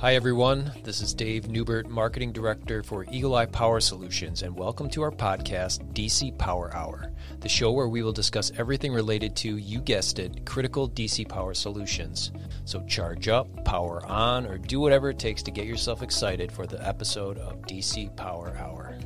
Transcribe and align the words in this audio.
Hi, 0.00 0.14
everyone. 0.14 0.72
This 0.82 1.02
is 1.02 1.12
Dave 1.12 1.50
Newbert, 1.50 1.90
Marketing 1.90 2.32
Director 2.32 2.82
for 2.82 3.04
Eagle 3.12 3.34
Eye 3.34 3.44
Power 3.44 3.80
Solutions, 3.80 4.40
and 4.40 4.56
welcome 4.56 4.88
to 4.88 5.02
our 5.02 5.10
podcast, 5.10 5.92
DC 5.92 6.38
Power 6.38 6.74
Hour, 6.74 7.12
the 7.40 7.50
show 7.50 7.70
where 7.70 7.86
we 7.86 8.02
will 8.02 8.10
discuss 8.10 8.50
everything 8.56 8.94
related 8.94 9.36
to, 9.36 9.58
you 9.58 9.78
guessed 9.78 10.18
it, 10.18 10.46
critical 10.46 10.88
DC 10.88 11.28
power 11.28 11.52
solutions. 11.52 12.32
So 12.64 12.82
charge 12.86 13.28
up, 13.28 13.62
power 13.66 14.02
on, 14.06 14.46
or 14.46 14.56
do 14.56 14.80
whatever 14.80 15.10
it 15.10 15.18
takes 15.18 15.42
to 15.42 15.50
get 15.50 15.66
yourself 15.66 16.02
excited 16.02 16.50
for 16.50 16.66
the 16.66 16.82
episode 16.88 17.36
of 17.36 17.60
DC 17.66 18.16
Power 18.16 18.56
Hour. 18.56 18.96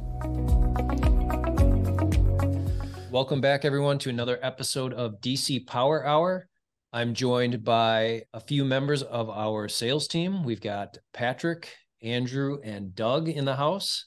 Welcome 3.11 3.41
back, 3.41 3.65
everyone, 3.65 3.98
to 3.98 4.11
another 4.11 4.38
episode 4.42 4.92
of 4.92 5.20
DC 5.20 5.66
Power 5.66 6.06
Hour. 6.06 6.47
I'm 6.95 7.13
joined 7.13 7.65
by 7.65 8.23
a 8.33 8.39
few 8.39 8.65
members 8.65 9.02
of 9.02 9.29
our 9.29 9.66
sales 9.66 10.07
team. 10.07 10.45
We've 10.45 10.61
got 10.61 10.97
Patrick, 11.12 11.75
Andrew, 12.01 12.61
and 12.62 12.95
Doug 12.95 13.29
in 13.29 13.45
the 13.45 13.57
house 13.57 14.07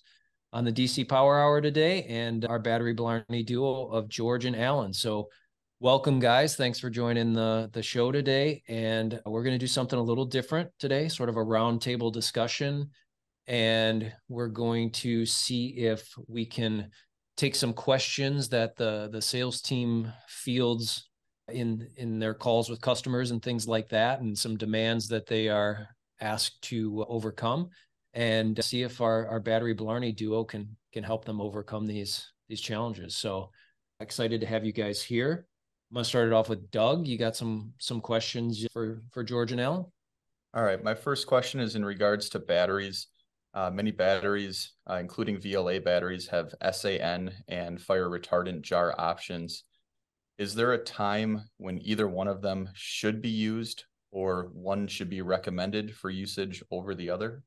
on 0.54 0.64
the 0.64 0.72
DC 0.72 1.10
Power 1.10 1.38
Hour 1.38 1.60
today, 1.60 2.04
and 2.04 2.46
our 2.46 2.60
battery 2.60 2.94
Blarney 2.94 3.44
duo 3.46 3.88
of 3.88 4.08
George 4.08 4.46
and 4.46 4.56
Allen. 4.56 4.94
So, 4.94 5.28
welcome, 5.82 6.20
guys. 6.20 6.56
Thanks 6.56 6.80
for 6.80 6.90
joining 6.90 7.34
the, 7.34 7.70
the 7.74 7.84
show 7.84 8.10
today. 8.10 8.64
And 8.70 9.20
we're 9.26 9.44
going 9.44 9.56
to 9.56 9.60
do 9.60 9.68
something 9.68 10.00
a 10.00 10.02
little 10.02 10.24
different 10.26 10.70
today, 10.80 11.10
sort 11.10 11.28
of 11.28 11.36
a 11.36 11.44
roundtable 11.44 12.14
discussion. 12.14 12.92
And 13.48 14.14
we're 14.30 14.48
going 14.48 14.94
to 14.94 15.26
see 15.26 15.76
if 15.76 16.10
we 16.30 16.46
can 16.46 16.92
take 17.36 17.56
some 17.56 17.74
questions 17.74 18.48
that 18.48 18.78
the, 18.78 19.10
the 19.12 19.22
sales 19.22 19.60
team 19.60 20.14
fields 20.30 21.07
in 21.50 21.90
in 21.96 22.20
their 22.20 22.34
calls 22.34 22.70
with 22.70 22.82
customers 22.82 23.32
and 23.32 23.42
things 23.42 23.68
like 23.68 23.90
that 23.90 24.20
and 24.20 24.38
some 24.38 24.58
demands 24.58 25.08
that 25.08 25.26
they 25.26 25.50
are 25.50 25.88
asked 26.20 26.62
to 26.64 27.06
overcome. 27.08 27.70
And 28.14 28.64
see 28.64 28.82
if 28.82 29.00
our, 29.00 29.28
our 29.28 29.40
battery 29.40 29.76
blarney 29.76 30.12
duo 30.12 30.44
can 30.44 30.76
can 30.92 31.04
help 31.04 31.26
them 31.26 31.40
overcome 31.40 31.86
these 31.86 32.32
these 32.50 32.62
challenges. 32.62 33.16
So 33.16 33.52
excited 34.00 34.42
to 34.42 34.48
have 34.48 34.66
you 34.66 34.74
guys 34.74 35.04
here. 35.04 35.46
I'm 35.92 35.96
going 35.96 36.04
to 36.04 36.10
start 36.10 36.28
it 36.28 36.34
off 36.34 36.50
with 36.50 36.72
doug. 36.72 37.08
You 37.08 37.18
got 37.18 37.36
some 37.36 37.74
some 37.80 38.02
questions 38.02 38.66
for 38.74 39.04
for 39.12 39.24
george 39.24 39.52
and 39.52 39.62
allen? 39.62 39.86
All 40.54 40.64
right. 40.64 40.84
My 40.84 40.96
first 40.96 41.28
question 41.28 41.60
is 41.60 41.76
in 41.76 41.86
regards 41.86 42.30
to 42.30 42.40
batteries. 42.40 43.08
Uh, 43.54 43.70
many 43.72 43.92
batteries 43.92 44.74
uh, 44.90 44.96
including 44.96 45.38
vla 45.38 45.84
batteries 45.84 46.28
have 46.28 46.54
san 46.72 47.32
and 47.48 47.82
fire 47.82 48.10
retardant 48.10 48.62
jar 48.62 48.94
options 48.98 49.64
is 50.38 50.54
there 50.54 50.74
a 50.74 50.84
time 50.84 51.50
when 51.58 51.80
either 51.84 52.08
one 52.08 52.28
of 52.28 52.42
them 52.42 52.70
should 52.74 53.22
be 53.22 53.30
used 53.30 53.86
or 54.12 54.50
one 54.54 54.88
should 54.88 55.10
be 55.10 55.22
recommended 55.22 55.96
for 55.96 56.10
usage 56.10 56.64
over 56.72 56.94
the 56.94 57.10
other? 57.10 57.44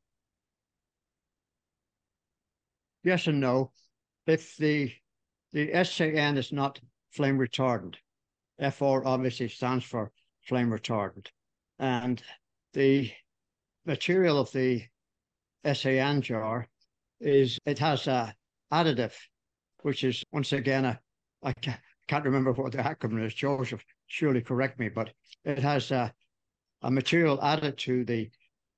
Yes 3.03 3.27
and 3.27 3.41
no. 3.41 3.73
If 4.27 4.57
the 4.57 4.93
the 5.53 5.73
SAN 5.85 6.37
is 6.37 6.53
not 6.53 6.81
flame 7.11 7.39
retardant, 7.39 7.97
FR 8.59 9.05
obviously 9.05 9.49
stands 9.49 9.85
for 9.85 10.13
flame 10.43 10.71
retardant, 10.71 11.27
and 11.79 12.23
the 12.73 13.11
material 13.87 14.39
of 14.39 14.53
the 14.53 14.85
SAN 15.65 16.23
jar 16.23 16.69
is 17.21 17.59
it 17.67 17.79
has 17.79 18.07
a 18.07 18.35
additive, 18.73 19.15
which 19.83 20.05
is 20.05 20.23
once 20.33 20.53
again 20.53 20.85
a, 20.85 21.01
a 21.43 21.55
can't 22.11 22.25
remember 22.25 22.53
what 22.53 22.73
the 22.73 22.79
acronym 22.79 23.25
is. 23.25 23.33
Joseph, 23.35 23.85
surely 24.09 24.41
correct 24.41 24.81
me, 24.81 24.89
but 24.89 25.13
it 25.45 25.61
has 25.61 25.93
a, 25.93 26.13
a 26.83 26.91
material 26.91 27.41
added 27.41 27.79
to 27.79 28.05
the 28.05 28.29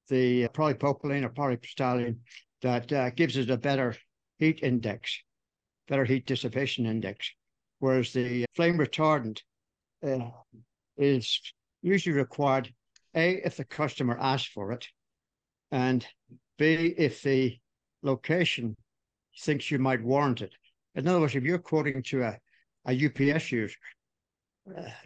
the 0.08 0.47
polypropylene 0.48 1.24
or 1.24 1.30
polypropylene 1.30 2.19
that 2.61 2.92
uh, 2.92 3.08
gives 3.08 3.39
it 3.39 3.48
a 3.48 3.56
better 3.56 3.97
heat 4.39 4.61
index, 4.62 5.18
better 5.89 6.05
heat 6.05 6.27
dissipation 6.27 6.84
index, 6.84 7.30
whereas 7.79 8.12
the 8.12 8.45
flame 8.55 8.77
retardant 8.77 9.40
uh, 10.07 10.28
is 10.98 11.40
usually 11.80 12.14
required 12.14 12.70
a 13.14 13.36
if 13.46 13.57
the 13.57 13.64
customer 13.64 14.18
asks 14.20 14.48
for 14.52 14.73
it, 14.73 14.86
and 15.70 16.07
b 16.58 16.95
if 16.98 17.23
the 17.23 17.58
location 18.02 18.77
thinks 19.40 19.70
you 19.70 19.78
might 19.78 20.02
warrant 20.02 20.42
it. 20.42 20.52
In 20.95 21.08
other 21.08 21.20
words, 21.20 21.34
if 21.34 21.45
you're 21.45 21.70
quoting 21.70 22.02
to 22.02 22.24
a 22.24 22.39
a 22.87 23.07
UPS 23.07 23.53
user. 23.53 23.77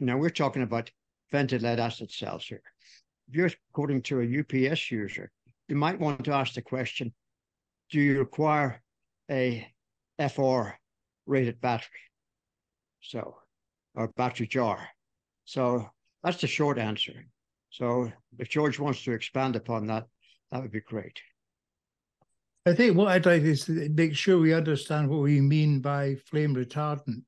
Now 0.01 0.17
we're 0.19 0.31
talking 0.31 0.63
about 0.63 0.91
vented 1.33 1.63
lead 1.63 1.81
acid 1.81 2.11
cells 2.11 2.45
here. 2.45 2.63
If 3.29 3.35
you're 3.35 3.51
quoting 3.73 4.03
to 4.03 4.21
a 4.21 4.71
UPS 4.71 4.91
user, 4.91 5.31
you 5.69 5.77
might 5.77 5.99
want 5.99 6.25
to 6.25 6.33
ask 6.33 6.55
the 6.55 6.63
question, 6.63 7.13
do 7.91 8.01
you 8.01 8.19
require 8.19 8.83
a 9.31 9.67
FR 10.19 10.71
rated 11.27 11.61
battery? 11.61 12.01
So, 13.01 13.37
or 13.95 14.09
battery 14.09 14.47
jar. 14.47 14.89
So 15.45 15.89
that's 16.23 16.41
the 16.41 16.47
short 16.47 16.79
answer. 16.79 17.27
So 17.71 18.11
if 18.39 18.49
George 18.49 18.79
wants 18.79 19.03
to 19.05 19.13
expand 19.13 19.57
upon 19.57 19.87
that, 19.87 20.07
that 20.51 20.63
would 20.63 20.73
be 20.73 20.81
great. 20.81 21.21
I 22.65 22.75
think 22.75 22.97
what 22.97 23.09
I'd 23.09 23.27
like 23.27 23.43
is 23.43 23.65
to 23.67 23.89
make 23.91 24.17
sure 24.17 24.39
we 24.39 24.53
understand 24.53 25.09
what 25.09 25.21
we 25.21 25.41
mean 25.41 25.81
by 25.81 26.17
flame 26.27 26.55
retardant 26.55 27.23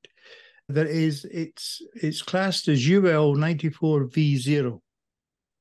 that 0.69 0.87
is 0.87 1.25
it's 1.25 1.81
it's 1.95 2.23
classed 2.23 2.69
as 2.69 2.87
UL 2.87 3.35
94V0. 3.35 4.81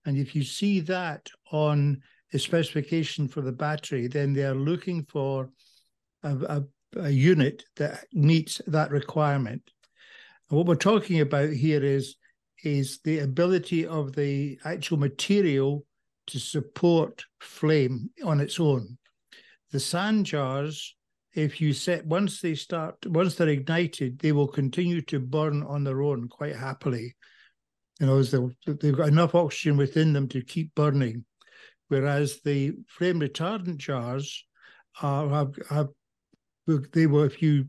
And 0.05 0.17
if 0.17 0.35
you 0.35 0.43
see 0.43 0.79
that 0.81 1.29
on 1.51 2.01
a 2.33 2.39
specification 2.39 3.27
for 3.27 3.41
the 3.41 3.51
battery, 3.51 4.07
then 4.07 4.33
they 4.33 4.43
are 4.43 4.55
looking 4.55 5.05
for 5.05 5.49
a, 6.23 6.35
a, 6.35 6.63
a 6.97 7.09
unit 7.09 7.63
that 7.77 8.05
meets 8.13 8.61
that 8.67 8.91
requirement. 8.91 9.61
And 10.49 10.57
what 10.57 10.67
we're 10.67 10.75
talking 10.75 11.21
about 11.21 11.51
here 11.51 11.83
is 11.83 12.15
is 12.63 12.99
the 13.03 13.19
ability 13.19 13.85
of 13.85 14.13
the 14.13 14.59
actual 14.65 14.97
material 14.97 15.85
to 16.27 16.39
support 16.39 17.23
flame 17.39 18.09
on 18.25 18.39
its 18.39 18.59
own. 18.59 18.97
The 19.71 19.79
SAN 19.79 20.23
jars 20.23 20.96
if 21.37 21.61
you 21.61 21.71
set 21.71 22.05
once 22.05 22.41
they 22.41 22.55
start 22.55 22.95
once 23.05 23.35
they're 23.35 23.49
ignited 23.49 24.17
they 24.19 24.31
will 24.31 24.47
continue 24.47 25.01
to 25.03 25.19
burn 25.19 25.61
on 25.63 25.83
their 25.83 26.01
own 26.01 26.27
quite 26.27 26.55
happily. 26.55 27.15
You 27.99 28.07
know 28.07 28.17
as 28.17 28.31
they've 28.31 28.97
got 28.97 29.07
enough 29.07 29.35
oxygen 29.35 29.77
within 29.77 30.13
them 30.13 30.27
to 30.29 30.41
keep 30.41 30.73
burning. 30.73 31.25
Whereas 31.89 32.41
the 32.43 32.73
flame 32.87 33.19
retardant 33.19 33.77
jars 33.77 34.45
are 35.01 35.29
have, 35.29 35.55
have 35.69 35.87
they 36.65 37.07
will 37.07 37.23
if 37.23 37.41
you 37.41 37.67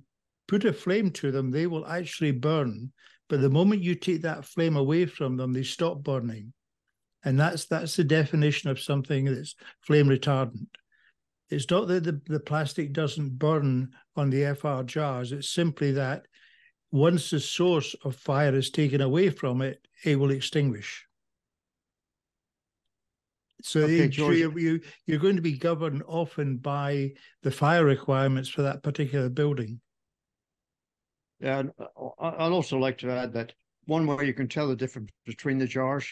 put 0.49 0.65
a 0.65 0.73
flame 0.73 1.11
to 1.11 1.31
them 1.31 1.51
they 1.51 1.67
will 1.67 1.87
actually 1.87 2.33
burn. 2.33 2.93
But 3.29 3.43
the 3.43 3.51
moment 3.51 3.83
you 3.83 3.95
take 3.95 4.23
that 4.23 4.47
flame 4.47 4.77
away 4.77 5.05
from 5.05 5.37
them 5.37 5.53
they 5.53 5.63
stop 5.63 6.03
burning. 6.03 6.55
And 7.23 7.39
that's 7.39 7.67
that's 7.67 7.97
the 7.97 8.05
definition 8.05 8.71
of 8.71 8.81
something 8.81 9.27
that's 9.27 9.55
flame 9.83 10.07
retardant 10.07 10.69
it's 11.51 11.71
not 11.71 11.89
that 11.89 12.05
the, 12.05 12.21
the 12.27 12.41
plastic 12.41 12.93
doesn't 12.93 13.39
burn 13.39 13.91
on 14.17 14.31
the 14.31 14.55
FR 14.55 14.83
jars, 14.83 15.33
it's 15.33 15.51
simply 15.51 15.93
that 15.93 16.27
once 16.91 17.31
the 17.31 17.41
source 17.41 17.95
of 18.05 18.17
fire 18.17 18.55
is 18.55 18.71
taken 18.71 19.01
away 19.01 19.31
from 19.31 19.63
it, 19.63 19.87
it 20.05 20.19
will 20.19 20.31
extinguish. 20.31 21.07
So 23.63 23.81
okay, 23.81 24.09
you, 24.15 24.81
you're 25.07 25.19
going 25.19 25.37
to 25.37 25.43
be 25.43 25.59
governed 25.59 26.03
often 26.07 26.59
by 26.59 27.13
the 27.43 27.51
fire 27.51 27.85
requirements 27.85 28.49
for 28.49 28.63
that 28.63 28.83
particular 28.83 29.29
building. 29.29 29.81
Yeah, 31.41 31.59
and 31.61 31.73
uh, 31.79 32.09
I'd 32.21 32.53
also 32.53 32.79
like 32.79 32.99
to 32.99 33.11
add 33.11 33.33
that 33.33 33.53
one 33.87 34.07
way 34.07 34.27
you 34.27 34.35
can 34.35 34.49
tell 34.49 34.69
the 34.69 34.77
difference 34.77 35.11
between 35.25 35.59
the 35.59 35.67
jars 35.67 36.07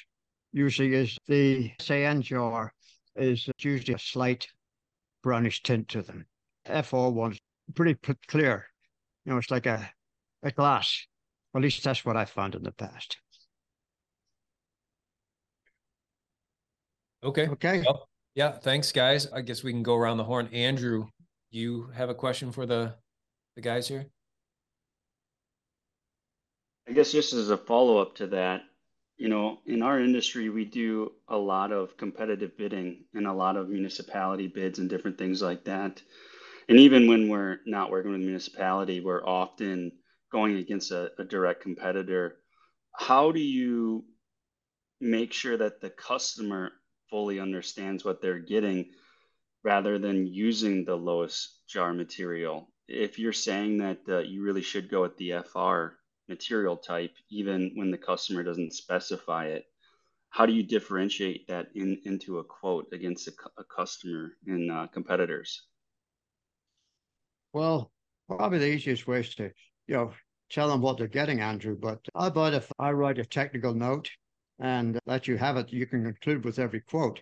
usually 0.53 0.95
is 0.95 1.17
the 1.27 1.71
SAN 1.81 2.23
jar 2.23 2.73
is 3.15 3.49
usually 3.59 3.95
a 3.95 3.99
slight 3.99 4.47
brownish 5.23 5.63
tint 5.63 5.89
to 5.89 6.03
them. 6.03 6.27
FR 6.67 7.09
one's 7.09 7.41
pretty 7.75 7.97
clear. 8.29 8.67
You 9.25 9.33
know, 9.33 9.39
it's 9.39 9.51
like 9.51 9.67
a, 9.67 9.91
a 10.43 10.51
glass. 10.51 11.07
at 11.55 11.63
least 11.63 11.83
that's 11.83 12.05
what 12.05 12.17
I 12.17 12.25
found 12.25 12.55
in 12.55 12.63
the 12.63 12.73
past. 12.73 13.17
Okay. 17.25 17.49
Okay. 17.49 17.83
Well, 17.85 18.09
yeah. 18.35 18.53
Thanks, 18.53 18.93
guys. 18.93 19.27
I 19.33 19.41
guess 19.41 19.65
we 19.65 19.73
can 19.73 19.83
go 19.83 19.97
around 19.97 20.19
the 20.19 20.25
horn. 20.25 20.49
Andrew, 20.53 21.09
you 21.51 21.89
have 21.95 22.09
a 22.09 22.15
question 22.15 22.53
for 22.53 22.67
the 22.67 22.95
the 23.57 23.63
guys 23.63 23.89
here? 23.89 24.07
I 26.89 26.93
guess 26.93 27.11
just 27.11 27.33
as 27.33 27.51
a 27.51 27.57
follow 27.57 27.99
up 27.99 28.15
to 28.17 28.29
that, 28.29 28.63
you 29.17 29.29
know, 29.29 29.59
in 29.67 29.83
our 29.83 30.01
industry, 30.01 30.49
we 30.51 30.65
do 30.65 31.13
a 31.29 31.37
lot 31.37 31.73
of 31.73 31.97
competitive 31.97 32.57
bidding 32.57 33.05
and 33.15 33.27
a 33.27 33.33
lot 33.33 33.57
of 33.57 33.69
municipality 33.69 34.47
bids 34.47 34.79
and 34.79 34.91
different 34.91 35.19
things 35.19 35.41
like 35.43 35.65
that. 35.65 36.03
And 36.69 36.79
even 36.79 37.09
when 37.09 37.29
we're 37.29 37.61
not 37.67 37.91
working 37.91 38.13
with 38.13 38.21
municipality, 38.21 39.01
we're 39.01 39.25
often 39.25 39.93
going 40.33 40.57
against 40.57 40.91
a, 40.91 41.13
a 41.19 41.25
direct 41.25 41.63
competitor. 41.63 42.37
How 42.93 43.33
do 43.33 43.41
you 43.41 44.05
make 45.01 45.33
sure 45.33 45.57
that 45.57 45.81
the 45.81 45.91
customer 45.91 46.73
fully 47.11 47.39
understands 47.41 48.05
what 48.05 48.21
they're 48.21 48.39
getting 48.39 48.91
rather 49.63 49.99
than 49.99 50.27
using 50.27 50.85
the 50.85 50.97
lowest 50.97 51.67
jar 51.69 51.93
material. 51.93 52.69
If 52.89 53.19
you're 53.19 53.33
saying 53.33 53.79
that 53.79 53.99
uh, 54.09 54.19
you 54.19 54.43
really 54.43 54.63
should 54.63 54.91
go 54.91 55.03
with 55.03 55.17
the 55.17 55.43
FR 55.43 55.99
material 56.29 56.77
type, 56.77 57.15
even 57.31 57.73
when 57.75 57.91
the 57.91 57.99
customer 57.99 58.43
doesn't 58.43 58.73
specify 58.73 59.47
it, 59.47 59.67
how 60.31 60.45
do 60.47 60.53
you 60.53 60.63
differentiate 60.63 61.49
that 61.49 61.69
in, 61.75 61.99
into 62.05 62.39
a 62.39 62.45
quote 62.45 62.87
against 62.93 63.29
a, 63.29 63.33
a 63.59 63.65
customer 63.65 64.33
and 64.47 64.71
uh, 64.71 64.87
competitors? 64.89 65.63
Well, 67.53 67.91
probably 68.29 68.59
the 68.59 68.67
easiest 68.67 69.07
way 69.07 69.21
is 69.21 69.35
to, 69.37 69.51
you 69.87 69.97
know, 69.97 70.13
tell 70.51 70.69
them 70.69 70.83
what 70.83 70.99
they're 70.99 71.09
getting, 71.09 71.41
Andrew. 71.41 71.77
But 71.81 72.01
about 72.15 72.55
if 72.55 72.71
I 72.79 72.93
write 72.93 73.19
a 73.19 73.25
technical 73.25 73.73
note 73.73 74.11
and 74.59 74.99
let 75.07 75.27
you 75.27 75.37
have 75.37 75.57
it, 75.57 75.73
you 75.73 75.87
can 75.87 76.05
conclude 76.05 76.45
with 76.45 76.59
every 76.59 76.81
quote 76.81 77.21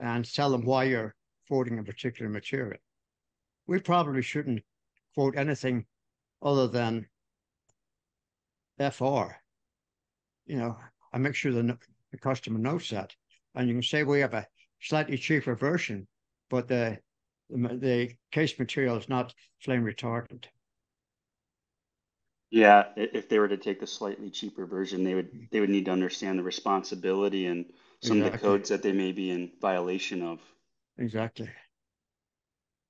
and 0.00 0.24
tell 0.24 0.50
them 0.50 0.64
why 0.64 0.84
you're 0.84 1.14
quoting 1.48 1.78
a 1.78 1.84
particular 1.84 2.30
material. 2.30 2.78
We 3.66 3.80
probably 3.80 4.22
shouldn't 4.22 4.62
quote 5.14 5.36
anything 5.36 5.86
other 6.42 6.68
than 6.68 7.06
FR. 8.78 9.34
You 10.46 10.56
know, 10.56 10.76
I 11.12 11.18
make 11.18 11.34
sure 11.34 11.52
the, 11.52 11.76
the 12.10 12.18
customer 12.18 12.58
knows 12.58 12.88
that. 12.90 13.14
And 13.54 13.68
you 13.68 13.74
can 13.74 13.82
say 13.82 14.02
we 14.02 14.20
have 14.20 14.34
a 14.34 14.46
slightly 14.80 15.18
cheaper 15.18 15.54
version, 15.54 16.06
but 16.48 16.68
the, 16.68 16.98
the, 17.50 18.10
case 18.30 18.58
material 18.58 18.96
is 18.96 19.08
not 19.08 19.34
flame 19.60 19.84
retardant. 19.84 20.44
Yeah, 22.50 22.84
if 22.96 23.28
they 23.28 23.38
were 23.38 23.48
to 23.48 23.58
take 23.58 23.80
the 23.80 23.86
slightly 23.86 24.30
cheaper 24.30 24.64
version, 24.64 25.04
they 25.04 25.14
would 25.14 25.48
they 25.50 25.60
would 25.60 25.68
need 25.68 25.84
to 25.84 25.90
understand 25.90 26.38
the 26.38 26.42
responsibility 26.42 27.44
and 27.44 27.66
some 28.02 28.18
exactly. 28.18 28.26
of 28.26 28.32
the 28.32 28.46
codes 28.46 28.68
that 28.70 28.82
they 28.82 28.92
may 28.92 29.12
be 29.12 29.30
in 29.30 29.50
violation 29.60 30.22
of. 30.22 30.40
Exactly. 30.96 31.50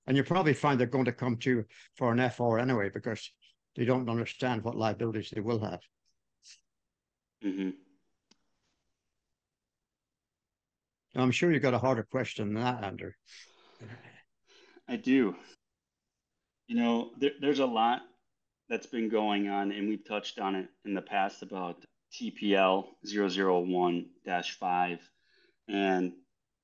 And 0.07 0.17
you 0.17 0.23
probably 0.23 0.55
find 0.55 0.79
they're 0.79 0.87
going 0.87 1.05
to 1.07 1.13
come 1.13 1.37
to 1.39 1.65
for 1.97 2.13
an 2.13 2.31
FR 2.31 2.59
anyway 2.59 2.89
because 2.89 3.31
they 3.79 3.85
don't 3.85 4.11
understand 4.11 4.65
what 4.65 4.77
liabilities 4.77 5.31
they 5.31 5.41
will 5.41 5.61
have. 5.61 5.79
Mm-hmm. 7.45 7.71
I'm 11.15 11.31
sure 11.31 11.53
you've 11.53 11.63
got 11.63 11.75
a 11.75 11.79
harder 11.79 12.03
question 12.03 12.55
than 12.55 12.65
that, 12.65 12.83
Andrew. 12.83 13.13
I 14.89 14.97
do. 14.97 15.37
You 16.67 16.77
know, 16.77 17.11
there, 17.19 17.31
there's 17.41 17.61
a 17.61 17.67
lot 17.67 18.03
that's 18.69 18.87
been 18.87 19.09
going 19.09 19.49
on, 19.49 19.71
and 19.71 19.89
we've 19.89 20.05
touched 20.05 20.41
on 20.41 20.57
it 20.57 20.67
in 20.85 20.95
the 20.95 21.01
past 21.01 21.43
about 21.43 21.85
TPL 22.21 22.85
001-5. 23.07 24.99
And 25.69 26.13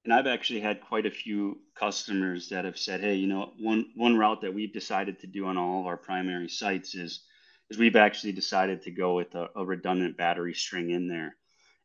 and 0.04 0.12
I've 0.12 0.26
actually 0.26 0.60
had 0.60 0.82
quite 0.82 1.06
a 1.06 1.10
few 1.10 1.60
customers 1.74 2.50
that 2.50 2.66
have 2.66 2.78
said, 2.78 3.00
hey, 3.00 3.14
you 3.14 3.26
know, 3.26 3.52
one 3.58 3.86
one 3.94 4.16
route 4.16 4.42
that 4.42 4.54
we've 4.54 4.72
decided 4.72 5.20
to 5.20 5.26
do 5.26 5.46
on 5.46 5.56
all 5.56 5.80
of 5.80 5.86
our 5.86 5.96
primary 5.96 6.48
sites 6.48 6.94
is 6.94 7.24
is 7.70 7.78
we've 7.78 7.96
actually 7.96 8.32
decided 8.32 8.82
to 8.82 8.90
go 8.90 9.14
with 9.16 9.34
a, 9.34 9.48
a 9.56 9.64
redundant 9.64 10.16
battery 10.16 10.52
string 10.52 10.90
in 10.90 11.08
there. 11.08 11.34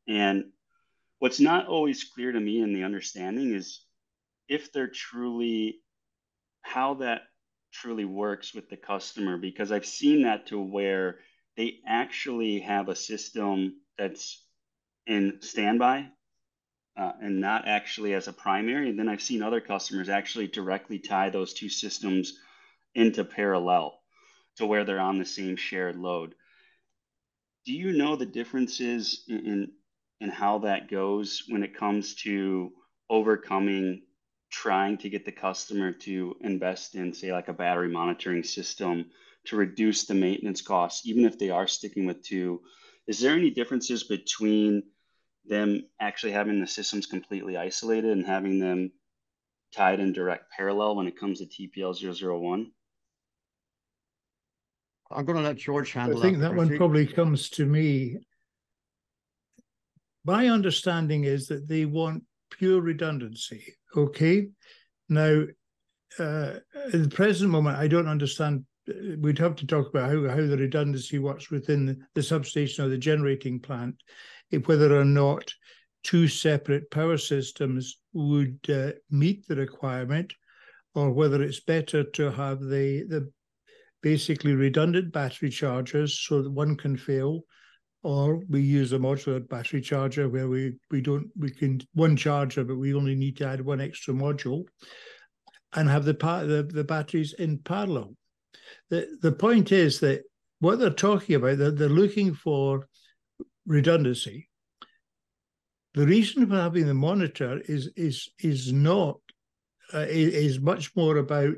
And 0.07 0.51
what's 1.19 1.39
not 1.39 1.67
always 1.67 2.03
clear 2.03 2.31
to 2.31 2.39
me 2.39 2.61
in 2.61 2.73
the 2.73 2.83
understanding 2.83 3.53
is 3.53 3.81
if 4.49 4.73
they're 4.73 4.89
truly 4.89 5.79
how 6.61 6.95
that 6.95 7.21
truly 7.71 8.05
works 8.05 8.53
with 8.53 8.69
the 8.69 8.75
customer 8.77 9.37
because 9.37 9.71
I've 9.71 9.85
seen 9.85 10.23
that 10.23 10.47
to 10.47 10.59
where 10.59 11.19
they 11.55 11.79
actually 11.87 12.59
have 12.61 12.89
a 12.89 12.95
system 12.95 13.75
that's 13.97 14.43
in 15.05 15.39
standby 15.41 16.09
uh, 16.97 17.11
and 17.21 17.39
not 17.39 17.67
actually 17.67 18.13
as 18.13 18.27
a 18.27 18.33
primary. 18.33 18.89
And 18.89 18.99
then 18.99 19.09
I've 19.09 19.21
seen 19.21 19.41
other 19.41 19.61
customers 19.61 20.09
actually 20.09 20.47
directly 20.47 20.99
tie 20.99 21.29
those 21.29 21.53
two 21.53 21.69
systems 21.69 22.39
into 22.95 23.23
parallel 23.23 23.99
to 24.57 24.65
where 24.65 24.83
they're 24.83 24.99
on 24.99 25.19
the 25.19 25.25
same 25.25 25.55
shared 25.55 25.95
load. 25.95 26.35
Do 27.65 27.73
you 27.73 27.93
know 27.93 28.15
the 28.15 28.25
differences 28.25 29.23
in, 29.27 29.45
in, 29.45 29.71
in 30.21 30.29
how 30.29 30.59
that 30.59 30.89
goes 30.89 31.43
when 31.47 31.63
it 31.63 31.77
comes 31.77 32.15
to 32.23 32.71
overcoming 33.09 34.01
trying 34.49 34.97
to 34.97 35.09
get 35.09 35.25
the 35.25 35.31
customer 35.31 35.91
to 35.91 36.35
invest 36.41 36.95
in, 36.95 37.13
say, 37.13 37.31
like 37.31 37.47
a 37.47 37.53
battery 37.53 37.89
monitoring 37.89 38.43
system 38.43 39.05
to 39.45 39.55
reduce 39.55 40.05
the 40.05 40.15
maintenance 40.15 40.61
costs, 40.61 41.05
even 41.05 41.25
if 41.25 41.37
they 41.37 41.49
are 41.49 41.67
sticking 41.67 42.05
with 42.05 42.23
two? 42.23 42.61
Is 43.07 43.19
there 43.19 43.33
any 43.33 43.51
differences 43.51 44.03
between 44.03 44.83
them 45.49 45.83
actually 45.99 46.31
having 46.31 46.61
the 46.61 46.67
systems 46.67 47.05
completely 47.05 47.57
isolated 47.57 48.11
and 48.11 48.25
having 48.25 48.59
them 48.59 48.91
tied 49.73 49.99
in 49.99 50.13
direct 50.13 50.51
parallel 50.55 50.95
when 50.95 51.07
it 51.07 51.19
comes 51.19 51.39
to 51.39 51.45
TPL 51.45 51.95
001? 51.95 52.71
I'm 55.11 55.25
going 55.25 55.37
to 55.37 55.43
let 55.43 55.57
George 55.57 55.91
handle 55.91 56.19
that. 56.19 56.25
I 56.25 56.29
think 56.29 56.41
that, 56.41 56.49
that 56.49 56.55
one 56.57 56.77
probably 56.77 57.07
comes 57.07 57.49
to 57.51 57.65
me. 57.65 58.17
My 60.23 60.47
understanding 60.47 61.23
is 61.23 61.47
that 61.47 61.67
they 61.67 61.85
want 61.85 62.23
pure 62.51 62.81
redundancy. 62.81 63.75
Okay. 63.95 64.49
Now, 65.07 65.45
uh, 66.19 66.53
at 66.75 66.91
the 66.91 67.09
present 67.11 67.49
moment, 67.49 67.77
I 67.77 67.87
don't 67.87 68.07
understand. 68.07 68.65
We'd 69.17 69.39
have 69.39 69.55
to 69.57 69.67
talk 69.67 69.89
about 69.89 70.09
how, 70.09 70.27
how 70.29 70.47
the 70.47 70.57
redundancy 70.57 71.19
works 71.19 71.49
within 71.49 71.85
the, 71.85 71.97
the 72.15 72.23
substation 72.23 72.85
or 72.85 72.89
the 72.89 72.97
generating 72.97 73.59
plant 73.59 73.95
whether 74.65 74.99
or 74.99 75.05
not 75.05 75.53
two 76.03 76.27
separate 76.27 76.89
power 76.91 77.17
systems 77.17 77.97
would 78.13 78.59
uh, 78.69 78.91
meet 79.09 79.45
the 79.47 79.55
requirement, 79.55 80.33
or 80.95 81.11
whether 81.11 81.41
it's 81.43 81.59
better 81.59 82.03
to 82.03 82.31
have 82.31 82.61
the 82.61 83.03
the 83.03 83.31
basically 84.01 84.53
redundant 84.53 85.11
battery 85.11 85.49
chargers 85.49 86.19
so 86.19 86.41
that 86.41 86.51
one 86.51 86.75
can 86.75 86.95
fail, 86.95 87.41
or 88.01 88.41
we 88.49 88.61
use 88.61 88.93
a 88.93 88.97
modular 88.97 89.47
battery 89.49 89.81
charger 89.81 90.29
where 90.29 90.47
we 90.47 90.73
we 90.89 91.01
don't 91.01 91.27
we 91.37 91.49
can 91.51 91.81
one 91.93 92.15
charger 92.15 92.63
but 92.63 92.77
we 92.77 92.93
only 92.93 93.15
need 93.15 93.37
to 93.37 93.45
add 93.45 93.61
one 93.61 93.81
extra 93.81 94.13
module, 94.13 94.63
and 95.73 95.89
have 95.89 96.05
the 96.05 96.13
the, 96.13 96.69
the 96.73 96.83
batteries 96.83 97.33
in 97.33 97.59
parallel. 97.59 98.15
The 98.89 99.17
the 99.21 99.31
point 99.31 99.71
is 99.71 99.99
that 99.99 100.23
what 100.59 100.77
they're 100.77 100.89
talking 100.89 101.35
about, 101.35 101.57
they're, 101.57 101.71
they're 101.71 101.89
looking 101.89 102.33
for 102.33 102.87
redundancy. 103.69 104.49
The 105.93 106.05
reason 106.05 106.49
for 106.49 106.55
having 106.55 106.87
the 106.87 106.93
monitor 106.93 107.61
is 107.65 107.89
is 107.95 108.29
is 108.39 108.73
not 108.73 109.17
uh, 109.93 110.05
is 110.09 110.59
much 110.59 110.95
more 110.95 111.17
about 111.17 111.55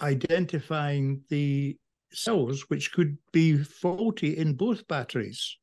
identifying 0.00 1.22
the 1.30 1.76
cells 2.12 2.66
which 2.68 2.92
could 2.92 3.18
be 3.32 3.56
faulty 3.56 4.36
in 4.36 4.54
both 4.54 4.86
batteries. 4.86 5.56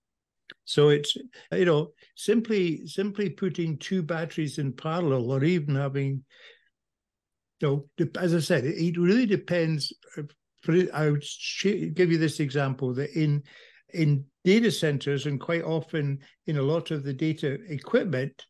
So 0.66 0.90
it's 0.90 1.16
you 1.52 1.66
know 1.66 1.92
simply 2.16 2.86
simply 2.88 3.30
putting 3.30 3.78
two 3.78 4.04
batteries 4.04 4.58
in 4.58 4.74
parallel 4.74 5.32
or 5.32 5.44
even 5.44 5.76
having 5.76 6.24
you 7.62 7.68
know 7.98 8.10
as 8.20 8.36
I 8.36 8.40
said 8.40 8.66
it, 8.66 8.76
it 8.78 8.98
really 9.00 9.26
depends. 9.26 9.94
Uh, 10.18 10.24
for 10.62 10.74
I 10.94 11.10
would 11.10 11.26
give 11.62 12.10
you 12.12 12.18
this 12.18 12.40
example 12.40 12.94
that 12.94 13.12
in 13.12 13.44
in 13.94 14.26
data 14.44 14.72
centers 14.72 15.26
and 15.26 15.40
quite 15.40 15.64
often 15.64 16.20
in 16.48 16.58
a 16.58 16.62
lot 16.62 16.92
of 16.92 17.04
the 17.04 17.14
data 17.14 17.60
equipment, 17.70 18.46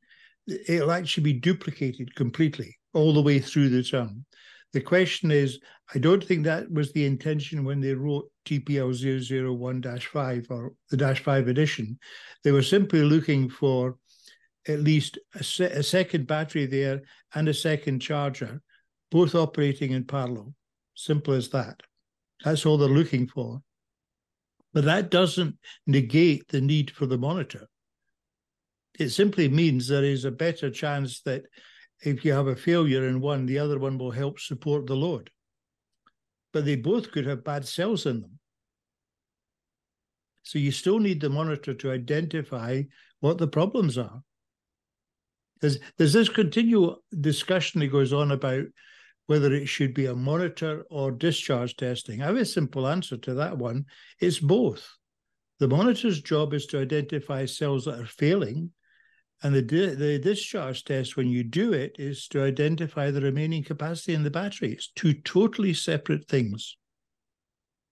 it'll 0.67 0.91
actually 0.91 1.23
be 1.23 1.33
duplicated 1.33 2.13
completely 2.15 2.77
all 2.93 3.13
the 3.13 3.21
way 3.21 3.39
through 3.39 3.69
the 3.69 3.83
term. 3.83 4.25
The 4.73 4.81
question 4.81 5.29
is, 5.29 5.59
I 5.93 5.99
don't 5.99 6.23
think 6.23 6.43
that 6.43 6.71
was 6.71 6.91
the 6.91 7.05
intention 7.05 7.63
when 7.63 7.79
they 7.79 7.93
wrote 7.93 8.29
TPL 8.45 8.89
001-5 8.91 10.45
or 10.49 10.73
the 10.89 10.97
dash 10.97 11.21
5 11.21 11.47
edition. 11.47 11.99
They 12.43 12.51
were 12.51 12.63
simply 12.63 13.03
looking 13.03 13.49
for 13.49 13.97
at 14.67 14.79
least 14.79 15.19
a, 15.35 15.43
se 15.43 15.65
a 15.65 15.83
second 15.83 16.25
battery 16.25 16.65
there 16.65 17.03
and 17.35 17.47
a 17.47 17.53
second 17.53 17.99
charger, 17.99 18.61
both 19.11 19.35
operating 19.35 19.91
in 19.91 20.05
parallel. 20.05 20.55
Simple 20.95 21.35
as 21.35 21.49
that. 21.49 21.81
That's 22.43 22.65
all 22.65 22.77
they're 22.77 22.89
looking 22.89 23.27
for. 23.27 23.61
But 24.73 24.85
that 24.85 25.11
doesn't 25.11 25.57
negate 25.85 26.47
the 26.47 26.61
need 26.61 26.91
for 26.91 27.05
the 27.05 27.17
monitor. 27.17 27.67
It 28.99 29.09
simply 29.09 29.47
means 29.47 29.87
there 29.87 30.03
is 30.03 30.25
a 30.25 30.31
better 30.31 30.69
chance 30.69 31.21
that 31.21 31.43
if 32.01 32.25
you 32.25 32.33
have 32.33 32.47
a 32.47 32.55
failure 32.55 33.07
in 33.07 33.21
one, 33.21 33.45
the 33.45 33.59
other 33.59 33.79
one 33.79 33.97
will 33.97 34.11
help 34.11 34.39
support 34.39 34.87
the 34.87 34.95
load. 34.95 35.29
But 36.51 36.65
they 36.65 36.75
both 36.75 37.11
could 37.11 37.25
have 37.25 37.43
bad 37.43 37.67
cells 37.67 38.05
in 38.05 38.21
them. 38.21 38.39
So 40.43 40.59
you 40.59 40.71
still 40.71 40.99
need 40.99 41.21
the 41.21 41.29
monitor 41.29 41.73
to 41.73 41.91
identify 41.91 42.83
what 43.21 43.37
the 43.37 43.47
problems 43.47 43.97
are. 43.97 44.21
There's, 45.61 45.79
there's 45.97 46.13
this 46.13 46.29
continual 46.29 47.03
discussion 47.21 47.79
that 47.79 47.87
goes 47.87 48.11
on 48.11 48.31
about 48.31 48.65
whether 49.27 49.53
it 49.53 49.67
should 49.67 49.93
be 49.93 50.07
a 50.07 50.15
monitor 50.15 50.83
or 50.89 51.11
discharge 51.11 51.75
testing. 51.77 52.21
I 52.21 52.25
have 52.27 52.35
a 52.35 52.45
simple 52.45 52.87
answer 52.87 53.17
to 53.17 53.33
that 53.35 53.57
one. 53.57 53.85
It's 54.19 54.39
both. 54.39 54.87
The 55.59 55.67
monitor's 55.67 56.21
job 56.21 56.53
is 56.53 56.65
to 56.67 56.81
identify 56.81 57.45
cells 57.45 57.85
that 57.85 57.99
are 57.99 58.05
failing, 58.05 58.71
And 59.43 59.53
the, 59.53 59.61
the 59.61 60.19
discharge 60.19 60.85
test, 60.85 61.17
when 61.17 61.27
you 61.27 61.43
do 61.43 61.73
it, 61.73 61.97
is 61.99 62.27
to 62.29 62.43
identify 62.43 63.11
the 63.11 63.19
remaining 63.19 63.63
capacity 63.63 64.13
in 64.13 64.23
the 64.23 64.31
battery. 64.31 64.71
It's 64.71 64.91
two 64.95 65.13
totally 65.13 65.73
separate 65.73 66.29
things. 66.29 66.77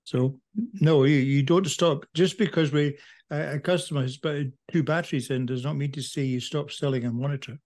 So 0.05 0.39
no, 0.55 1.03
you, 1.03 1.17
you 1.17 1.43
don't 1.43 1.67
stop 1.67 2.05
just 2.13 2.37
because 2.37 2.71
we 2.71 2.97
a 3.29 3.59
customer 3.59 4.01
has 4.01 4.17
put 4.17 4.51
two 4.71 4.83
batteries 4.83 5.29
in 5.29 5.45
does 5.45 5.63
not 5.63 5.77
mean 5.77 5.91
to 5.93 6.01
say 6.01 6.23
you 6.23 6.39
stop 6.39 6.71
selling 6.71 7.05
a 7.05 7.11
monitor. 7.11 7.57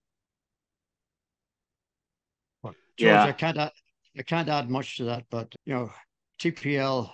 George, 2.98 3.10
yeah. 3.10 3.26
I 3.26 3.32
can't 3.32 3.58
add, 3.58 3.72
I 4.18 4.24
can't 4.24 4.50
add 4.50 4.70
much 4.70 4.98
to 4.98 5.06
that, 5.06 5.26
but 5.30 5.54
you 5.66 5.74
know, 5.74 5.92
TPL 6.40 7.10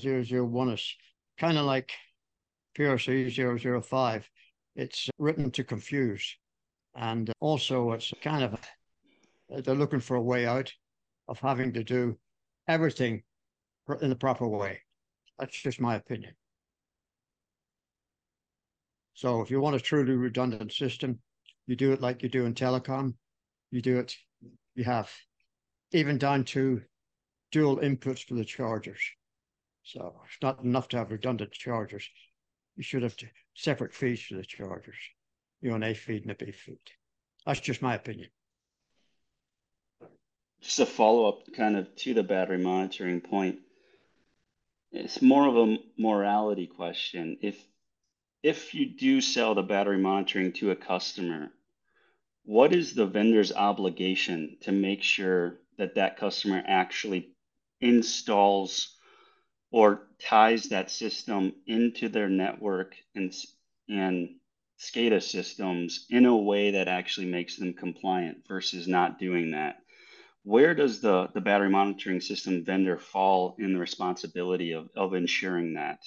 001 0.00 0.70
is 0.70 0.94
kind 1.38 1.58
of 1.58 1.66
like 1.66 1.92
PRC 2.76 3.82
005. 3.82 4.28
It's 4.76 5.08
written 5.18 5.50
to 5.52 5.64
confuse. 5.64 6.36
And 6.94 7.32
also, 7.40 7.92
it's 7.92 8.12
kind 8.22 8.44
of, 8.44 8.60
they're 9.64 9.74
looking 9.74 10.00
for 10.00 10.16
a 10.16 10.22
way 10.22 10.46
out 10.46 10.72
of 11.28 11.38
having 11.38 11.72
to 11.74 11.84
do 11.84 12.16
everything 12.66 13.22
in 14.00 14.08
the 14.10 14.16
proper 14.16 14.46
way. 14.46 14.80
That's 15.38 15.60
just 15.60 15.80
my 15.80 15.96
opinion. 15.96 16.34
So 19.14 19.40
if 19.40 19.50
you 19.50 19.60
want 19.60 19.76
a 19.76 19.80
truly 19.80 20.12
redundant 20.12 20.72
system, 20.72 21.18
you 21.66 21.76
do 21.76 21.92
it 21.92 22.00
like 22.00 22.22
you 22.22 22.28
do 22.28 22.46
in 22.46 22.54
telecom. 22.54 23.14
You 23.70 23.82
do 23.82 23.98
it, 23.98 24.16
you 24.74 24.84
have 24.84 25.10
even 25.92 26.18
down 26.18 26.44
to 26.44 26.82
dual 27.50 27.78
inputs 27.78 28.24
for 28.24 28.34
the 28.34 28.44
chargers. 28.44 29.00
So 29.82 30.14
it's 30.26 30.42
not 30.42 30.62
enough 30.62 30.88
to 30.88 30.98
have 30.98 31.10
redundant 31.10 31.52
chargers. 31.52 32.08
You 32.76 32.82
should 32.82 33.02
have 33.02 33.16
separate 33.54 33.94
feeds 33.94 34.22
for 34.22 34.34
the 34.34 34.44
chargers. 34.44 34.96
You 35.60 35.70
know, 35.70 35.76
an 35.76 35.82
A 35.82 35.94
feed 35.94 36.22
and 36.22 36.30
a 36.30 36.34
B 36.34 36.52
feed. 36.52 36.78
That's 37.46 37.60
just 37.60 37.82
my 37.82 37.94
opinion. 37.94 38.28
Just 40.60 40.80
a 40.80 40.86
follow 40.86 41.28
up 41.28 41.52
kind 41.56 41.76
of 41.76 41.94
to 41.96 42.14
the 42.14 42.22
battery 42.22 42.58
monitoring 42.58 43.20
point. 43.20 43.60
It's 44.92 45.22
more 45.22 45.46
of 45.46 45.56
a 45.56 45.78
morality 45.98 46.66
question. 46.66 47.38
If 47.42 47.56
if 48.42 48.74
you 48.74 48.86
do 48.86 49.20
sell 49.20 49.54
the 49.54 49.62
battery 49.62 49.98
monitoring 49.98 50.52
to 50.54 50.70
a 50.70 50.76
customer, 50.76 51.50
what 52.48 52.72
is 52.72 52.94
the 52.94 53.06
vendor's 53.06 53.52
obligation 53.52 54.56
to 54.62 54.72
make 54.72 55.02
sure 55.02 55.60
that 55.76 55.96
that 55.96 56.16
customer 56.16 56.62
actually 56.66 57.30
installs 57.82 58.96
or 59.70 60.08
ties 60.18 60.70
that 60.70 60.90
system 60.90 61.52
into 61.66 62.08
their 62.08 62.30
network 62.30 62.96
and 63.14 63.34
and 63.90 64.30
SCADA 64.80 65.22
systems 65.22 66.06
in 66.08 66.24
a 66.24 66.36
way 66.36 66.70
that 66.72 66.88
actually 66.88 67.26
makes 67.26 67.56
them 67.56 67.74
compliant 67.74 68.38
versus 68.48 68.88
not 68.88 69.18
doing 69.18 69.50
that? 69.50 69.76
where 70.44 70.74
does 70.74 71.02
the, 71.02 71.28
the 71.34 71.42
battery 71.42 71.68
monitoring 71.68 72.22
system 72.22 72.64
vendor 72.64 72.96
fall 72.96 73.54
in 73.58 73.74
the 73.74 73.78
responsibility 73.78 74.72
of, 74.72 74.88
of 74.96 75.12
ensuring 75.12 75.74
that? 75.74 75.98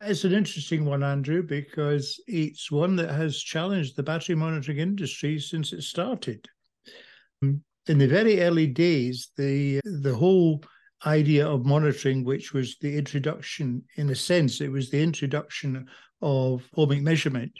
It's 0.00 0.24
an 0.24 0.32
interesting 0.32 0.84
one, 0.84 1.02
Andrew, 1.02 1.42
because 1.42 2.20
it's 2.26 2.70
one 2.70 2.94
that 2.96 3.10
has 3.10 3.38
challenged 3.38 3.96
the 3.96 4.02
battery 4.02 4.36
monitoring 4.36 4.78
industry 4.78 5.40
since 5.40 5.72
it 5.72 5.82
started. 5.82 6.46
Um, 7.42 7.62
in 7.88 7.98
the 7.98 8.06
very 8.06 8.40
early 8.42 8.66
days, 8.66 9.30
the 9.36 9.80
the 9.84 10.14
whole 10.14 10.62
idea 11.06 11.48
of 11.48 11.66
monitoring, 11.66 12.24
which 12.24 12.52
was 12.52 12.76
the 12.80 12.96
introduction, 12.96 13.82
in 13.96 14.10
a 14.10 14.14
sense, 14.14 14.60
it 14.60 14.70
was 14.70 14.90
the 14.90 15.02
introduction 15.02 15.88
of 16.20 16.68
ohmic 16.76 17.02
measurement, 17.02 17.52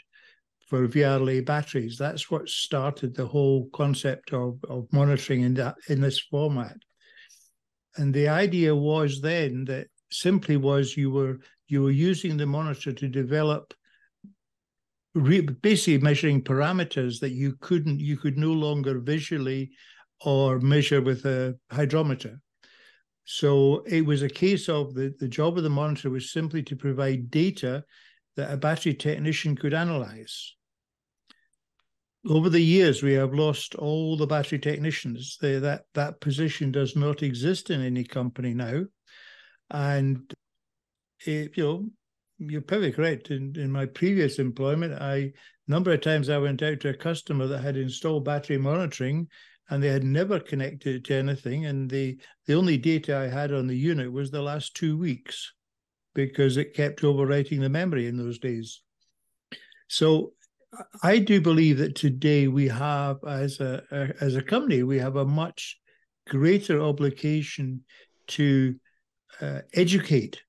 for 0.69 0.87
VRLA 0.87 1.43
batteries. 1.43 1.97
That's 1.97 2.29
what 2.29 2.47
started 2.47 3.15
the 3.15 3.25
whole 3.25 3.67
concept 3.73 4.33
of, 4.33 4.59
of 4.69 4.87
monitoring 4.93 5.41
in 5.41 5.55
that 5.55 5.75
in 5.87 5.99
this 5.99 6.19
format. 6.19 6.77
And 7.97 8.13
the 8.13 8.29
idea 8.29 8.75
was 8.75 9.19
then 9.19 9.65
that 9.65 9.87
simply 10.11 10.57
was 10.57 10.95
you 10.95 11.09
were 11.09 11.39
you 11.69 11.81
were 11.83 11.91
using 11.91 12.37
the 12.37 12.45
monitor 12.45 12.91
to 12.91 13.07
develop 13.07 13.73
re- 15.13 15.41
basically 15.41 15.99
measuring 15.99 16.43
parameters 16.43 17.19
that 17.19 17.31
you 17.31 17.55
couldn't 17.59 17.99
you 17.99 18.17
could 18.17 18.37
no 18.37 18.51
longer 18.51 18.99
visually 18.99 19.71
or 20.21 20.59
measure 20.59 21.01
with 21.01 21.25
a 21.25 21.57
hydrometer. 21.71 22.39
So 23.23 23.83
it 23.85 24.05
was 24.05 24.23
a 24.23 24.29
case 24.29 24.67
of 24.67 24.95
the, 24.95 25.13
the 25.19 25.27
job 25.27 25.57
of 25.57 25.63
the 25.63 25.69
monitor 25.69 26.09
was 26.09 26.31
simply 26.31 26.63
to 26.63 26.75
provide 26.75 27.29
data 27.29 27.83
that 28.35 28.51
a 28.51 28.57
battery 28.57 28.95
technician 28.95 29.55
could 29.55 29.73
analyze 29.73 30.55
over 32.27 32.49
the 32.49 32.61
years, 32.61 33.01
we 33.01 33.13
have 33.13 33.33
lost 33.33 33.75
all 33.75 34.17
the 34.17 34.27
battery 34.27 34.59
technicians. 34.59 35.37
They, 35.41 35.59
that 35.59 35.83
that 35.93 36.19
position 36.19 36.71
does 36.71 36.95
not 36.95 37.23
exist 37.23 37.69
in 37.69 37.81
any 37.81 38.03
company 38.03 38.53
now, 38.53 38.83
and 39.69 40.31
it, 41.25 41.57
you 41.57 41.63
know 41.63 41.85
you're 42.39 42.61
perfectly 42.61 42.93
correct. 42.93 43.31
In, 43.31 43.53
in 43.57 43.69
my 43.71 43.85
previous 43.85 44.39
employment, 44.39 44.93
I 45.01 45.33
number 45.67 45.91
of 45.91 46.01
times 46.01 46.29
I 46.29 46.37
went 46.37 46.63
out 46.63 46.79
to 46.81 46.89
a 46.89 46.93
customer 46.93 47.47
that 47.47 47.61
had 47.61 47.77
installed 47.77 48.25
battery 48.25 48.57
monitoring, 48.57 49.27
and 49.69 49.83
they 49.83 49.89
had 49.89 50.03
never 50.03 50.39
connected 50.39 50.95
it 50.95 51.03
to 51.05 51.15
anything, 51.15 51.65
and 51.65 51.89
the 51.89 52.17
the 52.47 52.53
only 52.53 52.77
data 52.77 53.17
I 53.17 53.27
had 53.27 53.51
on 53.53 53.67
the 53.67 53.77
unit 53.77 54.11
was 54.11 54.31
the 54.31 54.41
last 54.41 54.75
two 54.75 54.97
weeks, 54.97 55.53
because 56.15 56.57
it 56.57 56.75
kept 56.75 57.01
overwriting 57.01 57.59
the 57.59 57.69
memory 57.69 58.07
in 58.07 58.17
those 58.17 58.39
days. 58.39 58.81
So 59.87 60.33
I 61.01 61.17
do 61.17 61.41
believe 61.41 61.79
that 61.79 61.95
today 61.95 62.47
we 62.47 62.67
have, 62.67 63.17
as 63.27 63.59
a, 63.59 63.81
a, 63.91 64.23
as 64.23 64.35
a 64.35 64.41
company, 64.41 64.83
we 64.83 64.99
have 64.99 65.15
a 65.15 65.25
much 65.25 65.77
greater 66.27 66.79
obligation 66.79 67.83
to 68.27 68.75
uh, 69.41 69.61
educate 69.73 70.41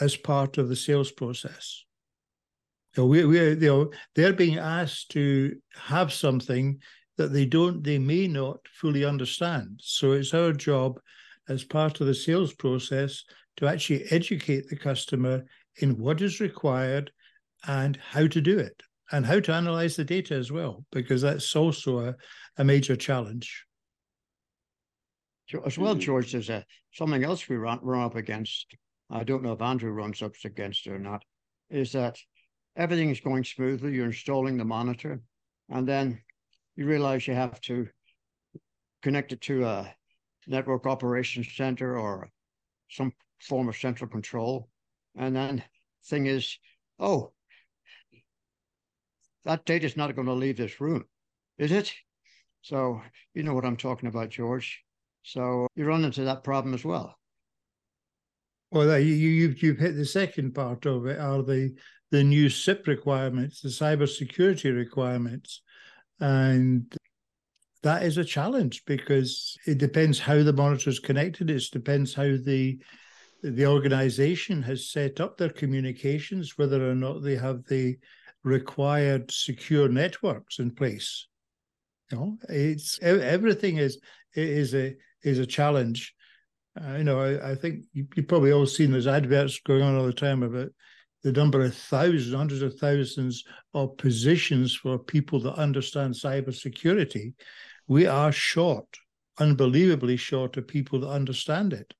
as 0.00 0.16
part 0.16 0.58
of 0.58 0.68
the 0.68 0.76
sales 0.76 1.12
process. 1.12 1.84
So 2.94 3.06
we, 3.06 3.24
we, 3.24 3.38
you 3.38 3.56
know, 3.56 3.90
they're 4.14 4.32
being 4.32 4.58
asked 4.58 5.10
to 5.12 5.56
have 5.74 6.12
something 6.12 6.78
that 7.16 7.32
they 7.32 7.46
don't, 7.46 7.82
they 7.82 7.98
may 7.98 8.26
not 8.26 8.58
fully 8.74 9.04
understand. 9.04 9.80
So 9.82 10.12
it's 10.12 10.34
our 10.34 10.52
job 10.52 10.98
as 11.48 11.64
part 11.64 12.00
of 12.00 12.06
the 12.06 12.14
sales 12.14 12.52
process 12.52 13.24
to 13.56 13.66
actually 13.66 14.04
educate 14.10 14.68
the 14.68 14.76
customer 14.76 15.44
in 15.76 15.98
what 15.98 16.20
is 16.20 16.40
required 16.40 17.10
and 17.66 17.96
how 17.96 18.26
to 18.26 18.40
do 18.40 18.58
it 18.58 18.82
and 19.10 19.26
how 19.26 19.40
to 19.40 19.52
analyze 19.52 19.96
the 19.96 20.04
data 20.04 20.34
as 20.34 20.50
well, 20.50 20.84
because 20.90 21.22
that's 21.22 21.54
also 21.54 22.00
a, 22.00 22.14
a 22.58 22.64
major 22.64 22.96
challenge. 22.96 23.66
As 25.66 25.76
well, 25.76 25.94
hmm. 25.94 26.00
George, 26.00 26.32
there's 26.32 26.48
a, 26.48 26.64
something 26.92 27.22
else 27.24 27.48
we 27.48 27.56
run, 27.56 27.78
run 27.82 28.04
up 28.04 28.16
against. 28.16 28.74
I 29.12 29.24
don't 29.24 29.42
know 29.42 29.52
if 29.52 29.60
Andrew 29.60 29.90
runs 29.90 30.22
up 30.22 30.32
against 30.44 30.86
it 30.86 30.92
or 30.92 30.98
not, 30.98 31.22
is 31.68 31.92
that 31.92 32.18
everything 32.76 33.10
is 33.10 33.20
going 33.20 33.44
smoothly. 33.44 33.92
You're 33.92 34.06
installing 34.06 34.56
the 34.56 34.64
monitor, 34.64 35.20
and 35.68 35.86
then 35.86 36.22
you 36.76 36.86
realize 36.86 37.26
you 37.26 37.34
have 37.34 37.60
to 37.62 37.88
connect 39.02 39.32
it 39.32 39.42
to 39.42 39.66
a 39.66 39.94
network 40.46 40.86
operations 40.86 41.48
center 41.54 41.98
or 41.98 42.30
some 42.88 43.12
form 43.40 43.68
of 43.68 43.76
central 43.76 44.08
control. 44.08 44.68
And 45.14 45.36
then 45.36 45.62
thing 46.06 46.26
is, 46.26 46.56
oh, 46.98 47.32
that 49.44 49.66
data 49.66 49.84
is 49.84 49.96
not 49.96 50.14
going 50.16 50.26
to 50.26 50.32
leave 50.32 50.56
this 50.56 50.80
room, 50.80 51.04
is 51.58 51.70
it? 51.70 51.92
So 52.62 53.02
you 53.34 53.42
know 53.42 53.54
what 53.54 53.66
I'm 53.66 53.76
talking 53.76 54.08
about, 54.08 54.30
George. 54.30 54.82
So 55.22 55.66
you 55.74 55.84
run 55.84 56.04
into 56.04 56.24
that 56.24 56.44
problem 56.44 56.72
as 56.72 56.84
well. 56.84 57.18
Well, 58.72 58.98
you, 58.98 59.12
you've 59.12 59.62
you've 59.62 59.78
hit 59.78 59.96
the 59.96 60.06
second 60.06 60.54
part 60.54 60.86
of 60.86 61.06
it. 61.06 61.20
Are 61.20 61.42
the 61.42 61.74
the 62.10 62.24
new 62.24 62.48
CIP 62.48 62.86
requirements, 62.86 63.60
the 63.60 63.68
cybersecurity 63.68 64.74
requirements, 64.74 65.60
and 66.20 66.90
that 67.82 68.02
is 68.02 68.16
a 68.16 68.24
challenge 68.24 68.84
because 68.86 69.58
it 69.66 69.76
depends 69.76 70.18
how 70.18 70.42
the 70.42 70.54
monitor 70.54 70.88
is 70.88 71.00
connected. 71.00 71.50
It 71.50 71.64
depends 71.70 72.14
how 72.14 72.36
the 72.42 72.78
the 73.42 73.66
organization 73.66 74.62
has 74.62 74.88
set 74.88 75.20
up 75.20 75.36
their 75.36 75.50
communications, 75.50 76.56
whether 76.56 76.88
or 76.88 76.94
not 76.94 77.22
they 77.22 77.36
have 77.36 77.64
the 77.64 77.98
required 78.42 79.30
secure 79.30 79.88
networks 79.88 80.60
in 80.60 80.70
place. 80.70 81.26
You 82.10 82.16
know, 82.16 82.38
it's 82.48 82.98
everything 83.02 83.76
is 83.76 83.98
is 84.32 84.74
a 84.74 84.94
is 85.22 85.38
a 85.38 85.46
challenge. 85.46 86.14
You 86.80 87.04
know, 87.04 87.20
I, 87.20 87.50
I 87.50 87.54
think 87.54 87.84
you, 87.92 88.06
have 88.16 88.28
probably 88.28 88.52
all 88.52 88.66
seen 88.66 88.92
those 88.92 89.06
adverts 89.06 89.60
going 89.60 89.82
on 89.82 89.94
all 89.94 90.06
the 90.06 90.12
time 90.12 90.42
about 90.42 90.70
the 91.22 91.32
number 91.32 91.62
of 91.62 91.74
thousands, 91.74 92.34
hundreds 92.34 92.62
of 92.62 92.78
thousands 92.78 93.44
of 93.74 93.96
positions 93.98 94.74
for 94.74 94.98
people 94.98 95.38
that 95.40 95.54
understand 95.54 96.14
cybersecurity. 96.14 97.34
We 97.86 98.06
are 98.06 98.32
short, 98.32 98.86
unbelievably 99.38 100.16
short 100.16 100.56
of 100.56 100.66
people 100.66 101.00
that 101.00 101.10
understand 101.10 101.72
it. 101.72 101.92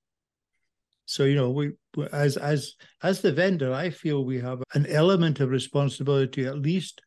So 1.05 1.25
you 1.25 1.35
know, 1.35 1.50
we 1.50 1.73
as 2.12 2.37
as 2.37 2.75
as 3.02 3.21
the 3.21 3.33
vendor, 3.33 3.73
I 3.73 3.91
feel 3.91 4.25
we 4.25 4.41
have 4.41 4.62
an 4.73 4.87
element 4.87 5.41
of 5.41 5.50
responsibility 5.50 6.47
at 6.47 6.59
least 6.59 7.02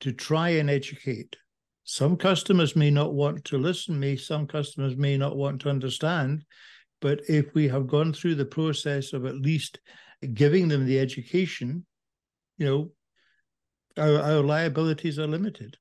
to 0.00 0.12
try 0.12 0.50
and 0.50 0.70
educate. 0.70 1.36
Some 1.84 2.16
customers 2.16 2.74
may 2.74 2.90
not 2.90 3.12
want 3.12 3.44
to 3.46 3.58
listen, 3.58 4.00
me 4.00 4.16
some 4.16 4.46
customers 4.46 4.96
may 4.96 5.18
not 5.18 5.36
want 5.36 5.60
to 5.62 5.68
understand, 5.68 6.44
but 7.04 7.20
if 7.28 7.52
we 7.52 7.68
have 7.68 7.86
gone 7.86 8.14
through 8.14 8.34
the 8.34 8.46
process 8.46 9.12
of 9.12 9.26
at 9.26 9.34
least 9.34 9.78
giving 10.32 10.68
them 10.68 10.86
the 10.86 10.98
education, 10.98 11.84
you 12.56 12.64
know, 12.64 12.90
our, 14.02 14.22
our 14.22 14.42
liabilities 14.42 15.18
are 15.18 15.26
limited. 15.26 15.76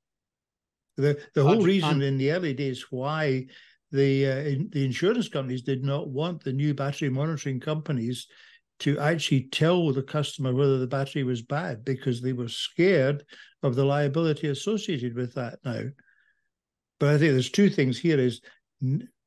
The 0.98 1.18
the 1.34 1.44
whole 1.44 1.64
reason 1.64 2.02
in 2.02 2.18
the 2.18 2.34
early 2.34 2.54
days 2.54 2.88
why 2.90 3.46
the 3.94 4.28
uh, 4.28 4.36
in, 4.36 4.70
the 4.74 4.84
insurance 4.84 5.30
companies 5.30 5.62
did 5.62 5.82
not 5.82 6.10
want 6.10 6.44
the 6.44 6.52
new 6.52 6.74
battery 6.74 7.10
monitoring 7.10 7.62
companies 7.62 8.28
to 8.80 9.00
actually 9.00 9.44
tell 9.44 9.94
the 9.94 10.04
customer 10.04 10.54
whether 10.54 10.78
the 10.78 10.88
battery 10.88 11.24
was 11.24 11.42
bad 11.42 11.86
because 11.86 12.22
they 12.22 12.34
were 12.34 12.50
scared 12.50 13.24
of 13.64 13.76
the 13.76 13.86
liability 13.86 14.50
associated 14.50 15.16
with 15.16 15.34
that 15.36 15.60
now. 15.64 15.84
But 17.00 17.10
I 17.12 17.18
think 17.18 17.32
there's 17.32 17.50
two 17.50 17.70
things 17.70 17.98
here 17.98 18.20
is 18.20 18.42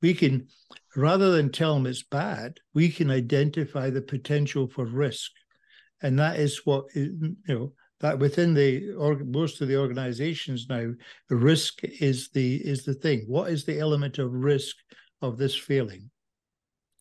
we 0.03 0.15
can 0.15 0.49
rather 0.95 1.31
than 1.31 1.51
tell 1.51 1.75
them 1.75 1.87
it's 1.87 2.03
bad, 2.03 2.59
we 2.75 2.89
can 2.89 3.11
identify 3.11 3.91
the 3.91 4.03
potential 4.03 4.69
for 4.69 4.87
risk. 4.87 5.31
And 6.03 6.19
that 6.19 6.39
is 6.39 6.63
what 6.65 6.85
you 6.95 7.37
know 7.49 7.73
that 8.01 8.19
within 8.19 8.53
the 8.55 8.93
or 8.93 9.17
most 9.25 9.61
of 9.61 9.69
the 9.69 9.79
organizations 9.79 10.67
now, 10.69 10.93
risk 11.31 11.81
is 11.83 12.31
the 12.31 12.57
is 12.57 12.85
the 12.85 12.95
thing. 12.95 13.25
What 13.27 13.51
is 13.51 13.65
the 13.65 13.79
element 13.79 14.19
of 14.19 14.33
risk 14.33 14.77
of 15.23 15.39
this 15.39 15.55
failing? 15.55 16.11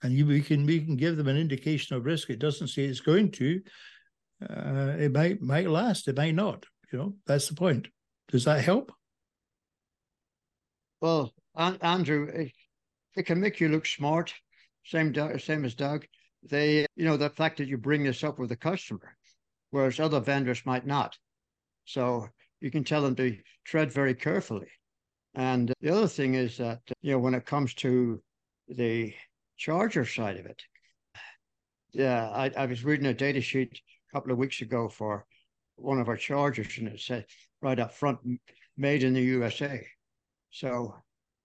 And 0.01 0.13
you 0.13 0.25
we 0.25 0.41
can 0.41 0.65
we 0.65 0.79
can 0.79 0.95
give 0.95 1.17
them 1.17 1.27
an 1.27 1.37
indication 1.37 1.95
of 1.95 2.05
risk. 2.05 2.29
It 2.29 2.39
doesn't 2.39 2.67
say 2.67 2.83
it's 2.83 3.01
going 3.01 3.31
to. 3.33 3.61
Uh, 4.41 4.95
it 4.97 5.11
might 5.13 5.41
might 5.41 5.69
last. 5.69 6.07
It 6.07 6.17
might 6.17 6.35
not. 6.35 6.65
You 6.91 6.99
know 6.99 7.15
that's 7.25 7.49
the 7.49 7.55
point. 7.55 7.87
Does 8.29 8.45
that 8.45 8.63
help? 8.63 8.91
Well, 11.01 11.33
Andrew, 11.55 12.47
it, 13.15 13.21
it 13.21 13.25
can 13.25 13.39
make 13.39 13.59
you 13.59 13.69
look 13.69 13.85
smart. 13.85 14.33
Same 14.85 15.13
same 15.39 15.65
as 15.65 15.73
Doug. 15.73 16.05
They, 16.43 16.85
you 16.95 17.05
know, 17.05 17.17
the 17.17 17.29
fact 17.29 17.57
that 17.57 17.67
you 17.67 17.77
bring 17.77 18.03
this 18.03 18.23
up 18.23 18.37
with 18.37 18.49
the 18.49 18.55
customer 18.55 19.15
whereas 19.75 19.99
other 19.99 20.21
vendors 20.21 20.65
might 20.65 20.87
not. 20.87 21.17
So 21.83 22.29
you 22.61 22.71
can 22.71 22.85
tell 22.85 23.01
them 23.01 23.13
to 23.17 23.37
tread 23.65 23.91
very 23.91 24.15
carefully. 24.15 24.69
And 25.33 25.73
the 25.81 25.89
other 25.93 26.07
thing 26.07 26.35
is 26.35 26.55
that, 26.59 26.79
you 27.01 27.11
know, 27.11 27.19
when 27.19 27.33
it 27.33 27.45
comes 27.45 27.73
to 27.75 28.21
the 28.69 29.13
charger 29.57 30.05
side 30.05 30.37
of 30.37 30.45
it, 30.45 30.61
yeah, 31.91 32.29
I, 32.29 32.51
I 32.57 32.65
was 32.67 32.85
reading 32.85 33.07
a 33.07 33.13
data 33.13 33.41
sheet 33.41 33.81
a 34.09 34.15
couple 34.15 34.31
of 34.31 34.37
weeks 34.37 34.61
ago 34.61 34.87
for 34.87 35.25
one 35.75 35.99
of 35.99 36.07
our 36.07 36.15
chargers, 36.15 36.77
and 36.77 36.87
it 36.87 37.01
said 37.01 37.25
right 37.61 37.77
up 37.77 37.93
front, 37.93 38.19
made 38.77 39.03
in 39.03 39.13
the 39.13 39.21
USA. 39.21 39.85
So, 40.51 40.95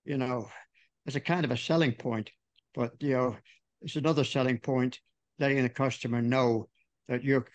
you 0.04 0.18
know, 0.18 0.48
it's 1.06 1.16
a 1.16 1.20
kind 1.20 1.44
of 1.44 1.50
a 1.50 1.56
selling 1.56 1.92
point, 1.92 2.30
but, 2.74 2.92
you 3.00 3.14
know, 3.14 3.36
it's 3.82 3.96
another 3.96 4.24
selling 4.24 4.58
point 4.58 5.00
letting 5.38 5.62
the 5.62 5.68
customer 5.68 6.20
know 6.20 6.68
that 7.08 7.24
you're 7.24 7.46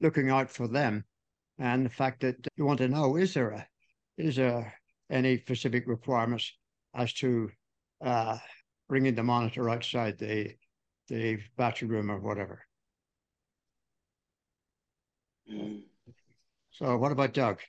looking 0.00 0.30
out 0.30 0.50
for 0.50 0.66
them 0.66 1.04
and 1.58 1.84
the 1.84 1.90
fact 1.90 2.20
that 2.20 2.36
you 2.56 2.64
want 2.64 2.78
to 2.78 2.88
know 2.88 3.16
is 3.16 3.34
there 3.34 3.50
a 3.50 3.66
is 4.16 4.36
there 4.36 4.72
any 5.10 5.38
specific 5.38 5.84
requirements 5.86 6.52
as 6.94 7.12
to 7.12 7.50
uh, 8.04 8.38
bringing 8.88 9.14
the 9.14 9.22
monitor 9.22 9.68
outside 9.70 10.18
the 10.18 10.54
the 11.08 11.38
battery 11.56 11.88
room 11.88 12.10
or 12.10 12.18
whatever. 12.18 12.64
Mm. 15.52 15.82
So 16.70 16.96
what 16.96 17.12
about 17.12 17.34
Doug? 17.34 17.60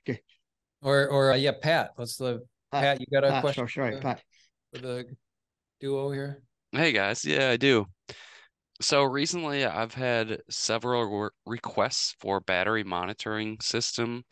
Or 0.81 1.07
or 1.07 1.31
uh, 1.31 1.35
yeah, 1.35 1.51
Pat. 1.61 1.91
What's 1.95 2.17
the 2.17 2.43
Pat? 2.71 2.83
Pat 2.83 3.01
you 3.01 3.07
got 3.11 3.23
a 3.23 3.31
Pat, 3.31 3.41
question? 3.41 3.67
So 3.67 3.73
sorry, 3.73 3.99
Pat. 3.99 4.23
For 4.73 4.81
the 4.81 5.05
duo 5.79 6.11
here. 6.11 6.43
Hey 6.71 6.91
guys, 6.91 7.23
yeah, 7.25 7.49
I 7.49 7.57
do. 7.57 7.87
So 8.81 9.03
recently, 9.03 9.65
I've 9.65 9.93
had 9.93 10.41
several 10.49 11.05
re- 11.05 11.29
requests 11.45 12.15
for 12.19 12.39
battery 12.39 12.83
monitoring 12.83 13.59
system 13.61 14.25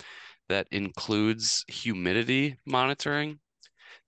that 0.49 0.67
includes 0.71 1.65
humidity 1.67 2.57
monitoring. 2.65 3.39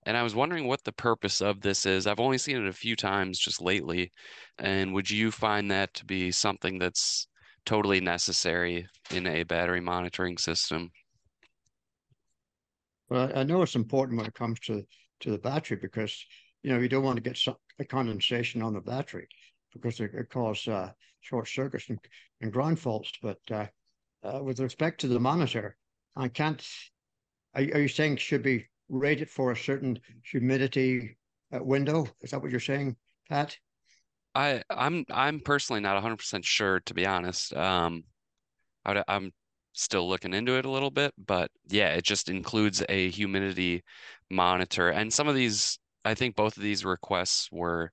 And 0.05 0.17
I 0.17 0.23
was 0.23 0.35
wondering 0.35 0.67
what 0.67 0.83
the 0.85 0.93
purpose 0.93 1.41
of 1.41 1.61
this 1.61 1.85
is. 1.85 2.07
I've 2.07 2.19
only 2.21 2.37
seen 2.39 2.57
it 2.57 2.67
a 2.67 2.73
few 2.73 2.95
times 2.95 3.39
just 3.39 3.61
lately. 3.61 4.11
And 4.59 4.93
would 4.93 5.09
you 5.09 5.31
find 5.31 5.71
that 5.71 5.93
to 5.95 6.05
be 6.05 6.31
something 6.31 6.79
that's 6.79 7.27
totally 7.65 8.01
necessary 8.01 8.87
in 9.11 9.27
a 9.27 9.43
battery 9.43 9.81
monitoring 9.81 10.37
system? 10.37 10.91
Well, 13.09 13.31
I 13.35 13.43
know 13.43 13.61
it's 13.61 13.75
important 13.75 14.17
when 14.17 14.27
it 14.27 14.33
comes 14.33 14.59
to 14.61 14.85
to 15.21 15.31
the 15.31 15.37
battery 15.37 15.77
because 15.77 16.25
you 16.65 16.73
know 16.73 16.79
you 16.79 16.89
don't 16.89 17.03
want 17.03 17.15
to 17.15 17.21
get 17.21 17.37
some, 17.37 17.55
a 17.77 17.85
condensation 17.85 18.63
on 18.63 18.73
the 18.73 18.81
battery 18.81 19.27
because 19.71 19.99
it, 19.99 20.15
it 20.15 20.31
causes 20.31 20.67
uh, 20.67 20.91
short 21.21 21.47
circuits 21.47 21.89
and, 21.89 21.99
and 22.41 22.51
ground 22.51 22.79
faults. 22.79 23.11
But 23.21 23.39
uh, 23.51 23.67
uh, 24.23 24.41
with 24.41 24.59
respect 24.59 24.99
to 25.01 25.07
the 25.07 25.19
monitor, 25.19 25.77
I 26.15 26.27
can't. 26.27 26.67
Are, 27.53 27.61
are 27.61 27.81
you 27.81 27.87
saying 27.87 28.17
should 28.17 28.41
be 28.41 28.65
rated 28.89 29.29
for 29.29 29.51
a 29.51 29.55
certain 29.55 29.99
humidity 30.23 31.17
uh, 31.53 31.63
window? 31.63 32.07
Is 32.21 32.31
that 32.31 32.41
what 32.41 32.49
you're 32.49 32.59
saying, 32.59 32.95
Pat? 33.29 33.55
I 34.33 34.63
I'm 34.71 35.05
I'm 35.11 35.41
personally 35.41 35.81
not 35.81 35.93
100 35.93 36.15
percent 36.15 36.45
sure 36.45 36.79
to 36.79 36.95
be 36.95 37.05
honest. 37.05 37.55
Um, 37.55 38.05
I 38.83 39.03
am 39.07 39.31
still 39.73 40.09
looking 40.09 40.33
into 40.33 40.57
it 40.57 40.65
a 40.65 40.71
little 40.71 40.89
bit, 40.89 41.13
but 41.27 41.51
yeah, 41.67 41.89
it 41.89 42.05
just 42.05 42.27
includes 42.27 42.83
a 42.89 43.11
humidity 43.11 43.83
monitor, 44.31 44.89
and 44.89 45.13
some 45.13 45.27
of 45.27 45.35
these 45.35 45.77
I 46.05 46.13
think 46.13 46.35
both 46.35 46.55
of 46.55 46.63
these 46.63 46.85
requests 46.85 47.49
were 47.51 47.91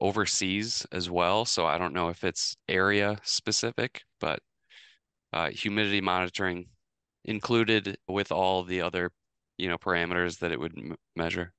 overseas 0.00 0.86
as 0.90 1.10
well. 1.10 1.44
So 1.44 1.66
I 1.66 1.78
don't 1.78 1.92
know 1.92 2.08
if 2.08 2.24
it's 2.24 2.56
area 2.66 3.18
specific, 3.22 4.02
but 4.20 4.40
uh, 5.32 5.50
humidity 5.50 6.00
monitoring 6.00 6.66
included 7.24 7.96
with 8.08 8.32
all 8.32 8.64
the 8.64 8.80
other, 8.80 9.10
you 9.58 9.68
know, 9.68 9.78
parameters 9.78 10.38
that 10.38 10.50
it 10.50 10.58
would 10.58 10.74
measure. 11.14 11.52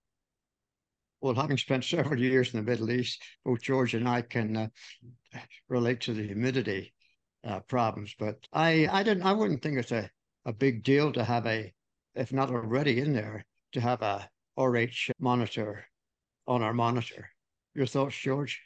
Well, 1.22 1.36
having 1.36 1.58
spent 1.58 1.86
several 1.86 2.20
years 2.20 2.54
in 2.54 2.60
the 2.60 2.70
Middle 2.70 2.92
East, 2.92 3.24
both 3.46 3.62
George 3.62 3.94
and 3.94 4.10
I 4.10 4.24
can 4.24 4.58
uh, 4.58 4.68
relate 5.70 6.02
to 6.02 6.14
the 6.14 6.24
humidity 6.24 6.94
uh, 7.46 7.62
problems. 7.62 8.14
But 8.20 8.46
I, 8.52 8.88
I 8.92 9.04
didn't, 9.04 9.24
I 9.24 9.32
wouldn't 9.32 9.62
think 9.62 9.78
it's 9.78 9.94
a, 9.94 10.10
a 10.46 10.52
big 10.52 10.84
deal 10.84 11.14
to 11.14 11.24
have 11.24 11.46
a, 11.46 11.72
if 12.16 12.34
not 12.34 12.50
already 12.50 13.00
in 13.00 13.14
there, 13.14 13.46
to 13.72 13.80
have 13.80 14.02
a 14.02 14.30
RH 14.58 15.12
monitor 15.20 15.86
on 16.48 16.62
our 16.62 16.74
monitor. 16.74 17.30
Your 17.76 17.86
thoughts, 17.86 18.16
George? 18.16 18.62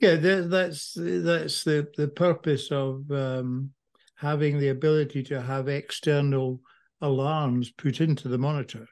Yeah, 0.00 0.14
that's 0.14 0.94
that's 0.94 1.64
the 1.64 1.88
the 1.96 2.08
purpose 2.08 2.70
of 2.70 3.10
um, 3.10 3.70
having 4.16 4.58
the 4.58 4.68
ability 4.68 5.22
to 5.24 5.42
have 5.42 5.68
external 5.68 6.60
alarms 7.00 7.70
put 7.72 8.00
into 8.00 8.28
the 8.28 8.38
monitor. 8.38 8.86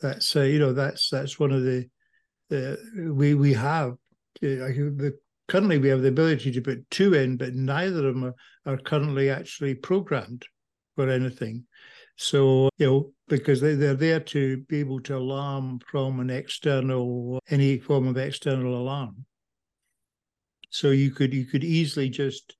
That's 0.00 0.34
uh, 0.34 0.42
you 0.42 0.58
know 0.58 0.72
that's 0.72 1.10
that's 1.10 1.38
one 1.38 1.52
of 1.52 1.62
the 1.62 1.88
the 2.48 3.12
we 3.12 3.34
we 3.34 3.52
have 3.52 3.92
uh, 3.92 3.96
the 4.40 5.18
currently 5.48 5.78
we 5.78 5.88
have 5.88 6.02
the 6.02 6.08
ability 6.08 6.50
to 6.52 6.60
put 6.60 6.90
two 6.90 7.14
in, 7.14 7.36
but 7.36 7.54
neither 7.54 8.08
of 8.08 8.14
them 8.14 8.24
are, 8.24 8.34
are 8.72 8.78
currently 8.78 9.30
actually 9.30 9.74
programmed 9.74 10.46
for 10.94 11.08
anything. 11.08 11.64
So, 12.16 12.70
you 12.78 12.86
know, 12.86 13.12
because 13.28 13.60
they, 13.60 13.74
they're 13.74 13.94
there 13.94 14.20
to 14.20 14.58
be 14.68 14.80
able 14.80 15.00
to 15.00 15.16
alarm 15.16 15.80
from 15.90 16.20
an 16.20 16.30
external, 16.30 17.40
any 17.50 17.78
form 17.78 18.06
of 18.06 18.16
external 18.16 18.76
alarm. 18.76 19.24
So 20.70 20.90
you 20.90 21.10
could 21.10 21.32
you 21.32 21.46
could 21.46 21.64
easily 21.64 22.08
just 22.08 22.56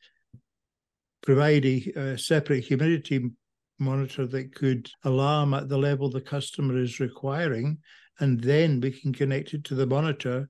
provide 1.22 1.64
a, 1.66 1.92
a 1.96 2.18
separate 2.18 2.64
humidity 2.64 3.30
monitor 3.78 4.26
that 4.26 4.54
could 4.54 4.88
alarm 5.04 5.54
at 5.54 5.68
the 5.68 5.76
level 5.76 6.08
the 6.08 6.20
customer 6.20 6.78
is 6.78 7.00
requiring, 7.00 7.78
and 8.20 8.40
then 8.40 8.80
we 8.80 8.90
can 8.90 9.12
connect 9.12 9.54
it 9.54 9.64
to 9.64 9.74
the 9.74 9.86
monitor 9.86 10.48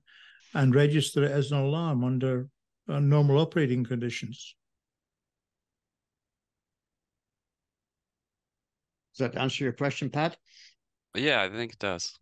and 0.53 0.73
register 0.73 1.23
it 1.23 1.31
as 1.31 1.51
an 1.51 1.57
alarm 1.57 2.03
under 2.03 2.47
uh, 2.87 2.99
normal 2.99 3.39
operating 3.39 3.83
conditions. 3.83 4.55
Does 9.17 9.31
that 9.31 9.39
answer 9.39 9.63
your 9.63 9.73
question, 9.73 10.09
Pat? 10.09 10.37
Yeah, 11.15 11.41
I 11.41 11.49
think 11.49 11.73
it 11.73 11.79
does. 11.79 12.13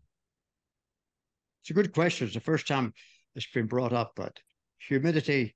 It's 1.62 1.72
a 1.72 1.74
good 1.74 1.94
question. 1.94 2.28
It's 2.28 2.36
the 2.36 2.40
first 2.40 2.68
time 2.68 2.94
it's 3.36 3.52
been 3.52 3.66
brought 3.66 3.92
up, 3.92 4.14
but 4.16 4.40
humidity 4.78 5.56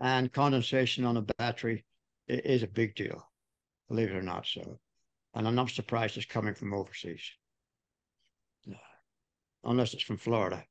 and 0.00 0.32
condensation 0.32 1.04
on 1.04 1.18
a 1.18 1.22
battery 1.22 1.84
is 2.28 2.62
a 2.62 2.68
big 2.68 2.94
deal, 2.94 3.22
believe 3.88 4.08
it 4.10 4.16
or 4.16 4.22
not. 4.22 4.46
So, 4.46 4.78
and 5.34 5.46
I'm 5.46 5.54
not 5.54 5.70
surprised 5.70 6.16
it's 6.16 6.24
coming 6.24 6.54
from 6.54 6.72
overseas, 6.72 7.30
unless 9.64 9.92
it's 9.92 10.02
from 10.02 10.16
Florida. 10.16 10.64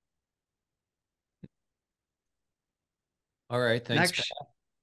All 3.52 3.60
right. 3.60 3.86
Thanks. 3.86 4.17
Next. 4.17 4.32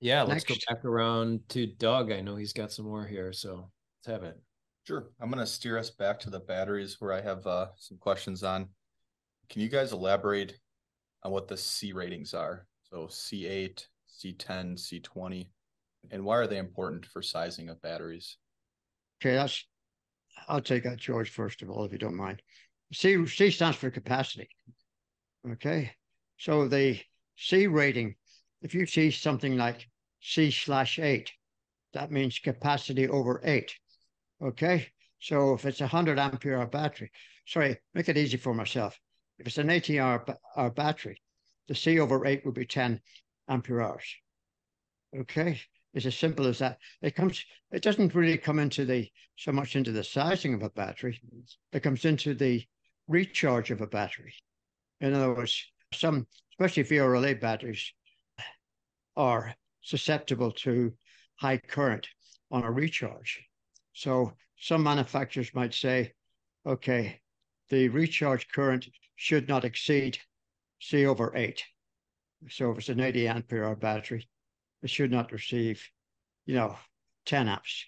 Yeah, 0.00 0.22
let's 0.22 0.48
Next. 0.48 0.66
go 0.66 0.74
back 0.74 0.84
around 0.84 1.40
to 1.50 1.66
Doug. 1.66 2.12
I 2.12 2.20
know 2.20 2.36
he's 2.36 2.52
got 2.52 2.70
some 2.70 2.84
more 2.84 3.06
here, 3.06 3.32
so 3.32 3.70
let's 3.98 4.20
have 4.20 4.28
it. 4.28 4.38
Sure. 4.86 5.10
I'm 5.20 5.30
going 5.30 5.44
to 5.44 5.50
steer 5.50 5.78
us 5.78 5.90
back 5.90 6.20
to 6.20 6.30
the 6.30 6.38
batteries 6.38 7.00
where 7.00 7.12
I 7.12 7.20
have 7.20 7.44
uh, 7.44 7.66
some 7.76 7.98
questions 7.98 8.44
on. 8.44 8.68
Can 9.50 9.60
you 9.60 9.68
guys 9.68 9.92
elaborate 9.92 10.56
on 11.24 11.32
what 11.32 11.48
the 11.48 11.56
C 11.56 11.92
ratings 11.92 12.34
are? 12.34 12.68
So 12.88 13.08
C8, 13.08 13.84
C10, 14.08 14.76
C20, 14.76 15.48
and 16.12 16.24
why 16.24 16.36
are 16.36 16.46
they 16.46 16.58
important 16.58 17.04
for 17.04 17.20
sizing 17.20 17.68
of 17.68 17.82
batteries? 17.82 18.36
Okay, 19.20 19.34
that's, 19.34 19.66
I'll 20.46 20.60
take 20.60 20.84
that, 20.84 20.98
George, 20.98 21.30
first 21.30 21.62
of 21.62 21.70
all, 21.70 21.84
if 21.84 21.90
you 21.90 21.98
don't 21.98 22.14
mind. 22.14 22.40
C, 22.92 23.26
C 23.26 23.50
stands 23.50 23.76
for 23.76 23.90
capacity. 23.90 24.48
Okay, 25.50 25.90
so 26.38 26.68
the 26.68 27.00
C 27.36 27.66
rating, 27.66 28.14
if 28.62 28.72
you 28.72 28.86
see 28.86 29.10
something 29.10 29.56
like 29.56 29.88
C 30.20 30.52
slash 30.52 31.00
eight, 31.00 31.32
that 31.92 32.12
means 32.12 32.38
capacity 32.38 33.08
over 33.08 33.40
eight. 33.42 33.74
Okay, 34.42 34.88
so 35.18 35.54
if 35.54 35.64
it's 35.64 35.80
a 35.80 35.86
hundred 35.86 36.18
ampere 36.18 36.58
hour 36.58 36.66
battery, 36.66 37.10
sorry, 37.46 37.78
make 37.94 38.08
it 38.08 38.18
easy 38.18 38.36
for 38.36 38.52
myself. 38.52 38.98
If 39.38 39.46
it's 39.46 39.58
an 39.58 39.70
80 39.70 39.98
hour, 39.98 40.24
hour 40.56 40.70
battery, 40.70 41.22
the 41.68 41.74
C 41.74 41.98
over 41.98 42.26
eight 42.26 42.44
would 42.44 42.54
be 42.54 42.66
10 42.66 43.00
ampere 43.48 43.80
hours. 43.80 44.04
Okay, 45.16 45.60
it's 45.94 46.06
as 46.06 46.16
simple 46.16 46.46
as 46.46 46.58
that. 46.58 46.78
It 47.00 47.14
comes, 47.14 47.44
it 47.70 47.82
doesn't 47.82 48.14
really 48.14 48.36
come 48.36 48.58
into 48.58 48.84
the 48.84 49.10
so 49.36 49.52
much 49.52 49.76
into 49.76 49.92
the 49.92 50.04
sizing 50.04 50.54
of 50.54 50.62
a 50.62 50.70
battery. 50.70 51.20
It 51.72 51.82
comes 51.82 52.04
into 52.04 52.34
the 52.34 52.64
recharge 53.08 53.70
of 53.70 53.80
a 53.80 53.86
battery. 53.86 54.34
In 55.00 55.14
other 55.14 55.34
words, 55.34 55.64
some, 55.94 56.26
especially 56.52 56.84
VRLA 56.84 57.40
batteries, 57.40 57.92
are 59.16 59.54
susceptible 59.82 60.52
to 60.52 60.92
high 61.36 61.58
current 61.58 62.08
on 62.50 62.64
a 62.64 62.70
recharge. 62.70 63.42
So 63.96 64.34
some 64.58 64.82
manufacturers 64.82 65.54
might 65.54 65.72
say, 65.72 66.12
okay, 66.66 67.18
the 67.70 67.88
recharge 67.88 68.46
current 68.52 68.86
should 69.14 69.48
not 69.48 69.64
exceed 69.64 70.18
C 70.82 71.06
over 71.06 71.32
eight. 71.34 71.64
So 72.50 72.72
if 72.72 72.78
it's 72.78 72.90
an 72.90 73.00
80 73.00 73.26
ampere 73.26 73.64
hour 73.64 73.74
battery, 73.74 74.28
it 74.82 74.90
should 74.90 75.10
not 75.10 75.32
receive, 75.32 75.82
you 76.44 76.54
know, 76.54 76.76
10 77.24 77.48
amps 77.48 77.86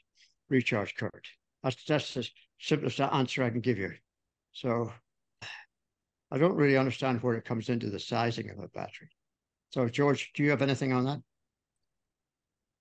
recharge 0.49 0.95
current. 0.95 1.27
That's 1.63 1.85
that's 1.85 2.15
the 2.15 2.27
simplest 2.59 3.01
answer 3.01 3.43
I 3.43 3.51
can 3.51 3.61
give 3.61 3.77
you. 3.77 3.93
So 4.53 4.91
I 6.31 6.39
don't 6.39 6.57
really 6.57 6.79
understand 6.79 7.23
where 7.23 7.35
it 7.35 7.45
comes 7.45 7.69
into 7.69 7.91
the 7.91 8.01
sizing 8.01 8.49
of 8.49 8.59
a 8.59 8.69
battery. 8.69 9.11
So 9.75 9.87
George, 9.91 10.33
do 10.33 10.43
you 10.43 10.51
have 10.51 10.63
anything 10.63 10.95
on 10.95 11.05
that? 11.05 11.21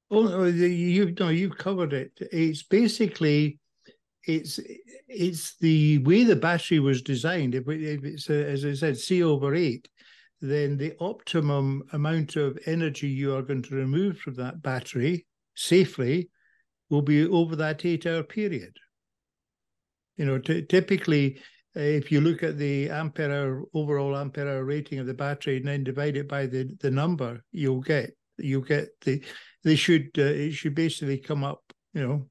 Oh, 0.10 0.46
you 0.46 1.13
no, 1.20 1.30
you've 1.30 1.58
covered 1.58 1.93
it. 1.93 2.12
It's 2.32 2.63
basically 2.63 3.60
it's 4.26 4.60
it's 5.08 5.56
the 5.58 6.00
way 6.00 6.24
the 6.24 6.36
battery 6.36 6.80
was 6.80 7.02
designed. 7.02 7.56
If, 7.56 7.67
it- 7.67 7.84
if 7.84 8.04
it's 8.04 8.30
a, 8.30 8.46
as 8.50 8.65
I 8.65 8.74
said, 8.74 8.98
C 8.98 9.24
over 9.24 9.54
eight, 9.56 9.88
then 10.41 10.78
the 10.78 10.96
optimum 11.00 11.84
amount 11.93 12.36
of 12.36 12.58
energy 12.65 13.08
you 13.08 13.36
are 13.36 13.41
going 13.41 13.63
to 13.63 13.76
remove 13.76 14.20
from 14.20 14.36
that 14.36 14.62
battery 14.62 15.26
safely 15.56 16.30
will 16.89 17.02
be 17.02 17.26
over 17.28 17.56
that 17.56 17.86
eight-hour 17.86 18.24
period. 18.24 18.78
You 20.17 20.26
know, 20.26 20.38
t- 20.39 20.63
typically, 20.63 21.38
uh, 21.76 21.82
if 21.82 22.12
you 22.12 22.22
look 22.22 22.43
at 22.43 22.58
the 22.58 22.89
ampere 22.89 23.32
hour 23.32 23.63
overall 23.74 24.15
ampere 24.15 24.48
hour 24.48 24.63
rating 24.63 25.00
of 25.00 25.08
the 25.08 25.13
battery 25.13 25.58
and 25.58 25.67
then 25.67 25.84
divide 25.84 26.17
it 26.17 26.28
by 26.28 26.46
the 26.46 26.76
the 26.80 26.91
number, 26.91 27.43
you'll 27.52 27.82
get 27.82 28.15
you'll 28.38 28.62
get 28.62 28.89
the 29.02 29.23
they 29.63 29.76
should 29.76 30.10
uh, 30.17 30.23
it 30.23 30.52
should 30.52 30.76
basically 30.76 31.17
come 31.17 31.43
up, 31.43 31.62
you 31.93 32.08
know, 32.08 32.28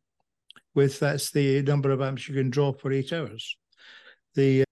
with 0.75 0.99
that's 0.99 1.31
the 1.31 1.63
number 1.63 1.91
of 1.91 2.01
amps 2.01 2.29
you 2.29 2.35
can 2.35 2.51
draw 2.51 2.73
for 2.73 2.93
eight 2.93 3.13
hours. 3.13 3.57
The 4.35 4.65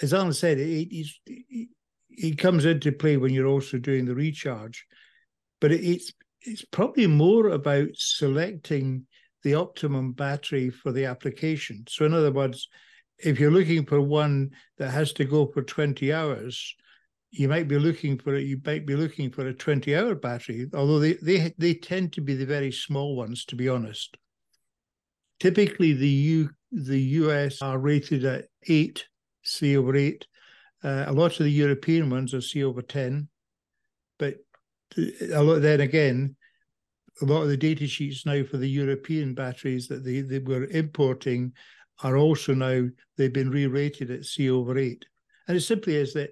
as 0.00 0.12
Allen 0.12 0.32
said, 0.32 0.58
it, 0.58 0.88
it, 1.26 1.68
it 2.10 2.38
comes 2.38 2.64
into 2.64 2.92
play 2.92 3.16
when 3.16 3.32
you're 3.32 3.46
also 3.46 3.78
doing 3.78 4.04
the 4.04 4.14
recharge, 4.14 4.86
but 5.60 5.72
it, 5.72 5.84
it's 5.84 6.12
it's 6.42 6.64
probably 6.64 7.06
more 7.06 7.48
about 7.48 7.88
selecting 7.94 9.06
the 9.42 9.54
optimum 9.54 10.12
battery 10.12 10.70
for 10.70 10.92
the 10.92 11.04
application. 11.04 11.84
So, 11.88 12.04
in 12.04 12.14
other 12.14 12.32
words, 12.32 12.68
if 13.18 13.38
you're 13.38 13.50
looking 13.50 13.86
for 13.86 14.00
one 14.00 14.50
that 14.78 14.90
has 14.90 15.12
to 15.14 15.24
go 15.24 15.46
for 15.46 15.62
20 15.62 16.12
hours, 16.12 16.74
you 17.32 17.48
might 17.48 17.66
be 17.66 17.78
looking 17.78 18.18
for 18.18 18.34
it. 18.34 18.44
You 18.44 18.60
might 18.64 18.86
be 18.86 18.94
looking 18.94 19.30
for 19.30 19.46
a 19.48 19.54
20 19.54 19.96
hour 19.96 20.14
battery, 20.14 20.68
although 20.74 20.98
they, 20.98 21.14
they, 21.14 21.54
they 21.56 21.74
tend 21.74 22.12
to 22.12 22.20
be 22.20 22.34
the 22.34 22.44
very 22.44 22.70
small 22.70 23.16
ones, 23.16 23.46
to 23.46 23.56
be 23.56 23.70
honest. 23.70 24.18
Typically, 25.40 25.94
the 25.94 26.08
U, 26.08 26.50
the 26.70 27.00
US 27.00 27.62
are 27.62 27.78
rated 27.78 28.26
at 28.26 28.44
eight, 28.68 29.06
C 29.42 29.76
over 29.78 29.96
eight. 29.96 30.26
Uh, 30.84 31.04
a 31.06 31.12
lot 31.12 31.32
of 31.32 31.44
the 31.44 31.50
European 31.50 32.10
ones 32.10 32.34
are 32.34 32.42
C 32.42 32.62
over 32.62 32.82
10. 32.82 33.28
But 34.18 34.36
a 35.32 35.42
lot, 35.42 35.62
then 35.62 35.80
again, 35.80 36.36
a 37.22 37.24
lot 37.24 37.42
of 37.42 37.48
the 37.48 37.56
data 37.56 37.86
sheets 37.86 38.26
now 38.26 38.44
for 38.44 38.58
the 38.58 38.68
European 38.68 39.32
batteries 39.32 39.88
that 39.88 40.04
they, 40.04 40.20
they 40.20 40.38
were 40.38 40.64
importing 40.66 41.54
are 42.02 42.18
also 42.18 42.52
now, 42.52 42.86
they've 43.16 43.32
been 43.32 43.50
re-rated 43.50 44.10
at 44.10 44.26
C 44.26 44.50
over 44.50 44.76
eight. 44.76 45.06
And 45.48 45.56
it 45.56 45.62
simply 45.62 45.96
is 45.96 46.12
that 46.12 46.30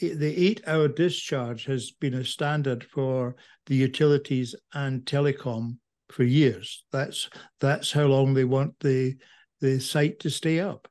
the 0.00 0.46
eight-hour 0.46 0.88
discharge 0.88 1.66
has 1.66 1.92
been 1.92 2.14
a 2.14 2.24
standard 2.24 2.84
for 2.84 3.36
the 3.66 3.76
utilities 3.76 4.54
and 4.72 5.04
telecom 5.04 5.76
for 6.10 6.24
years. 6.24 6.84
That's 6.92 7.28
that's 7.60 7.92
how 7.92 8.04
long 8.04 8.34
they 8.34 8.44
want 8.44 8.78
the 8.80 9.16
the 9.60 9.80
site 9.80 10.20
to 10.20 10.30
stay 10.30 10.60
up. 10.60 10.88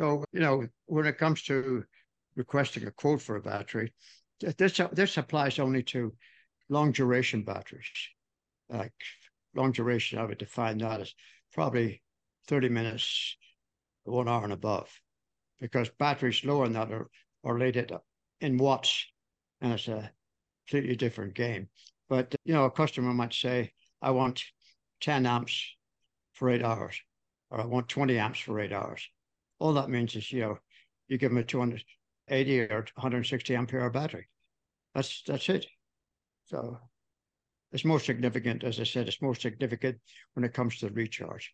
So, 0.00 0.24
you 0.32 0.40
know, 0.40 0.66
when 0.86 1.06
it 1.06 1.18
comes 1.18 1.42
to 1.44 1.84
requesting 2.36 2.86
a 2.86 2.90
quote 2.92 3.20
for 3.20 3.36
a 3.36 3.42
battery, 3.42 3.92
this, 4.40 4.80
this 4.92 5.16
applies 5.16 5.58
only 5.58 5.82
to 5.84 6.14
long 6.68 6.92
duration 6.92 7.42
batteries. 7.42 7.90
Like 8.68 8.92
long 9.54 9.72
duration, 9.72 10.18
I 10.18 10.24
would 10.24 10.38
define 10.38 10.78
that 10.78 11.00
as 11.00 11.14
probably 11.52 12.02
30 12.46 12.68
minutes, 12.68 13.36
one 14.04 14.28
hour 14.28 14.44
and 14.44 14.52
above, 14.52 14.88
because 15.60 15.88
batteries 15.98 16.44
lower 16.44 16.64
than 16.64 16.74
that 16.74 16.92
are, 16.92 17.08
are 17.44 17.56
rated 17.56 17.92
in 18.40 18.58
watts, 18.58 19.06
and 19.60 19.72
it's 19.72 19.88
a 19.88 20.10
completely 20.68 20.96
different 20.96 21.34
game. 21.34 21.68
But, 22.08 22.34
you 22.44 22.54
know, 22.54 22.64
a 22.64 22.70
customer 22.70 23.12
might 23.12 23.34
say, 23.34 23.72
I 24.00 24.10
want 24.12 24.42
10 25.00 25.26
amps 25.26 25.74
for 26.32 26.50
eight 26.50 26.62
hours, 26.62 27.00
or 27.50 27.60
I 27.60 27.66
want 27.66 27.88
20 27.88 28.18
amps 28.18 28.40
for 28.40 28.60
eight 28.60 28.72
hours. 28.72 29.08
All 29.58 29.74
that 29.74 29.90
means 29.90 30.14
is 30.14 30.30
you 30.30 30.40
know 30.40 30.58
you 31.08 31.18
give 31.18 31.30
them 31.30 31.38
a 31.38 31.44
280 31.44 32.60
or 32.60 32.86
160 32.94 33.56
ampere 33.56 33.80
hour 33.80 33.90
battery. 33.90 34.28
That's 34.94 35.22
that's 35.26 35.48
it. 35.48 35.66
So 36.44 36.78
it's 37.72 37.84
more 37.84 38.00
significant 38.00 38.64
as 38.64 38.80
i 38.80 38.84
said 38.84 39.08
it's 39.08 39.20
more 39.20 39.34
significant 39.34 39.98
when 40.34 40.44
it 40.44 40.54
comes 40.54 40.78
to 40.78 40.88
recharge. 40.88 41.52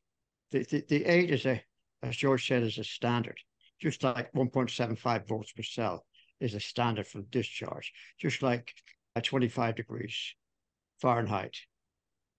The, 0.50 0.64
the, 0.64 0.84
the 0.88 1.04
8 1.04 1.30
is 1.30 1.46
a 1.46 1.62
as 2.02 2.16
george 2.16 2.46
said 2.46 2.62
is 2.62 2.78
a 2.78 2.84
standard 2.84 3.38
just 3.84 4.02
like 4.02 4.32
1.75 4.32 5.28
volts 5.28 5.52
per 5.52 5.62
cell 5.62 6.04
is 6.40 6.54
a 6.54 6.60
standard 6.60 7.06
for 7.06 7.20
discharge 7.30 7.92
just 8.18 8.42
like 8.42 8.72
at 9.14 9.24
25 9.24 9.76
degrees 9.76 10.34
fahrenheit 11.00 11.54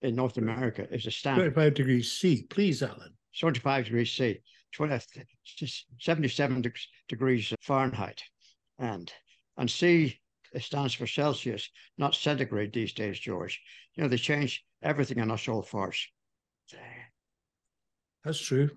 in 0.02 0.14
north 0.14 0.36
america 0.36 0.86
is 0.92 1.06
a 1.06 1.10
standard 1.10 1.54
25 1.54 1.74
degrees 1.74 2.12
C, 2.12 2.42
please, 2.50 2.82
Allen. 2.82 3.14
75 3.32 3.84
degrees 3.84 4.12
C, 4.12 4.40
20, 4.72 4.98
77 5.98 6.62
deg- 6.62 6.78
degrees 7.08 7.52
Fahrenheit. 7.60 8.22
And 8.78 9.12
and 9.56 9.70
C 9.70 10.20
stands 10.58 10.94
for 10.94 11.06
Celsius, 11.06 11.68
not 11.98 12.14
centigrade 12.14 12.72
these 12.72 12.92
days, 12.92 13.18
George. 13.18 13.60
You 13.94 14.02
know, 14.02 14.08
they 14.08 14.16
change 14.16 14.64
everything 14.82 15.18
in 15.18 15.30
us 15.30 15.48
old 15.48 15.66
farts. 15.66 16.02
That's 18.24 18.40
true. 18.40 18.70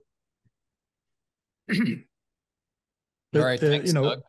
All 3.36 3.42
right, 3.42 3.62
uh, 3.62 3.68
thanks, 3.68 3.88
you 3.88 3.94
know, 3.94 4.04
Doug. 4.04 4.22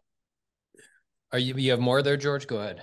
Are 1.32 1.38
you 1.38 1.54
you 1.56 1.70
have 1.70 1.80
more 1.80 2.02
there, 2.02 2.16
George? 2.16 2.46
Go 2.46 2.58
ahead. 2.58 2.82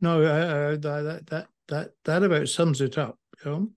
No, 0.00 0.22
uh, 0.22 0.26
uh, 0.26 0.76
that 0.76 1.26
that 1.26 1.46
that 1.68 1.90
that 2.04 2.22
about 2.22 2.48
sums 2.48 2.80
it 2.80 2.98
up. 2.98 3.18
You 3.44 3.50
know. 3.50 3.70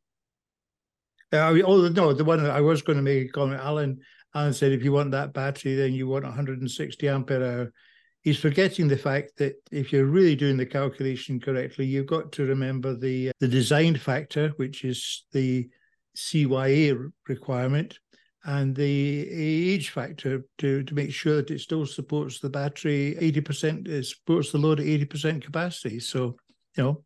Uh, 1.31 1.53
we- 1.53 1.63
oh 1.63 1.87
no, 1.89 2.13
the 2.13 2.25
one 2.25 2.45
I 2.45 2.61
was 2.61 2.81
going 2.81 2.97
to 2.97 3.03
make 3.03 3.29
a 3.29 3.31
comment. 3.31 3.61
Allen 3.61 3.99
Allen 4.35 4.53
said 4.53 4.71
if 4.71 4.83
you 4.83 4.91
want 4.91 5.11
that 5.11 5.33
battery, 5.33 5.75
then 5.75 5.93
you 5.93 6.07
want 6.07 6.25
160 6.25 7.07
ampere 7.07 7.43
hour. 7.43 7.73
He's 8.21 8.39
forgetting 8.39 8.87
the 8.87 8.97
fact 8.97 9.37
that 9.37 9.55
if 9.71 9.93
you're 9.93 10.05
really 10.05 10.35
doing 10.35 10.57
the 10.57 10.65
calculation 10.65 11.39
correctly, 11.39 11.85
you've 11.85 12.07
got 12.07 12.31
to 12.33 12.45
remember 12.45 12.95
the 12.95 13.31
the 13.39 13.47
design 13.47 13.95
factor, 13.95 14.49
which 14.57 14.83
is 14.83 15.25
the 15.31 15.69
CYA 16.17 17.11
requirement, 17.27 17.97
and 18.45 18.75
the 18.75 19.27
age 19.29 19.89
factor 19.89 20.45
to, 20.59 20.83
to 20.83 20.93
make 20.93 21.11
sure 21.11 21.37
that 21.37 21.51
it 21.51 21.59
still 21.59 21.85
supports 21.85 22.39
the 22.39 22.49
battery 22.49 23.17
80%, 23.19 23.87
it 23.87 24.05
supports 24.05 24.51
the 24.51 24.57
load 24.57 24.79
at 24.79 24.85
80% 24.85 25.43
capacity. 25.43 25.99
So, 25.99 26.37
you 26.77 26.83
know, 26.83 27.03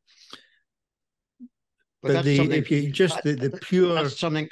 but, 2.01 2.13
but 2.13 2.25
the, 2.25 2.51
if 2.51 2.69
you 2.69 2.91
just 2.91 3.23
the, 3.23 3.33
the 3.33 3.57
pure 3.61 3.95
that's 3.95 4.19
something 4.19 4.49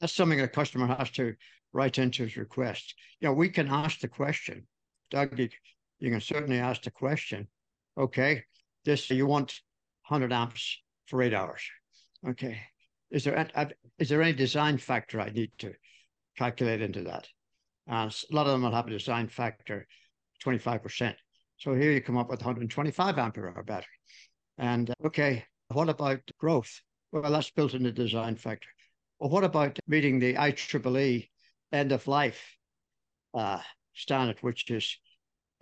that's 0.00 0.12
something 0.12 0.40
a 0.40 0.48
customer 0.48 0.88
has 0.88 1.08
to 1.12 1.34
write 1.72 1.98
into 1.98 2.24
his 2.24 2.36
request. 2.36 2.94
You 3.20 3.28
know, 3.28 3.34
we 3.34 3.48
can 3.48 3.68
ask 3.68 4.00
the 4.00 4.08
question, 4.08 4.66
Doug. 5.10 5.38
You, 5.38 5.48
you 6.00 6.10
can 6.10 6.20
certainly 6.20 6.58
ask 6.58 6.82
the 6.82 6.90
question. 6.90 7.46
Okay, 7.96 8.42
this 8.84 9.08
you 9.08 9.24
want 9.24 9.60
100 10.08 10.32
amps 10.32 10.80
for 11.06 11.22
eight 11.22 11.32
hours. 11.32 11.62
Okay, 12.28 12.58
is 13.12 13.22
there 13.22 13.48
uh, 13.54 13.66
is 14.00 14.08
there 14.08 14.20
any 14.20 14.32
design 14.32 14.76
factor 14.76 15.20
I 15.20 15.30
need 15.30 15.52
to 15.58 15.72
calculate 16.36 16.82
into 16.82 17.02
that? 17.04 17.28
And 17.86 18.10
a 18.10 18.34
lot 18.34 18.46
of 18.46 18.52
them 18.52 18.62
will 18.62 18.72
have 18.72 18.86
a 18.86 18.90
design 18.90 19.28
factor 19.28 19.86
25%. 20.44 21.14
So 21.56 21.74
here 21.74 21.92
you 21.92 22.00
come 22.00 22.16
up 22.16 22.30
with 22.30 22.40
125 22.40 23.18
ampere 23.18 23.48
hour 23.48 23.62
battery. 23.62 23.86
And 24.58 24.90
uh, 24.90 24.94
okay, 25.06 25.44
what 25.68 25.88
about 25.88 26.20
growth? 26.38 26.80
Well, 27.12 27.30
that's 27.30 27.50
built 27.50 27.74
in 27.74 27.82
the 27.82 27.92
design 27.92 28.36
factor. 28.36 28.68
Well, 29.18 29.30
what 29.30 29.44
about 29.44 29.78
meeting 29.86 30.18
the 30.18 30.34
IEEE 30.34 31.28
end 31.72 31.92
of 31.92 32.08
life 32.08 32.56
uh, 33.32 33.60
standard, 33.94 34.38
which 34.40 34.70
is 34.70 34.98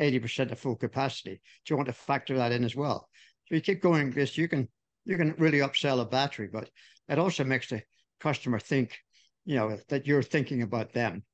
80% 0.00 0.52
of 0.52 0.58
full 0.58 0.76
capacity? 0.76 1.40
Do 1.64 1.72
you 1.72 1.76
want 1.76 1.88
to 1.88 1.92
factor 1.92 2.36
that 2.38 2.52
in 2.52 2.64
as 2.64 2.74
well? 2.74 3.08
So 3.46 3.54
you 3.54 3.60
keep 3.60 3.82
going 3.82 4.10
this, 4.10 4.38
you 4.38 4.48
can 4.48 4.68
you 5.04 5.16
can 5.16 5.34
really 5.36 5.58
upsell 5.58 6.00
a 6.00 6.04
battery, 6.04 6.48
but 6.52 6.70
it 7.08 7.18
also 7.18 7.44
makes 7.44 7.68
the 7.68 7.82
customer 8.20 8.58
think, 8.58 8.98
you 9.44 9.56
know, 9.56 9.78
that 9.88 10.06
you're 10.06 10.22
thinking 10.22 10.62
about 10.62 10.92
them. 10.92 11.24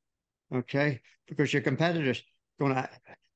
Okay. 0.55 1.01
Because 1.27 1.53
your 1.53 1.63
competitors 1.63 2.23
going 2.59 2.75
to 2.75 2.89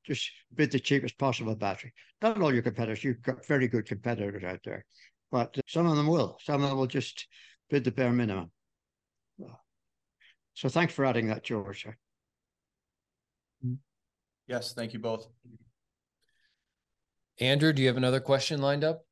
just 0.05 0.29
bid 0.53 0.71
the 0.71 0.79
cheapest 0.79 1.17
possible 1.17 1.55
battery. 1.55 1.93
Not 2.21 2.41
all 2.41 2.53
your 2.53 2.63
competitors, 2.63 3.03
you've 3.03 3.21
got 3.21 3.45
very 3.45 3.67
good 3.67 3.85
competitors 3.85 4.43
out 4.43 4.59
there, 4.65 4.85
but 5.31 5.55
some 5.67 5.85
of 5.85 5.95
them 5.95 6.07
will. 6.07 6.37
Some 6.41 6.63
of 6.63 6.69
them 6.69 6.77
will 6.77 6.87
just 6.87 7.27
bid 7.69 7.83
the 7.83 7.91
bare 7.91 8.11
minimum. 8.11 8.51
So 10.55 10.69
thanks 10.69 10.93
for 10.93 11.05
adding 11.05 11.27
that, 11.27 11.43
George. 11.43 11.87
Yes, 14.47 14.73
thank 14.73 14.93
you 14.93 14.99
both. 14.99 15.27
Andrew, 17.39 17.73
do 17.73 17.81
you 17.81 17.87
have 17.87 17.97
another 17.97 18.19
question 18.19 18.61
lined 18.61 18.83
up? 18.83 19.05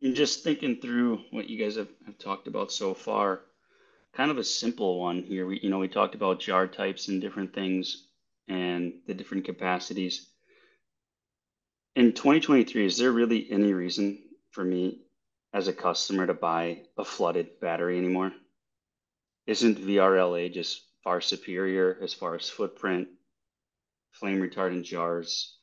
And 0.00 0.14
just 0.14 0.44
thinking 0.44 0.80
through 0.80 1.24
what 1.32 1.50
you 1.50 1.58
guys 1.58 1.76
have, 1.76 1.88
have 2.06 2.18
talked 2.18 2.46
about 2.46 2.70
so 2.70 2.94
far, 2.94 3.42
kind 4.12 4.30
of 4.30 4.38
a 4.38 4.44
simple 4.44 5.00
one 5.00 5.22
here. 5.22 5.46
We, 5.46 5.58
you 5.60 5.70
know, 5.70 5.78
we 5.78 5.88
talked 5.88 6.14
about 6.14 6.40
jar 6.40 6.66
types 6.68 7.08
and 7.08 7.20
different 7.20 7.52
things 7.52 8.06
and 8.46 8.94
the 9.06 9.14
different 9.14 9.44
capacities. 9.44 10.30
In 11.96 12.12
2023, 12.12 12.86
is 12.86 12.98
there 12.98 13.10
really 13.10 13.50
any 13.50 13.72
reason 13.72 14.22
for 14.52 14.64
me 14.64 15.02
as 15.52 15.66
a 15.66 15.72
customer 15.72 16.26
to 16.26 16.34
buy 16.34 16.82
a 16.96 17.04
flooded 17.04 17.58
battery 17.60 17.98
anymore? 17.98 18.32
Isn't 19.46 19.78
VRLA 19.78 20.52
just 20.52 20.82
far 21.02 21.20
superior 21.20 21.98
as 22.02 22.14
far 22.14 22.36
as 22.36 22.48
footprint, 22.48 23.08
flame 24.12 24.40
retardant 24.40 24.84
jars, 24.84 25.58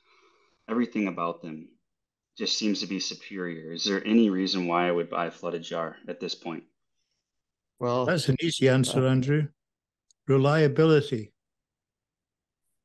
everything 0.68 1.08
about 1.08 1.42
them? 1.42 1.70
Just 2.38 2.58
seems 2.58 2.82
to 2.82 2.88
be 2.88 3.00
superior. 3.00 3.72
Is 3.72 3.86
there 3.86 4.06
any 4.06 4.30
reason 4.30 4.68
why 4.68 4.88
I 4.88 4.92
would 4.92 5.10
buy 5.10 5.28
a 5.28 5.32
flooded 5.32 5.64
jar 5.64 5.98
at 6.08 6.20
this 6.20 6.36
point? 6.36 6.64
Well, 7.80 8.06
that's 8.06 8.30
an 8.30 8.38
easy 8.42 8.70
answer, 8.70 9.06
uh, 9.06 9.10
Andrew. 9.10 9.48
Reliability. 10.28 11.34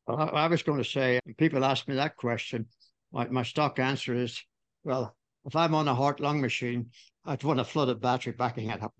I, 0.09 0.13
I 0.13 0.47
was 0.47 0.63
going 0.63 0.79
to 0.79 0.89
say, 0.89 1.21
people 1.39 1.65
ask 1.65 1.89
me 1.89 1.95
that 1.97 2.17
question. 2.17 2.67
My, 3.13 3.27
my 3.29 3.43
stock 3.43 3.79
answer 3.79 4.15
is, 4.15 4.41
well, 4.85 5.17
if 5.45 5.57
I'm 5.57 5.75
on 5.75 5.89
a 5.89 5.95
heart 5.95 6.21
lung 6.21 6.41
machine, 6.41 6.91
I'd 7.25 7.43
want 7.45 7.61
a 7.61 7.65
flooded 7.65 8.01
battery 8.01 8.33
backing 8.33 8.71
it 8.71 8.83
up. 8.83 8.95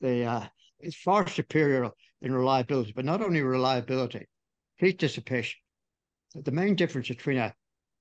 The, 0.00 0.24
uh, 0.24 0.46
it's 0.80 0.96
far 0.96 1.26
superior 1.28 1.90
in 2.20 2.34
reliability, 2.34 2.92
but 2.94 3.04
not 3.04 3.22
only 3.22 3.42
reliability, 3.42 4.26
heat 4.76 4.98
dissipation. 4.98 5.58
The 6.34 6.50
main 6.50 6.74
difference 6.74 7.08
between 7.08 7.38
a 7.38 7.54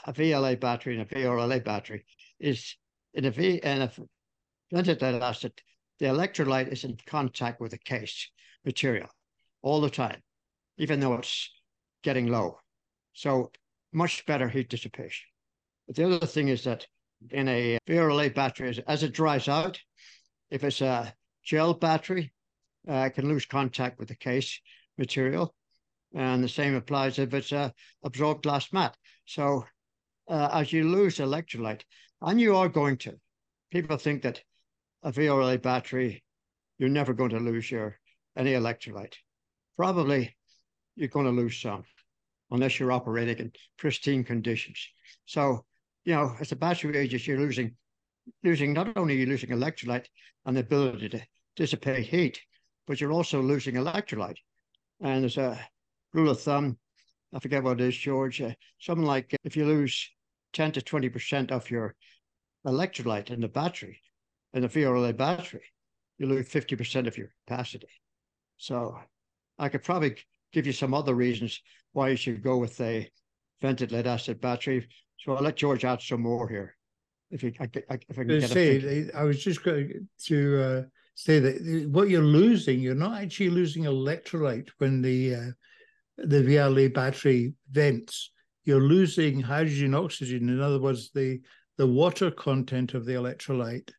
a 0.06 0.14
VLA 0.14 0.60
battery 0.60 1.00
and 1.00 1.10
a 1.10 1.16
VRLA 1.16 1.64
battery 1.64 2.06
is 2.40 2.76
in 3.14 3.26
a 3.26 3.32
V 3.32 3.62
and 3.64 3.84
a 3.84 3.92
vented 4.72 5.02
lead 5.02 5.22
acid, 5.22 5.54
the 6.00 6.06
electrolyte 6.08 6.72
is 6.72 6.84
in 6.84 6.98
contact 7.06 7.62
with 7.62 7.72
the 7.72 7.78
case 7.78 8.30
material 8.66 9.10
all 9.62 9.82
the 9.82 9.90
time, 9.90 10.22
even 10.78 11.00
though 11.00 11.14
it's 11.16 11.50
getting 12.04 12.28
low. 12.28 12.58
So 13.14 13.52
much 13.94 14.26
better 14.26 14.50
heat 14.50 14.70
dissipation. 14.70 15.26
But 15.88 15.96
the 15.96 16.06
other 16.06 16.26
thing 16.26 16.48
is 16.48 16.64
that 16.64 16.86
in 17.32 17.48
a 17.48 17.78
VRLA 17.88 18.34
battery, 18.34 18.84
as 18.88 19.04
it 19.04 19.14
dries 19.14 19.48
out, 19.48 19.80
if 20.50 20.64
it's 20.64 20.82
a 20.82 21.14
gel 21.44 21.74
battery, 21.74 22.34
uh, 22.88 23.10
can 23.10 23.28
lose 23.28 23.46
contact 23.46 24.00
with 24.00 24.10
the 24.10 24.16
case 24.16 24.60
material. 24.98 25.54
And 26.16 26.44
the 26.44 26.50
same 26.50 26.76
applies 26.76 27.18
if 27.18 27.34
it's 27.34 27.52
a 27.52 27.74
absorbed 28.04 28.44
glass 28.44 28.72
mat. 28.72 28.96
So 29.26 29.66
uh, 30.28 30.50
as 30.54 30.72
you 30.72 30.88
lose 30.90 31.18
electrolyte, 31.18 31.82
and 32.22 32.40
you 32.40 32.56
are 32.56 32.70
going 32.70 32.98
to. 32.98 33.14
People 33.72 33.98
think 33.98 34.22
that 34.24 34.42
a 35.04 35.12
VRLA 35.12 35.62
battery, 35.62 36.24
you're 36.78 36.90
never 36.90 37.14
going 37.14 37.32
to 37.32 37.40
lose 37.40 37.70
your 37.70 38.00
any 38.38 38.54
electrolyte. 38.54 39.16
Probably 39.78 40.36
you're 40.96 41.10
going 41.10 41.26
to 41.26 41.32
lose 41.32 41.60
some, 41.60 41.84
unless 42.52 42.80
you're 42.80 42.92
operating 42.92 43.38
in 43.38 43.52
pristine 43.78 44.24
conditions. 44.24 44.88
So, 45.26 45.66
you 46.06 46.14
know, 46.14 46.36
as 46.40 46.50
the 46.50 46.56
battery 46.56 46.98
ages, 46.98 47.28
you're 47.28 47.40
losing, 47.40 47.76
losing 48.44 48.74
not 48.74 48.96
only 48.96 49.18
you're 49.18 49.28
losing 49.28 49.50
electrolyte 49.50 50.06
and 50.46 50.56
the 50.56 50.62
ability 50.62 51.10
to 51.10 51.22
dissipate 51.56 52.06
heat, 52.06 52.40
but 52.88 53.02
you're 53.02 53.12
also 53.12 53.42
losing 53.42 53.76
electrolyte. 53.76 54.38
And 55.02 55.24
there's 55.24 55.38
a 55.38 55.60
rule 56.14 56.30
of 56.30 56.42
thumb 56.42 56.78
I 57.34 57.40
forget 57.40 57.64
what 57.64 57.82
it 57.82 57.88
is, 57.88 57.98
George. 57.98 58.42
Uh, 58.42 58.52
something 58.80 59.06
like 59.06 59.36
if 59.44 59.58
you 59.58 59.66
lose 59.66 60.10
10 60.54 60.74
to 60.74 60.82
20% 60.82 61.52
of 61.52 61.70
your 61.70 61.96
electrolyte 62.66 63.30
in 63.30 63.42
the 63.42 63.48
battery, 63.48 64.00
in 64.54 64.62
the 64.62 64.70
VRLA 64.70 65.16
battery, 65.16 65.64
you 66.18 66.28
lose 66.28 66.48
50% 66.48 67.08
of 67.08 67.18
your 67.18 67.30
capacity. 67.46 67.88
So 68.58 68.98
I 69.58 69.70
could 69.70 69.84
probably 69.84 70.16
give 70.52 70.66
you 70.66 70.74
some 70.74 70.94
other 70.94 71.16
reasons 71.16 71.60
why 71.92 72.10
you 72.10 72.16
should 72.16 72.44
go 72.44 72.58
with 72.58 72.80
a 72.82 73.10
vented 73.62 73.92
lead 73.92 74.08
acid 74.08 74.40
battery. 74.40 74.88
So 75.20 75.34
I'll 75.34 75.44
let 75.44 75.58
George 75.58 75.86
add 75.86 76.02
some 76.02 76.22
more 76.22 76.48
here. 76.48 76.76
If, 77.32 77.44
you, 77.44 77.52
I, 77.60 77.68
if 77.74 77.84
I 78.12 78.14
can 78.14 78.28
get 78.28 78.50
say, 78.50 79.10
I 79.16 79.24
was 79.24 79.44
just 79.44 79.64
going 79.64 80.08
to 80.26 80.62
uh, 80.62 80.82
say 81.16 81.40
that 81.40 81.90
what 81.90 82.10
you're 82.10 82.22
losing, 82.22 82.80
you're 82.80 82.94
not 82.94 83.22
actually 83.22 83.50
losing 83.50 83.84
electrolyte 83.84 84.70
when 84.78 85.02
the 85.02 85.36
uh, 85.36 85.52
the 86.18 86.44
VRLA 86.44 86.94
battery 86.94 87.54
vents, 87.72 88.32
you're 88.64 88.82
losing 88.82 89.40
hydrogen 89.40 89.94
oxygen. 89.94 90.50
In 90.50 90.62
other 90.62 90.80
words, 90.80 91.12
the, 91.12 91.42
the 91.78 91.88
water 91.88 92.32
content 92.32 92.94
of 92.94 93.06
the 93.06 93.14
electrolyte. 93.14 93.92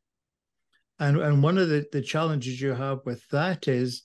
And, 0.99 1.19
and 1.19 1.43
one 1.43 1.59
of 1.59 1.69
the, 1.69 1.85
the 1.93 2.03
challenges 2.03 2.61
you 2.61 2.73
have 2.73 3.01
with 3.05 3.27
that 3.31 3.69
is 3.69 4.03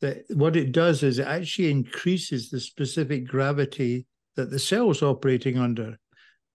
that 0.00 0.24
what 0.30 0.56
it 0.56 0.72
does 0.72 1.02
is 1.02 1.18
it 1.18 1.26
actually 1.26 1.70
increases 1.70 2.50
the 2.50 2.60
specific 2.60 3.26
gravity 3.26 4.06
that 4.36 4.50
the 4.50 4.58
cell's 4.58 5.02
operating 5.02 5.58
under. 5.58 5.96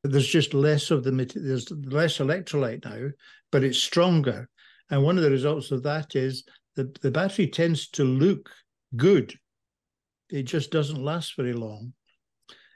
There's 0.04 0.28
just 0.28 0.54
less 0.54 0.92
of 0.92 1.04
the 1.04 1.12
there's 1.36 1.72
less 1.72 2.18
electrolyte 2.20 2.86
now, 2.86 3.10
but 3.52 3.64
it's 3.64 3.80
stronger. 3.80 4.48
And 4.90 5.04
one 5.04 5.18
of 5.18 5.24
the 5.24 5.32
results 5.32 5.72
of 5.72 5.84
that 5.84 6.16
is 6.16 6.44
that 6.76 7.02
the 7.02 7.12
battery 7.12 7.48
tends 7.48 7.90
to 7.92 8.04
look 8.04 8.50
good 8.96 9.34
it 10.30 10.44
just 10.44 10.72
doesn't 10.72 11.02
last 11.02 11.36
very 11.36 11.54
long. 11.54 11.94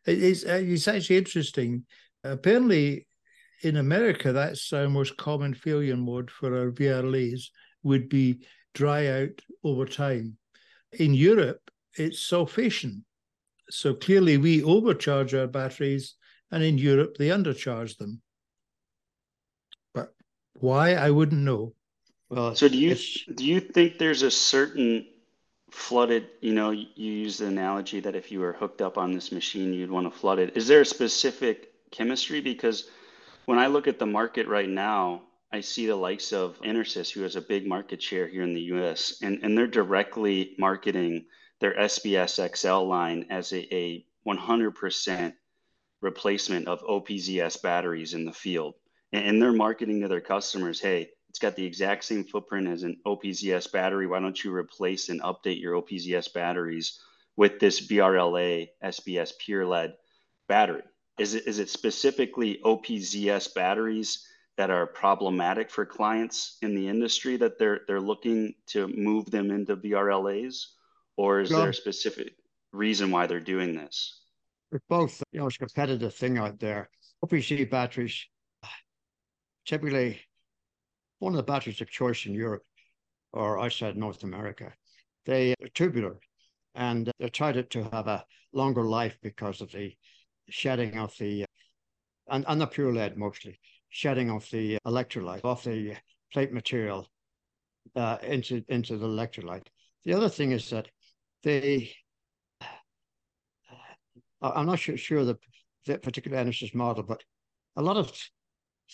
It's 0.06 0.46
uh, 0.46 0.62
it's 0.64 0.88
actually 0.88 1.18
interesting. 1.18 1.86
Apparently, 2.24 3.08
in 3.64 3.78
America, 3.78 4.32
that's 4.32 4.74
our 4.74 4.90
most 4.90 5.18
common 5.18 5.54
failure 5.54 5.98
mode 5.98 6.32
for 6.32 6.58
our 6.58 6.72
VRLAs 6.72 7.50
would 7.84 8.10
be 8.10 8.46
dry 8.74 9.08
out 9.08 9.42
over 9.64 9.86
time. 9.86 10.38
In 10.94 11.14
Europe, 11.14 11.70
it's 11.98 12.20
sulfation. 12.20 13.04
So 13.70 13.94
clearly, 13.94 14.38
we 14.38 14.64
overcharge 14.64 15.34
our 15.34 15.48
batteries, 15.48 16.16
and 16.52 16.64
in 16.64 16.78
Europe, 16.78 17.16
they 17.18 17.30
undercharge 17.30 17.98
them. 17.98 18.22
But 19.94 20.14
why, 20.54 20.96
I 20.96 21.12
wouldn't 21.12 21.42
know. 21.42 21.74
Well, 22.30 22.56
so 22.56 22.68
do 22.68 22.78
you 22.78 22.96
do 23.36 23.46
you 23.46 23.60
think 23.60 23.98
there's 23.98 24.24
a 24.24 24.32
certain 24.32 25.06
flooded, 25.72 26.28
you 26.42 26.54
know, 26.54 26.72
you 26.72 26.86
use 26.96 27.38
the 27.38 27.48
analogy 27.48 28.02
that 28.02 28.16
if 28.16 28.32
you 28.32 28.42
were 28.42 28.54
hooked 28.54 28.82
up 28.82 28.98
on 28.98 29.14
this 29.14 29.32
machine, 29.32 29.74
you'd 29.74 29.90
want 29.90 30.12
to 30.12 30.20
flood 30.20 30.38
it. 30.38 30.56
Is 30.56 30.68
there 30.68 30.82
a 30.82 30.86
specific 30.86 31.74
chemistry? 31.92 32.42
Because 32.42 32.90
when 33.46 33.58
I 33.58 33.68
look 33.68 33.88
at 33.88 33.98
the 33.98 34.06
market 34.06 34.48
right 34.48 34.70
now, 34.70 35.24
I 35.52 35.62
see 35.62 35.88
the 35.88 35.96
likes 35.96 36.32
of 36.34 36.60
Enersys, 36.62 37.10
who 37.10 37.22
has 37.24 37.36
a 37.36 37.42
big 37.42 37.68
market 37.68 38.02
share 38.02 38.28
here 38.28 38.44
in 38.44 38.54
the 38.54 38.62
US, 38.74 39.20
and, 39.22 39.40
and 39.44 39.58
they're 39.58 39.68
directly 39.68 40.56
marketing 40.58 41.26
their 41.60 41.76
SBS 41.76 42.56
XL 42.56 42.88
line 42.88 43.26
as 43.30 43.52
a, 43.54 43.74
a 43.74 44.06
100% 44.28 45.34
replacement 46.02 46.68
of 46.68 46.82
OPZS 46.84 47.62
batteries 47.62 48.14
in 48.14 48.26
the 48.26 48.34
field. 48.34 48.76
And, 49.14 49.26
and 49.26 49.42
they're 49.42 49.54
marketing 49.54 50.02
to 50.02 50.08
their 50.08 50.22
customers, 50.22 50.80
hey, 50.80 51.12
it's 51.32 51.40
got 51.40 51.56
the 51.56 51.66
exact 51.66 52.04
same 52.04 52.26
footprint 52.26 52.68
as 52.68 52.84
an 52.84 52.98
OPZS 53.06 53.72
battery. 53.72 54.06
Why 54.06 54.20
don't 54.20 54.44
you 54.44 54.54
replace 54.54 55.08
and 55.08 55.22
update 55.22 55.62
your 55.62 55.82
OPZS 55.82 56.34
batteries 56.34 57.00
with 57.38 57.58
this 57.58 57.88
VRLA 57.88 58.68
SBS 58.84 59.32
Pure 59.40 59.66
Lead 59.66 59.94
battery? 60.50 60.82
Is 61.18 61.36
it, 61.36 61.48
is 61.48 61.60
it 61.60 61.70
specifically 61.70 62.60
OPZS 62.66 63.54
batteries 63.56 64.28
that 64.58 64.72
are 64.72 64.86
problematic 64.86 65.72
for 65.72 65.86
clients 65.86 66.58
in 66.62 66.76
the 66.76 66.90
industry 66.90 67.38
that 67.38 67.58
they're 67.58 67.80
they're 67.88 68.02
looking 68.02 68.54
to 68.68 68.90
move 68.90 69.32
them 69.32 69.52
into 69.52 69.78
VRLAs, 69.78 70.66
or 71.16 71.40
is 71.40 71.50
there 71.50 71.70
a 71.70 71.74
specific 71.74 72.34
reason 72.74 73.10
why 73.10 73.26
they're 73.26 73.40
doing 73.40 73.74
this? 73.74 74.20
It's 74.74 74.84
both, 74.90 75.24
you 75.32 75.40
know, 75.40 75.48
it's 75.48 75.56
a 75.56 75.60
competitive 75.60 76.14
thing 76.14 76.38
out 76.38 76.60
there. 76.60 76.90
OPC 77.24 77.70
batteries, 77.70 78.26
typically 79.66 80.20
one 81.22 81.34
of 81.34 81.38
the 81.38 81.44
batteries 81.44 81.80
of 81.82 81.90
choice 81.90 82.26
in 82.26 82.34
Europe 82.34 82.64
or 83.32 83.60
outside 83.60 83.96
North 83.96 84.24
America. 84.24 84.74
They 85.28 85.54
are 85.62 85.68
tubular 85.76 86.20
and 86.74 87.12
they're 87.20 87.30
tried 87.30 87.70
to 87.70 87.84
have 87.92 88.08
a 88.08 88.26
longer 88.54 88.84
life 88.84 89.16
because 89.22 89.62
of 89.62 89.72
the 89.72 89.94
shedding 90.50 90.98
of 90.98 91.14
the, 91.20 91.46
and, 92.28 92.44
and 92.48 92.60
the 92.60 92.66
pure 92.66 92.92
lead 92.92 93.18
mostly, 93.18 93.60
shedding 93.90 94.32
of 94.32 94.50
the 94.50 94.80
electrolyte, 94.86 95.46
off 95.46 95.64
the 95.64 95.96
plate 96.34 96.52
material 96.52 97.08
uh, 97.96 98.18
into, 98.24 98.64
into 98.68 98.98
the 98.98 99.08
electrolyte. 99.08 99.68
The 100.06 100.16
other 100.16 100.30
thing 100.30 100.54
is 100.54 100.72
that 100.72 100.88
they, 101.44 101.92
I'm 104.42 104.66
not 104.66 104.80
sure, 104.80 104.98
sure 104.98 105.24
the, 105.24 105.38
the 105.86 106.00
particular 106.00 106.44
Enersys 106.44 106.74
model, 106.74 107.04
but 107.04 107.24
a 107.76 107.82
lot 107.84 107.98
of 107.98 108.12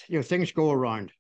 you 0.10 0.18
know 0.18 0.24
things 0.24 0.52
go 0.52 0.72
around. 0.72 1.13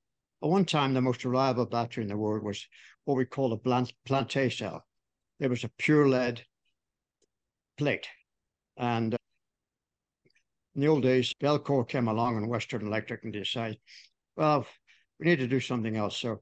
At 0.43 0.49
one 0.49 0.65
time, 0.65 0.93
the 0.93 1.01
most 1.01 1.25
reliable 1.25 1.65
battery 1.65 2.03
in 2.03 2.09
the 2.09 2.17
world 2.17 2.43
was 2.43 2.67
what 3.05 3.17
we 3.17 3.25
call 3.25 3.53
a 3.53 3.57
plant, 3.57 3.91
planté 4.07 4.55
cell. 4.55 4.85
It 5.39 5.49
was 5.49 5.63
a 5.63 5.71
pure 5.77 6.07
lead 6.07 6.43
plate, 7.77 8.07
and 8.75 9.13
uh, 9.13 9.17
in 10.75 10.81
the 10.81 10.87
old 10.87 11.03
days, 11.03 11.33
Bellcore 11.41 11.87
came 11.87 12.07
along 12.07 12.37
and 12.37 12.47
Western 12.47 12.85
Electric 12.85 13.23
and 13.23 13.33
decided, 13.33 13.79
well, 14.35 14.67
we 15.19 15.25
need 15.25 15.39
to 15.39 15.47
do 15.47 15.59
something 15.59 15.95
else. 15.95 16.17
So 16.17 16.41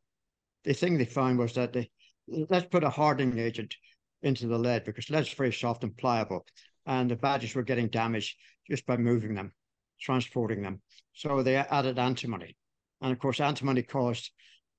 the 0.65 0.73
thing 0.73 0.97
they 0.97 1.05
found 1.05 1.39
was 1.39 1.53
that 1.53 1.71
they 1.71 1.89
let's 2.27 2.67
put 2.67 2.83
a 2.83 2.89
hardening 2.89 3.39
agent 3.39 3.75
into 4.21 4.47
the 4.47 4.57
lead 4.57 4.83
because 4.83 5.09
lead's 5.09 5.31
very 5.31 5.53
soft 5.53 5.83
and 5.83 5.95
pliable, 5.95 6.45
and 6.85 7.09
the 7.09 7.15
badges 7.15 7.55
were 7.55 7.63
getting 7.63 7.87
damaged 7.87 8.35
just 8.69 8.85
by 8.85 8.97
moving 8.97 9.35
them, 9.35 9.53
transporting 10.01 10.61
them. 10.61 10.81
So 11.13 11.43
they 11.43 11.55
added 11.55 11.99
antimony, 11.99 12.57
and 13.01 13.11
of 13.11 13.19
course, 13.19 13.39
antimony 13.39 13.83
caused 13.83 14.31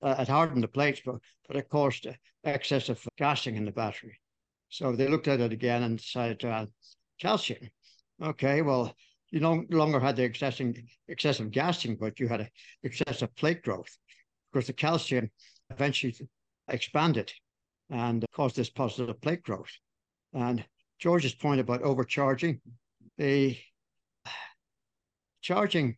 uh, 0.03 0.17
it 0.19 0.29
hardened 0.29 0.63
the 0.63 0.69
plates, 0.69 1.01
but 1.05 1.17
but 1.47 1.57
it 1.57 1.69
caused 1.69 2.07
excessive 2.45 3.03
gassing 3.17 3.57
in 3.57 3.65
the 3.65 3.73
battery. 3.73 4.21
So 4.69 4.93
they 4.93 5.09
looked 5.09 5.29
at 5.29 5.41
it 5.41 5.53
again 5.53 5.83
and 5.83 5.99
decided 5.99 6.41
to 6.41 6.49
add 6.49 6.69
calcium. 7.21 7.71
Okay, 8.23 8.63
well, 8.63 8.95
you 9.31 9.41
no 9.41 9.65
longer 9.71 10.01
had 10.01 10.17
the 10.17 10.25
excessive, 10.25 10.77
excessive 11.09 11.51
gassing, 11.51 11.97
but 11.97 12.19
you 12.19 12.29
had 12.29 12.41
a 12.41 12.49
excessive 12.83 13.35
plate 13.37 13.63
growth 13.63 13.97
because 14.53 14.67
the 14.67 14.73
calcium 14.73 15.31
eventually 15.71 16.15
expanded 16.69 17.33
and 17.91 18.25
caused 18.33 18.57
this 18.57 18.71
positive 18.71 19.21
plate 19.21 19.43
growth. 19.43 19.71
And 20.33 20.65
George's 20.99 21.35
point 21.35 21.61
about 21.61 21.83
overcharging, 21.83 22.61
the 23.19 23.57
charging 25.43 25.97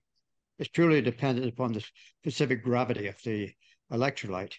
is 0.59 0.68
purely 0.68 1.01
dependent 1.01 1.49
upon 1.49 1.73
the 1.73 1.85
specific 2.23 2.62
gravity 2.62 3.07
of 3.07 3.16
the 3.25 3.51
electrolyte. 3.92 4.55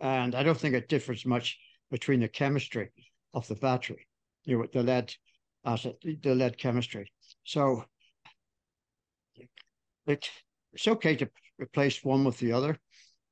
And 0.00 0.34
I 0.34 0.42
don't 0.42 0.58
think 0.58 0.74
it 0.74 0.88
differs 0.88 1.24
much 1.24 1.58
between 1.90 2.20
the 2.20 2.28
chemistry 2.28 2.90
of 3.32 3.46
the 3.48 3.54
battery, 3.54 4.06
you 4.44 4.58
know, 4.58 4.66
the 4.72 4.82
lead 4.82 5.14
acid, 5.64 5.96
the 6.22 6.34
lead 6.34 6.58
chemistry. 6.58 7.10
So 7.44 7.84
it, 10.06 10.28
it's 10.72 10.88
okay 10.88 11.16
to 11.16 11.30
replace 11.58 12.04
one 12.04 12.24
with 12.24 12.38
the 12.38 12.52
other. 12.52 12.78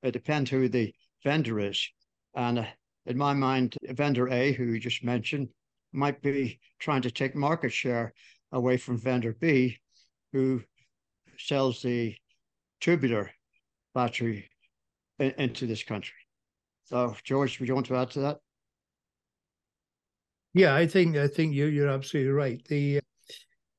It 0.02 0.12
depends 0.12 0.50
who 0.50 0.68
the 0.68 0.94
vendor 1.22 1.58
is. 1.60 1.88
And 2.34 2.60
uh, 2.60 2.66
in 3.06 3.18
my 3.18 3.34
mind, 3.34 3.76
vendor 3.82 4.28
A, 4.28 4.52
who 4.52 4.64
you 4.64 4.80
just 4.80 5.04
mentioned, 5.04 5.48
might 5.92 6.22
be 6.22 6.58
trying 6.78 7.02
to 7.02 7.10
take 7.10 7.34
market 7.34 7.72
share 7.72 8.12
away 8.52 8.76
from 8.76 8.98
vendor 8.98 9.36
B, 9.38 9.78
who 10.32 10.62
sells 11.38 11.82
the 11.82 12.14
tubular 12.80 13.30
battery 13.94 14.50
in, 15.18 15.32
into 15.38 15.66
this 15.66 15.82
country. 15.82 16.16
So, 16.84 17.14
George, 17.24 17.58
would 17.58 17.68
you 17.68 17.74
want 17.74 17.86
to 17.86 17.96
add 17.96 18.10
to 18.10 18.20
that? 18.20 18.38
Yeah, 20.52 20.74
I 20.74 20.86
think 20.86 21.16
I 21.16 21.26
think 21.26 21.54
you 21.54 21.66
you're 21.66 21.88
absolutely 21.88 22.32
right. 22.32 22.64
The 22.68 23.00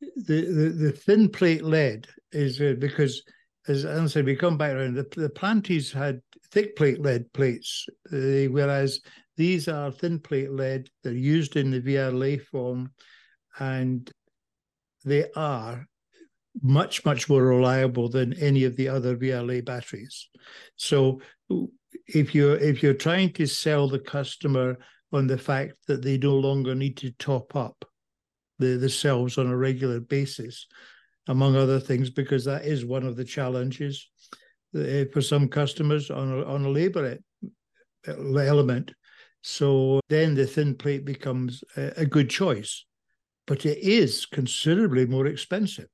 the 0.01 0.41
the, 0.41 0.69
the 0.77 0.91
thin 0.91 1.29
plate 1.29 1.63
lead 1.63 2.07
is 2.31 2.59
uh, 2.59 2.75
because, 2.79 3.23
as 3.67 3.85
I 3.85 4.05
said, 4.07 4.25
we 4.25 4.35
come 4.35 4.57
back 4.57 4.73
around. 4.73 4.95
The, 4.95 5.07
the 5.15 5.29
Plantés 5.29 5.93
had 5.93 6.21
thick 6.51 6.75
plate 6.75 6.99
lead 6.99 7.31
plates, 7.33 7.87
uh, 8.11 8.51
whereas 8.51 8.99
these 9.37 9.67
are 9.67 9.91
thin 9.91 10.19
plate 10.19 10.51
lead. 10.51 10.89
They're 11.03 11.13
used 11.13 11.55
in 11.55 11.71
the 11.71 11.81
VRLA 11.81 12.41
form, 12.41 12.91
and 13.59 14.11
they 15.05 15.31
are 15.35 15.87
much 16.61 17.03
much 17.05 17.29
more 17.29 17.43
reliable 17.43 18.09
than 18.09 18.33
any 18.33 18.63
of 18.63 18.75
the 18.75 18.87
other 18.87 19.15
VLA 19.15 19.63
batteries. 19.63 20.29
So 20.75 21.21
if 22.07 22.33
you're 22.33 22.57
if 22.57 22.81
you're 22.81 22.93
trying 22.93 23.33
to 23.33 23.45
sell 23.45 23.87
the 23.87 23.99
customer 23.99 24.77
on 25.11 25.27
the 25.27 25.37
fact 25.37 25.73
that 25.87 26.01
they 26.01 26.17
no 26.17 26.35
longer 26.35 26.75
need 26.75 26.97
to 26.97 27.11
top 27.11 27.55
up 27.55 27.85
the, 28.59 28.77
the 28.77 28.89
cells 28.89 29.37
on 29.37 29.47
a 29.47 29.57
regular 29.57 29.99
basis, 29.99 30.67
among 31.27 31.55
other 31.55 31.79
things, 31.79 32.09
because 32.09 32.45
that 32.45 32.65
is 32.65 32.85
one 32.85 33.05
of 33.05 33.15
the 33.15 33.23
challenges 33.23 34.09
uh, 34.75 35.05
for 35.13 35.21
some 35.21 35.47
customers 35.47 36.09
on 36.09 36.31
a, 36.31 36.45
on 36.45 36.65
a 36.65 36.69
labor 36.69 37.17
element. 38.07 38.93
So 39.41 39.99
then 40.09 40.35
the 40.35 40.47
thin 40.47 40.75
plate 40.75 41.05
becomes 41.05 41.63
a 41.75 42.05
good 42.05 42.29
choice, 42.29 42.83
but 43.45 43.65
it 43.65 43.77
is 43.77 44.25
considerably 44.25 45.05
more 45.05 45.27
expensive. 45.27 45.87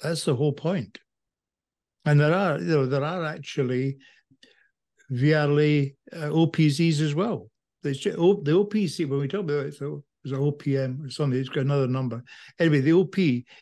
That's 0.00 0.24
the 0.24 0.34
whole 0.34 0.52
point. 0.52 0.98
And 2.04 2.20
there 2.20 2.34
are, 2.34 2.58
you 2.58 2.66
know, 2.66 2.86
there 2.86 3.04
are 3.04 3.24
actually 3.24 3.98
VRLA 5.12 5.94
uh, 6.12 6.16
OPZs 6.16 7.00
as 7.00 7.14
well. 7.14 7.50
The, 7.82 7.92
the 7.92 8.52
OPC, 8.52 9.08
when 9.08 9.20
we 9.20 9.28
talk 9.28 9.40
about 9.40 9.66
it, 9.66 9.74
so 9.74 10.04
was 10.22 10.32
an 10.32 10.38
OPM 10.38 11.06
or 11.06 11.10
something. 11.10 11.38
It's 11.38 11.48
got 11.48 11.64
another 11.64 11.86
number. 11.86 12.22
Anyway, 12.58 12.80
the 12.80 12.92
OP 12.92 13.16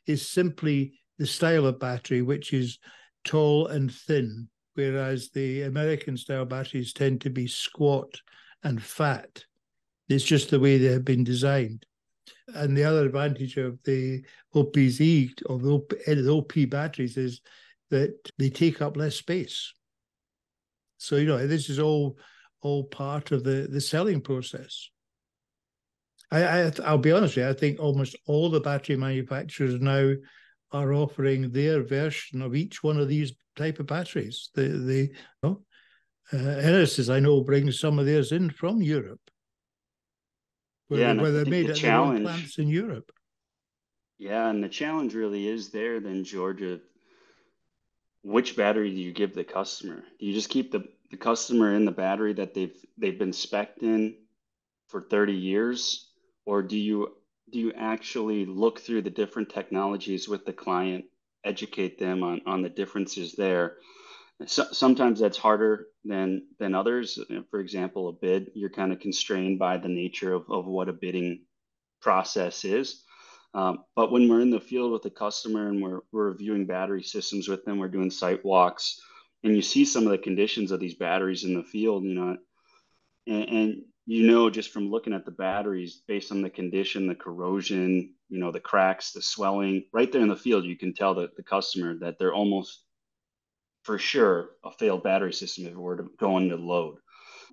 is 0.07 0.29
simply 0.29 0.93
the 1.19 1.27
style 1.27 1.67
of 1.67 1.79
battery, 1.79 2.23
which 2.23 2.53
is 2.53 2.79
tall 3.25 3.69
and 3.69 3.93
thin, 3.93 4.49
whereas 4.75 5.31
the 5.31 5.63
American 5.63 6.17
style 6.17 6.45
batteries 6.45 6.93
tend 6.93 7.21
to 7.23 7.31
be 7.31 7.47
squat 7.47 8.21
and 8.63 8.83
fat. 8.83 9.45
It's 10.09 10.25
just 10.25 10.51
the 10.51 10.61
way 10.61 10.79
they 10.79 10.93
have 10.93 11.05
been 11.05 11.25
designed. 11.25 11.86
And 12.55 12.77
the 12.77 12.85
other 12.85 13.05
advantage 13.05 13.57
of 13.57 13.79
the 13.85 14.23
OPZ, 14.55 15.43
of 15.47 15.63
the 15.63 15.71
OP, 15.71 15.93
the 16.07 16.31
OP 16.31 16.71
batteries, 16.71 17.17
is 17.17 17.41
that 17.91 18.15
they 18.39 18.51
take 18.51 18.81
up 18.81 18.97
less 18.97 19.17
space. 19.17 19.73
So, 20.99 21.17
you 21.17 21.27
know, 21.27 21.47
this 21.47 21.69
is 21.69 21.79
all 21.79 22.19
all 22.63 22.85
part 22.85 23.33
of 23.33 23.45
the, 23.45 23.69
the 23.71 23.81
selling 23.81 24.21
process. 24.21 24.89
I, 26.33 26.73
I 26.85 26.91
will 26.91 26.99
be 26.99 27.13
honest 27.13 27.37
with 27.37 27.45
you. 27.45 27.51
I 27.51 27.55
think 27.55 27.79
almost 27.79 28.17
all 28.27 28.51
the 28.51 28.61
battery 28.61 28.97
manufacturers 28.97 29.81
now 29.81 30.15
are 30.73 30.93
offering 30.93 31.53
their 31.53 31.83
version 31.83 32.43
of 32.43 32.57
each 32.57 32.83
one 32.83 32.99
of 32.99 33.09
these 33.09 33.33
type 33.55 33.79
of 33.79 33.87
batteries. 33.87 34.51
The 34.55 34.69
the 34.69 35.01
you 35.03 35.15
know, 35.43 35.63
uh, 36.33 36.37
Enersys, 36.37 37.13
I 37.13 37.21
know, 37.21 37.43
brings 37.43 37.79
some 37.79 37.99
of 37.99 38.07
theirs 38.07 38.33
in 38.33 38.51
from 38.51 38.83
Europe. 38.83 39.21
Where, 40.89 41.01
yeah, 41.01 41.15
where 41.15 41.33
they 41.33 41.51
made 41.51 41.67
the 41.67 41.73
it 41.73 41.77
challenge, 41.77 42.25
plants 42.25 42.59
in 42.59 42.69
Europe. 42.69 43.11
Yeah, 44.19 44.49
and 44.49 44.63
the 44.63 44.69
challenge 44.69 45.15
really 45.15 45.47
is 45.49 45.71
there 45.71 46.01
then, 46.01 46.25
Georgia. 46.25 46.81
Which 48.23 48.57
battery 48.57 48.91
do 48.91 48.97
you 48.97 49.13
give 49.13 49.35
the 49.35 49.45
customer? 49.45 50.03
Do 50.19 50.27
you 50.27 50.33
just 50.33 50.49
keep 50.49 50.73
the, 50.73 50.89
the 51.11 51.17
customer 51.17 51.75
in 51.75 51.85
the 51.85 51.93
battery 51.93 52.33
that 52.35 52.55
they've 52.55 52.77
they've 52.99 53.19
been 53.19 53.33
spec'd 53.33 53.83
in 53.83 54.17
for 54.89 55.01
30 55.01 55.33
years? 55.33 56.07
or 56.47 56.63
do 56.63 56.79
you 56.79 57.13
do 57.53 57.59
you 57.59 57.73
actually 57.75 58.47
look 58.47 58.81
through 58.81 59.03
the 59.03 59.11
different 59.11 59.51
technologies 59.51 60.29
with 60.29 60.47
the 60.47 60.53
client 60.53 61.05
educate 61.45 61.99
them 61.99 62.23
on, 62.23 62.41
on 62.47 62.63
the 62.63 62.69
differences 62.69 63.35
there 63.35 63.77
So, 64.45 64.65
sometimes 64.73 65.21
that's 65.21 65.39
harder 65.39 65.87
than 66.05 66.49
than 66.59 66.75
others. 66.75 67.19
For 67.51 67.61
example, 67.61 68.09
a 68.09 68.13
bid, 68.13 68.51
you're 68.55 68.71
kind 68.71 68.93
of 68.93 69.01
constrained 69.01 69.59
by 69.59 69.79
the 69.79 69.89
nature 69.89 70.35
of, 70.35 70.45
of 70.51 70.67
what 70.67 70.91
a 70.91 70.93
bidding 70.93 71.45
process 72.03 72.65
is. 72.65 73.03
Um, 73.55 73.85
but 73.95 74.13
when 74.13 74.29
we're 74.29 74.43
in 74.43 74.51
the 74.51 74.61
field 74.61 74.93
with 74.93 75.03
the 75.03 75.11
customer 75.11 75.69
and 75.69 75.83
we're, 75.83 76.01
we're 76.13 76.31
reviewing 76.33 76.67
battery 76.67 77.03
systems 77.03 77.49
with 77.49 77.65
them, 77.65 77.79
we're 77.79 77.89
doing 77.89 78.11
site 78.11 78.45
walks, 78.45 79.01
and 79.43 79.57
you 79.57 79.63
see 79.63 79.87
some 79.87 80.05
of 80.05 80.11
the 80.11 80.19
conditions 80.19 80.71
of 80.71 80.81
these 80.81 80.95
batteries 80.95 81.45
in 81.45 81.55
the 81.55 81.63
field, 81.63 82.05
you 82.05 82.15
know, 82.15 82.37
and, 83.27 83.49
and 83.49 83.83
you 84.05 84.31
know 84.31 84.51
just 84.51 84.73
from 84.73 84.91
looking 84.91 85.15
at 85.15 85.25
the 85.25 85.31
batteries 85.31 86.03
based 86.07 86.33
on 86.33 86.43
the 86.43 86.51
condition, 86.51 87.07
the 87.07 87.15
corrosion, 87.15 88.13
you 88.29 88.39
know, 88.39 88.53
the 88.53 88.61
cracks, 88.61 89.13
the 89.13 89.23
swelling, 89.23 89.85
right 89.93 90.13
there 90.13 90.23
in 90.23 90.29
the 90.29 90.37
field, 90.37 90.65
you 90.65 90.77
can 90.77 90.93
tell 90.93 91.15
that 91.15 91.37
the 91.37 91.43
customer 91.43 91.95
that 92.01 92.19
they're 92.19 92.35
almost 92.35 92.83
for 93.87 93.99
sure 93.99 94.51
a 94.65 94.71
failed 94.73 95.05
battery 95.05 95.33
system 95.33 95.65
if 95.65 95.73
it 95.73 95.79
were 95.79 95.97
to 95.97 96.11
go 96.19 96.37
into 96.39 96.57
load. 96.57 96.99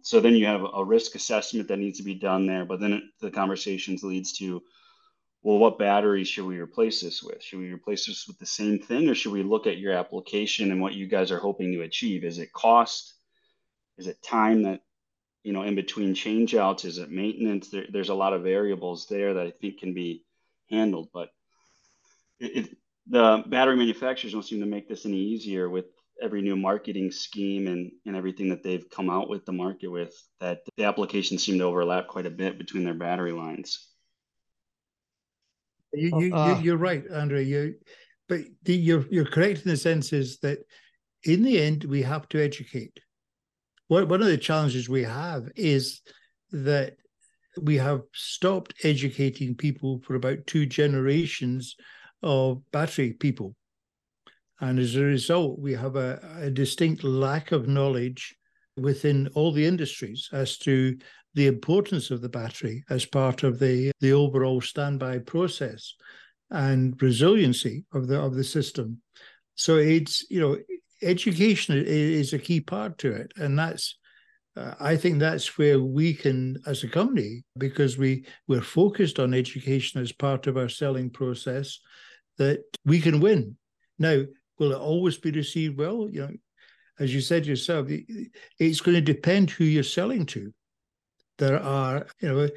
So 0.02 0.20
then 0.20 0.36
you 0.36 0.48
have 0.48 0.66
a 0.74 0.84
risk 0.84 1.16
assessment 1.16 1.68
that 1.68 1.78
needs 1.78 2.00
to 2.00 2.04
be 2.04 2.16
done 2.16 2.48
there, 2.48 2.66
but 2.66 2.82
then 2.82 3.10
the 3.22 3.32
conversations 3.32 4.04
leads 4.04 4.34
to 4.40 4.62
well, 5.44 5.58
what 5.58 5.78
battery 5.78 6.24
should 6.24 6.46
we 6.46 6.58
replace 6.58 7.02
this 7.02 7.22
with? 7.22 7.44
Should 7.44 7.60
we 7.60 7.74
replace 7.74 8.06
this 8.06 8.28
with 8.28 8.40
the 8.40 8.46
same 8.46 8.80
thing, 8.80 9.10
or 9.10 9.16
should 9.16 9.34
we 9.34 9.44
look 9.44 9.68
at 9.68 9.78
your 9.78 9.92
application 9.92 10.72
and 10.72 10.82
what 10.82 10.94
you 10.94 11.06
guys 11.06 11.32
are 11.32 11.40
hoping 11.40 11.74
to 11.74 11.82
achieve? 11.82 12.24
Is 12.24 12.40
it 12.40 12.54
cost? 12.54 13.14
Is 13.98 14.08
it 14.08 14.24
time 14.24 14.64
that 14.64 14.82
you 15.44 15.52
know 15.52 15.64
in 15.64 15.76
between 15.76 16.16
changeouts? 16.16 16.86
Is 16.86 16.98
it 16.98 17.12
maintenance? 17.12 17.70
There, 17.70 17.86
there's 17.92 18.10
a 18.10 18.16
lot 18.16 18.34
of 18.34 18.44
variables 18.44 19.08
there 19.08 19.34
that 19.34 19.46
I 19.46 19.52
think 19.52 19.80
can 19.80 19.94
be 19.94 20.24
handled, 20.70 21.10
but 21.14 21.30
it, 22.40 22.58
it, 22.58 22.78
the 23.08 23.44
battery 23.46 23.76
manufacturers 23.76 24.32
don't 24.32 24.44
seem 24.46 24.62
to 24.62 24.66
make 24.66 24.88
this 24.88 25.06
any 25.06 25.18
easier 25.18 25.70
with 25.70 25.86
every 26.24 26.42
new 26.42 26.56
marketing 26.56 27.12
scheme 27.12 27.68
and, 27.68 27.92
and 28.06 28.16
everything 28.16 28.50
that 28.50 28.64
they've 28.64 28.90
come 28.90 29.10
out 29.10 29.30
with 29.30 29.46
the 29.46 29.52
market 29.52 29.90
with 29.90 30.14
that 30.40 30.60
the 30.78 30.86
applications 30.86 31.44
seem 31.44 31.60
to 31.60 31.66
overlap 31.66 32.08
quite 32.08 32.26
a 32.26 32.32
bit 32.32 32.58
between 32.58 32.86
their 32.86 32.94
battery 32.94 33.34
lines. 33.34 33.90
You, 35.92 36.20
you, 36.20 36.36
uh, 36.36 36.60
you're 36.60 36.78
right, 36.78 37.04
Andrew. 37.12 37.40
You, 37.40 37.76
but 38.28 38.40
the, 38.64 38.74
you're 38.74 39.06
you're 39.12 39.26
correct 39.26 39.64
in 39.64 39.70
the 39.70 39.78
sense 39.78 40.14
is 40.14 40.40
that 40.40 40.60
in 41.24 41.44
the 41.44 41.62
end 41.62 41.84
we 41.84 42.02
have 42.02 42.28
to 42.30 42.42
educate. 42.42 43.00
One 43.90 44.08
one 44.08 44.22
of 44.22 44.28
the 44.28 44.38
challenges 44.38 44.90
we 44.90 45.04
have 45.04 45.50
is 45.56 46.02
that 46.52 46.96
we 47.62 47.78
have 47.78 48.02
stopped 48.14 48.74
educating 48.84 49.56
people 49.56 50.02
for 50.04 50.16
about 50.16 50.48
two 50.48 50.66
generations 50.66 51.76
of 52.24 52.62
battery 52.72 53.14
people, 53.14 53.56
and 54.62 54.80
as 54.80 54.96
a 54.96 55.04
result, 55.04 55.60
we 55.60 55.74
have 55.74 55.96
a, 55.96 56.20
a 56.40 56.50
distinct 56.50 57.04
lack 57.04 57.52
of 57.52 57.68
knowledge 57.68 58.36
within 58.78 59.30
all 59.36 59.52
the 59.52 59.66
industries 59.66 60.30
as 60.32 60.58
to 60.60 60.98
the 61.36 61.48
importance 61.48 62.12
of 62.12 62.22
the 62.22 62.30
battery 62.30 62.84
as 62.90 63.06
part 63.06 63.44
of 63.44 63.60
the, 63.60 63.92
the 64.00 64.14
overall 64.14 64.62
standby 64.62 65.20
process 65.20 65.96
and 66.52 67.02
resiliency 67.02 67.86
of 67.94 68.08
the 68.08 68.20
of 68.20 68.36
the 68.36 68.44
system. 68.44 69.02
So 69.56 69.78
it's 69.78 70.30
you 70.30 70.40
know 70.40 70.58
education 71.02 71.84
is 71.86 72.34
a 72.34 72.40
key 72.40 72.62
part 72.62 72.98
to 73.00 73.12
it, 73.12 73.32
and 73.38 73.58
that's 73.58 73.98
uh, 74.56 74.76
I 74.80 74.96
think 74.96 75.20
that's 75.20 75.58
where 75.58 75.80
we 75.80 76.14
can, 76.14 76.58
as 76.68 76.84
a 76.84 76.88
company, 76.88 77.44
because 77.58 77.98
we 77.98 78.26
we're 78.48 78.62
focused 78.62 79.20
on 79.20 79.34
education 79.34 80.02
as 80.02 80.12
part 80.12 80.48
of 80.48 80.58
our 80.58 80.70
selling 80.70 81.10
process, 81.10 81.80
that 82.38 82.64
we 82.86 83.00
can 83.02 83.20
win. 83.20 83.58
Now, 83.98 84.24
will 84.64 84.74
it 84.74 84.80
always 84.80 85.18
be 85.18 85.32
received 85.32 85.78
well? 85.78 86.10
You 86.10 86.22
know, 86.22 86.32
as 87.00 87.14
you 87.14 87.22
said 87.22 87.46
yourself, 87.46 87.88
it's 88.60 88.82
going 88.82 88.96
to 88.96 89.02
depend 89.02 89.52
who 89.52 89.64
you're 89.64 89.84
selling 89.84 90.26
to 90.28 90.54
there 91.38 91.62
are, 91.62 92.08
you 92.20 92.30
know, 92.30 92.50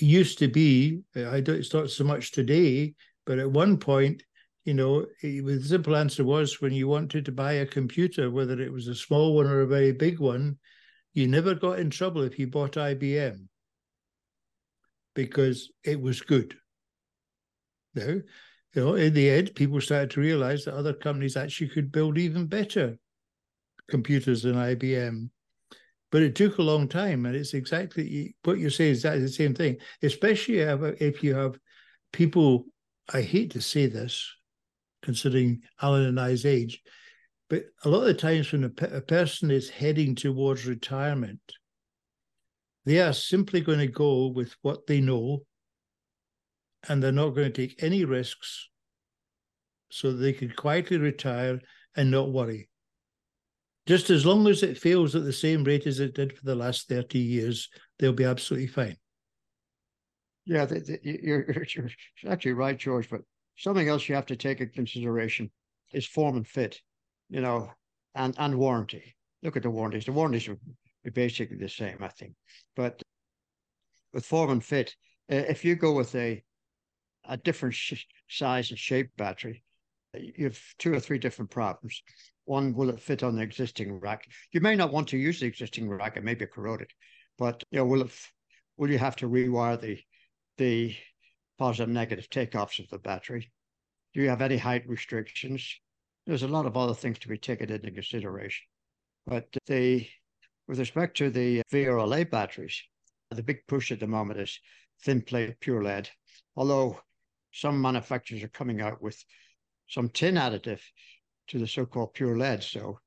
used 0.00 0.38
to 0.38 0.48
be, 0.48 1.00
I 1.16 1.40
don't, 1.40 1.56
it's 1.56 1.74
not 1.74 1.90
so 1.90 2.04
much 2.04 2.32
today, 2.32 2.94
but 3.26 3.38
at 3.38 3.50
one 3.50 3.76
point, 3.76 4.22
you 4.64 4.74
know, 4.74 5.06
the 5.22 5.60
simple 5.64 5.96
answer 5.96 6.24
was 6.24 6.60
when 6.60 6.72
you 6.72 6.88
wanted 6.88 7.24
to 7.24 7.32
buy 7.32 7.52
a 7.54 7.66
computer, 7.66 8.30
whether 8.30 8.60
it 8.60 8.72
was 8.72 8.88
a 8.88 8.94
small 8.94 9.34
one 9.34 9.46
or 9.46 9.60
a 9.60 9.66
very 9.66 9.92
big 9.92 10.18
one, 10.18 10.58
you 11.14 11.26
never 11.26 11.54
got 11.54 11.78
in 11.78 11.90
trouble 11.90 12.22
if 12.22 12.38
you 12.38 12.46
bought 12.46 12.72
IBM 12.72 13.46
because 15.14 15.70
it 15.84 16.00
was 16.00 16.20
good. 16.20 16.56
Now, 17.94 18.20
you 18.74 18.84
know, 18.84 18.94
in 18.94 19.12
the 19.12 19.28
end, 19.28 19.54
people 19.54 19.80
started 19.80 20.10
to 20.12 20.20
realize 20.20 20.64
that 20.64 20.74
other 20.74 20.92
companies 20.92 21.36
actually 21.36 21.68
could 21.68 21.92
build 21.92 22.18
even 22.18 22.46
better 22.46 22.96
computers 23.88 24.42
than 24.42 24.54
IBM. 24.54 25.28
But 26.10 26.22
it 26.22 26.34
took 26.34 26.58
a 26.58 26.62
long 26.62 26.88
time, 26.88 27.26
and 27.26 27.34
it's 27.34 27.54
exactly 27.54 28.34
what 28.44 28.58
you 28.58 28.70
say. 28.70 28.90
Is 28.90 28.98
exactly 28.98 29.22
the 29.22 29.28
same 29.28 29.54
thing, 29.54 29.78
especially 30.02 30.58
if 30.58 31.22
you 31.22 31.34
have 31.34 31.58
people. 32.12 32.66
I 33.12 33.22
hate 33.22 33.50
to 33.52 33.60
say 33.60 33.86
this, 33.86 34.30
considering 35.02 35.62
Allen 35.80 36.06
and 36.06 36.20
I's 36.20 36.46
age, 36.46 36.82
but 37.52 37.64
a 37.84 37.88
lot 37.88 38.00
of 38.00 38.06
the 38.06 38.14
times 38.14 38.52
when 38.52 38.64
a, 38.64 38.96
a 38.96 39.00
person 39.00 39.50
is 39.50 39.68
heading 39.68 40.14
towards 40.14 40.66
retirement, 40.66 41.40
they 42.84 43.00
are 43.00 43.12
simply 43.12 43.60
going 43.60 43.78
to 43.78 43.86
go 43.86 44.28
with 44.28 44.54
what 44.62 44.86
they 44.86 45.00
know, 45.00 45.42
and 46.88 47.02
they're 47.02 47.12
not 47.12 47.30
going 47.30 47.52
to 47.52 47.66
take 47.66 47.82
any 47.82 48.04
risks, 48.04 48.68
so 49.90 50.12
they 50.12 50.32
can 50.32 50.50
quietly 50.50 50.98
retire 50.98 51.60
and 51.96 52.10
not 52.10 52.32
worry. 52.32 52.68
Just 53.86 54.10
as 54.10 54.24
long 54.24 54.46
as 54.46 54.62
it 54.62 54.78
fails 54.78 55.14
at 55.14 55.24
the 55.24 55.32
same 55.32 55.64
rate 55.64 55.86
as 55.86 56.00
it 56.00 56.14
did 56.14 56.36
for 56.36 56.44
the 56.44 56.54
last 56.54 56.88
30 56.88 57.18
years, 57.18 57.68
they'll 57.98 58.12
be 58.12 58.24
absolutely 58.24 58.68
fine. 58.68 58.96
Yeah, 60.44 60.64
the, 60.64 60.80
the, 60.80 60.98
you're, 61.02 61.46
you're 61.74 61.90
actually 62.28 62.52
right, 62.52 62.78
George. 62.78 63.10
But 63.10 63.22
something 63.56 63.88
else 63.88 64.08
you 64.08 64.14
have 64.14 64.26
to 64.26 64.36
take 64.36 64.60
into 64.60 64.72
consideration 64.72 65.50
is 65.92 66.06
form 66.06 66.36
and 66.36 66.46
fit, 66.46 66.80
you 67.28 67.40
know, 67.40 67.70
and, 68.14 68.34
and 68.38 68.56
warranty. 68.56 69.16
Look 69.42 69.56
at 69.56 69.62
the 69.62 69.70
warranties. 69.70 70.04
The 70.04 70.12
warranties 70.12 70.48
are 70.48 70.58
basically 71.12 71.56
the 71.56 71.68
same, 71.68 71.98
I 72.00 72.08
think. 72.08 72.34
But 72.76 73.02
with 74.14 74.24
form 74.24 74.50
and 74.50 74.64
fit, 74.64 74.94
if 75.28 75.64
you 75.64 75.74
go 75.74 75.92
with 75.92 76.14
a 76.14 76.42
a 77.24 77.36
different 77.36 77.76
size 78.28 78.70
and 78.70 78.78
shape 78.78 79.10
battery, 79.16 79.62
you 80.14 80.44
have 80.44 80.60
two 80.78 80.92
or 80.92 81.00
three 81.00 81.18
different 81.18 81.50
problems. 81.50 82.02
One, 82.44 82.74
will 82.74 82.90
it 82.90 83.00
fit 83.00 83.22
on 83.22 83.36
the 83.36 83.42
existing 83.42 84.00
rack? 84.00 84.26
You 84.50 84.60
may 84.60 84.74
not 84.74 84.92
want 84.92 85.08
to 85.08 85.16
use 85.16 85.40
the 85.40 85.46
existing 85.46 85.88
rack; 85.88 86.16
it 86.16 86.24
may 86.24 86.34
be 86.34 86.46
corroded. 86.46 86.90
But 87.38 87.62
you 87.70 87.78
know, 87.78 87.86
will 87.86 88.02
it? 88.02 88.12
Will 88.76 88.90
you 88.90 88.98
have 88.98 89.16
to 89.16 89.28
rewire 89.28 89.80
the 89.80 89.98
the 90.58 90.96
positive 91.58 91.88
negative 91.88 92.28
takeoffs 92.28 92.78
of 92.78 92.88
the 92.88 92.98
battery? 92.98 93.52
Do 94.12 94.20
you 94.20 94.28
have 94.28 94.42
any 94.42 94.58
height 94.58 94.88
restrictions? 94.88 95.80
There's 96.26 96.42
a 96.42 96.48
lot 96.48 96.66
of 96.66 96.76
other 96.76 96.94
things 96.94 97.18
to 97.20 97.28
be 97.28 97.38
taken 97.38 97.70
into 97.70 97.90
consideration. 97.90 98.64
But 99.26 99.48
the 99.66 100.06
with 100.68 100.78
respect 100.78 101.16
to 101.18 101.30
the 101.30 101.62
VRLA 101.72 102.30
batteries, 102.30 102.82
the 103.30 103.42
big 103.42 103.66
push 103.66 103.92
at 103.92 104.00
the 104.00 104.06
moment 104.06 104.40
is 104.40 104.58
thin 105.02 105.22
plate 105.22 105.58
pure 105.60 105.82
lead. 105.82 106.10
Although 106.56 107.00
some 107.52 107.80
manufacturers 107.80 108.42
are 108.42 108.48
coming 108.48 108.80
out 108.80 109.02
with 109.02 109.22
some 109.88 110.08
tin 110.08 110.36
additive 110.36 110.80
to 111.48 111.58
the 111.58 111.66
so-called 111.66 112.14
pure 112.14 112.36
lead. 112.36 112.62
So 112.62 112.98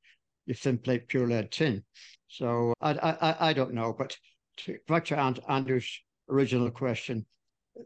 you 0.46 0.54
thin 0.54 0.78
plate 0.78 1.08
pure 1.08 1.28
lead 1.28 1.52
tin. 1.52 1.84
So 2.28 2.74
I 2.82 2.92
I, 2.92 3.50
I 3.50 3.54
don't 3.54 3.74
know, 3.74 3.94
but 3.98 4.18
to, 4.58 4.78
back 4.88 5.06
to 5.06 5.18
Aunt 5.18 5.40
Andrew's 5.50 6.00
original 6.30 6.72
question, 6.72 7.26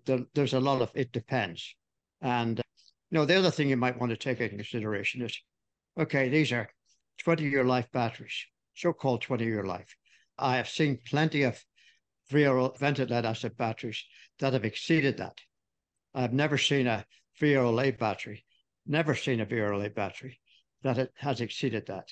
there, 0.06 0.20
there's 0.34 0.54
a 0.54 0.60
lot 0.60 0.82
of 0.82 0.92
it 0.96 1.12
depends. 1.12 1.76
And 2.22 2.60
uh, 2.60 2.64
you 3.12 3.18
know, 3.18 3.26
the 3.26 3.38
other 3.38 3.52
thing 3.52 3.70
you 3.70 3.78
might 3.78 4.00
want 4.00 4.12
to 4.12 4.18
take 4.18 4.40
into 4.40 4.56
consideration 4.56 5.22
is, 5.22 5.38
okay, 6.00 6.30
these 6.30 6.52
are 6.52 6.70
20-year 7.26 7.64
life 7.64 7.88
batteries, 7.92 8.46
so-called 8.76 9.24
20-year 9.24 9.64
life. 9.64 9.96
I 10.38 10.58
have 10.58 10.70
seen 10.70 11.00
plenty 11.06 11.44
of 11.44 11.64
VRL 12.32 12.78
vented 12.78 13.10
lead 13.10 13.26
acid 13.26 13.58
batteries 13.58 14.04
that 14.40 14.54
have 14.54 14.64
exceeded 14.64 15.18
that. 15.18 15.40
I've 16.20 16.34
never 16.34 16.58
seen 16.58 16.88
a 16.88 17.06
VRLA 17.42 17.98
battery 17.98 18.46
never 18.90 19.16
seen 19.16 19.40
a 19.40 19.46
VRLA 19.46 19.94
battery 19.94 20.42
that 20.82 20.98
it 20.98 21.14
has 21.16 21.40
exceeded 21.40 21.86
that. 21.86 22.10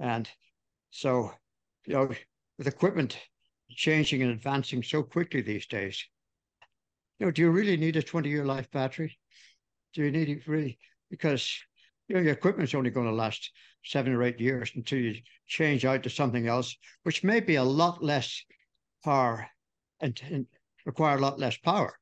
And 0.00 0.28
so, 0.90 1.32
you 1.86 1.94
know, 1.94 2.10
with 2.58 2.66
equipment 2.66 3.18
changing 3.68 4.22
and 4.22 4.32
advancing 4.32 4.82
so 4.82 5.02
quickly 5.02 5.42
these 5.42 5.66
days, 5.66 6.02
you 7.18 7.26
know, 7.26 7.32
do 7.32 7.42
you 7.42 7.50
really 7.50 7.76
need 7.76 7.96
a 7.96 8.02
20 8.02 8.28
year 8.28 8.46
life 8.46 8.70
battery? 8.70 9.18
Do 9.92 10.02
you 10.02 10.10
need 10.10 10.30
it 10.30 10.48
really? 10.48 10.78
Because, 11.10 11.54
you 12.08 12.16
know, 12.16 12.22
your 12.22 12.32
equipment's 12.32 12.74
only 12.74 12.90
going 12.90 13.06
to 13.06 13.12
last 13.12 13.50
seven 13.84 14.14
or 14.14 14.22
eight 14.22 14.40
years 14.40 14.72
until 14.74 14.98
you 14.98 15.16
change 15.46 15.84
out 15.84 16.02
to 16.04 16.10
something 16.10 16.46
else, 16.46 16.74
which 17.02 17.22
may 17.22 17.40
be 17.40 17.56
a 17.56 17.64
lot 17.64 18.02
less 18.02 18.42
power 19.04 19.46
and, 20.00 20.20
and 20.30 20.46
require 20.86 21.18
a 21.18 21.20
lot 21.20 21.38
less 21.38 21.58
power. 21.58 21.99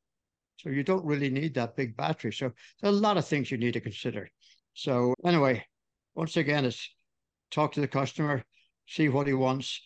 So 0.59 0.71
you 0.71 0.83
don't 0.83 1.05
really 1.05 1.31
need 1.31 1.55
that 1.55 1.77
big 1.77 1.97
battery. 1.97 2.33
So 2.33 2.53
there's 2.81 2.97
a 2.97 3.01
lot 3.01 3.17
of 3.17 3.27
things 3.27 3.51
you 3.51 3.59
need 3.59 3.75
to 3.75 3.81
consider. 3.81 4.29
So 4.75 5.15
anyway, 5.25 5.65
once 6.15 6.37
again, 6.37 6.65
it's 6.65 6.91
talk 7.51 7.73
to 7.73 7.81
the 7.81 7.89
customer, 7.89 8.45
see 8.87 9.09
what 9.09 9.27
he 9.27 9.35
wants, 9.35 9.81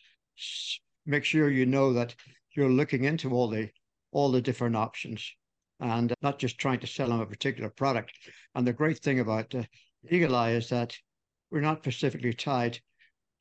make 1.07 1.25
sure 1.25 1.51
you 1.51 1.67
know 1.67 1.93
that 1.93 2.15
you're 2.55 2.71
looking 2.71 3.05
into 3.05 3.31
all 3.31 3.49
the 3.49 3.69
all 4.13 4.31
the 4.31 4.43
different 4.43 4.77
options 4.77 5.35
and 5.81 6.15
not 6.23 6.39
just 6.39 6.59
trying 6.59 6.79
to 6.79 6.87
sell 6.87 7.09
them 7.09 7.21
a 7.21 7.27
particular 7.27 7.71
product. 7.71 8.13
And 8.55 8.67
the 8.67 8.73
great 8.73 8.99
thing 8.99 9.21
about 9.21 9.55
uh, 9.55 9.63
Eagle 10.11 10.37
Eye 10.37 10.53
is 10.53 10.69
that 10.69 10.97
we're 11.51 11.61
not 11.61 11.79
specifically 11.79 12.33
tied 12.33 12.79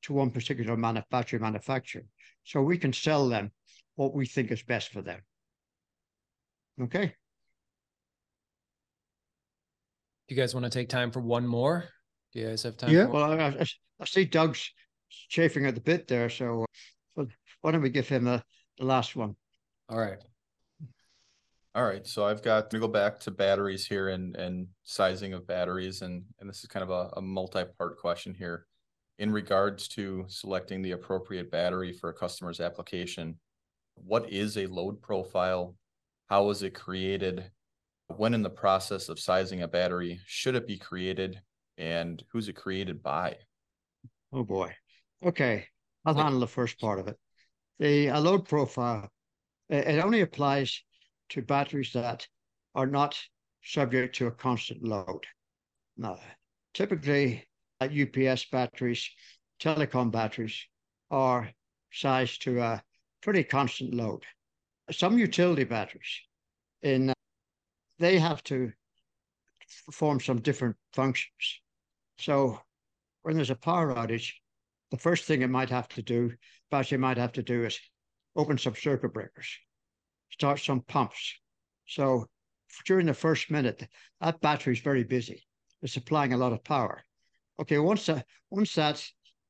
to 0.04 0.14
one 0.14 0.32
particular 0.32 0.76
manufacturer 0.76 1.40
manufacturer. 1.40 2.04
So 2.44 2.62
we 2.62 2.78
can 2.78 2.94
sell 2.94 3.30
them 3.30 3.52
what 3.96 4.14
we 4.14 4.26
think 4.26 4.52
is 4.52 4.64
best 4.64 4.90
for 4.90 5.02
them. 5.02 5.22
Okay. 6.82 7.14
Do 10.32 10.36
you 10.36 10.42
guys 10.42 10.56
want 10.56 10.64
to 10.64 10.70
take 10.70 10.88
time 10.88 11.12
for 11.12 11.20
one 11.20 11.46
more? 11.46 11.84
Do 12.32 12.40
you 12.40 12.48
guys 12.48 12.64
have 12.64 12.78
time? 12.78 12.92
Yeah. 12.92 13.08
Well, 13.08 13.34
I, 13.34 13.48
I, 13.48 13.66
I 14.00 14.06
see 14.06 14.24
Doug's 14.24 14.72
chafing 15.28 15.66
at 15.66 15.76
the 15.76 15.82
bit 15.82 16.08
there. 16.08 16.30
So 16.30 16.66
uh, 17.20 17.26
why 17.60 17.72
don't 17.72 17.82
we 17.82 17.90
give 17.90 18.08
him 18.08 18.28
a, 18.28 18.42
the 18.78 18.86
last 18.86 19.18
one? 19.18 19.36
All 19.90 20.00
right. 20.00 20.20
All 21.76 21.84
right, 21.84 22.08
so 22.08 22.24
I've 22.24 22.42
got 22.42 22.72
to 22.72 22.80
go 22.80 22.88
back 22.88 23.20
to 23.22 23.32
batteries 23.32 23.86
here 23.86 24.08
and 24.08 24.38
and 24.38 24.68
sizing 24.84 25.34
of 25.34 25.46
batteries, 25.46 26.02
and 26.02 26.24
and 26.40 26.50
this 26.50 26.60
is 26.60 26.68
kind 26.68 26.84
of 26.84 26.92
a, 26.92 27.10
a 27.18 27.22
multi-part 27.22 27.98
question 27.98 28.34
here. 28.34 28.68
In 29.20 29.34
regards 29.34 29.90
to 29.90 30.24
selecting 30.30 30.82
the 30.82 30.92
appropriate 30.92 31.52
battery 31.52 31.92
for 31.92 32.10
a 32.10 32.14
customer's 32.14 32.62
application, 32.62 33.38
what 33.96 34.32
is 34.32 34.58
a 34.58 34.68
load 34.68 35.02
profile? 35.02 35.76
How 36.30 36.50
is 36.52 36.64
it 36.64 36.74
created? 36.74 37.52
When 38.12 38.34
in 38.34 38.44
the 38.44 38.50
process 38.50 39.10
of 39.10 39.20
sizing 39.20 39.62
a 39.62 39.68
battery 39.68 40.20
should 40.26 40.56
it 40.56 40.68
be 40.68 40.78
created, 40.78 41.42
and 41.78 42.24
who's 42.32 42.48
it 42.48 42.56
created 42.56 43.02
by? 43.02 43.38
Oh 44.34 44.44
boy. 44.44 44.76
Okay, 45.24 45.68
I'll 46.06 46.16
handle 46.16 46.40
the 46.40 46.48
first 46.48 46.80
part 46.80 47.00
of 47.00 47.08
it. 47.08 47.18
The 47.80 48.08
a 48.08 48.20
load 48.20 48.48
profile, 48.48 49.10
it 49.70 50.04
only 50.04 50.22
applies 50.22 50.84
to 51.30 51.42
batteries 51.42 51.94
that 51.94 52.28
are 52.76 52.88
not 52.88 53.20
subject 53.64 54.16
to 54.16 54.28
a 54.28 54.32
constant 54.32 54.84
load. 54.84 55.26
Now, 55.98 56.20
typically, 56.74 57.48
uh, 57.80 57.88
UPS 57.92 58.46
batteries, 58.46 59.10
telecom 59.60 60.12
batteries 60.12 60.58
are 61.10 61.52
sized 61.92 62.42
to 62.44 62.60
a 62.62 62.84
pretty 63.22 63.44
constant 63.44 63.94
load. 63.94 64.24
Some 64.92 65.18
utility 65.18 65.64
batteries, 65.64 66.22
in 66.82 67.14
they 68.02 68.20
have 68.20 68.44
to 68.44 68.72
perform 69.86 70.20
some 70.20 70.42
different 70.42 70.76
functions. 70.94 71.62
So, 72.20 72.60
when 73.22 73.36
there's 73.36 73.50
a 73.50 73.56
power 73.56 73.94
outage, 73.96 74.34
the 74.90 74.98
first 74.98 75.26
thing 75.26 75.42
it 75.42 75.50
might 75.50 75.70
have 75.70 75.88
to 75.90 76.02
do, 76.02 76.34
battery 76.70 76.98
might 76.98 77.18
have 77.18 77.32
to 77.34 77.44
do, 77.44 77.64
is 77.66 77.80
open 78.36 78.58
some 78.58 78.76
circuit 78.76 79.14
breakers 79.14 79.48
start 80.32 80.60
some 80.60 80.82
pumps. 80.82 81.36
So 81.86 82.26
during 82.86 83.06
the 83.06 83.14
first 83.14 83.52
minute, 83.52 83.88
that 84.22 84.42
battery 84.42 84.74
is 84.74 84.80
very 84.80 85.04
busy. 85.04 85.46
It's 85.82 85.94
supplying 85.94 86.34
a 86.34 86.38
lot 86.38 86.54
of 86.54 86.64
power. 86.64 87.04
Okay, 87.60 87.78
once 87.78 88.06
that 88.06 88.26
once 88.50 88.74
that 88.76 89.06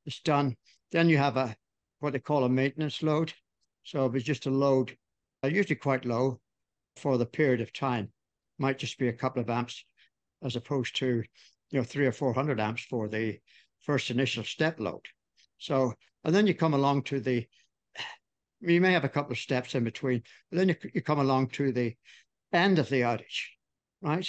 is 0.06 0.20
done, 0.20 0.56
then 0.90 1.08
you 1.08 1.18
have 1.18 1.36
a 1.36 1.56
what 2.00 2.12
they 2.12 2.18
call 2.18 2.44
a 2.44 2.48
maintenance 2.48 3.02
load. 3.02 3.32
So 3.84 4.10
it's 4.14 4.24
just 4.24 4.46
a 4.46 4.50
load, 4.50 4.96
uh, 5.44 5.48
usually 5.48 5.76
quite 5.76 6.04
low 6.04 6.40
for 6.96 7.16
the 7.16 7.26
period 7.26 7.60
of 7.60 7.72
time. 7.72 8.12
Might 8.62 8.78
just 8.78 8.98
be 8.98 9.08
a 9.08 9.20
couple 9.22 9.42
of 9.42 9.50
amps, 9.50 9.84
as 10.44 10.54
opposed 10.54 10.94
to 10.96 11.08
you 11.70 11.78
know 11.78 11.84
three 11.84 12.06
or 12.06 12.12
four 12.12 12.32
hundred 12.32 12.60
amps 12.60 12.84
for 12.90 13.08
the 13.08 13.40
first 13.80 14.10
initial 14.10 14.44
step 14.44 14.78
load. 14.78 15.04
So 15.58 15.94
and 16.24 16.32
then 16.34 16.46
you 16.46 16.54
come 16.54 16.74
along 16.74 17.02
to 17.04 17.18
the 17.18 17.46
you 18.60 18.80
may 18.80 18.92
have 18.92 19.04
a 19.04 19.14
couple 19.16 19.32
of 19.32 19.38
steps 19.38 19.74
in 19.74 19.82
between, 19.82 20.22
but 20.48 20.58
then 20.58 20.68
you, 20.68 20.76
you 20.94 21.02
come 21.02 21.18
along 21.18 21.48
to 21.48 21.72
the 21.72 21.96
end 22.52 22.78
of 22.78 22.88
the 22.88 23.00
outage, 23.00 23.40
right? 24.00 24.28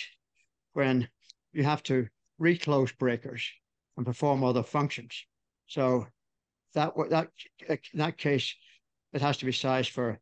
When 0.74 1.08
you 1.52 1.64
have 1.64 1.84
to 1.84 2.08
reclose 2.40 2.92
breakers 2.94 3.48
and 3.98 4.06
perform 4.06 4.44
other 4.44 4.64
functions. 4.64 5.14
So 5.68 6.08
that 6.74 6.94
that 7.10 7.30
in 7.70 8.00
that 8.00 8.18
case, 8.18 8.56
it 9.14 9.22
has 9.22 9.38
to 9.38 9.46
be 9.46 9.52
sized 9.52 9.92
for 9.92 10.20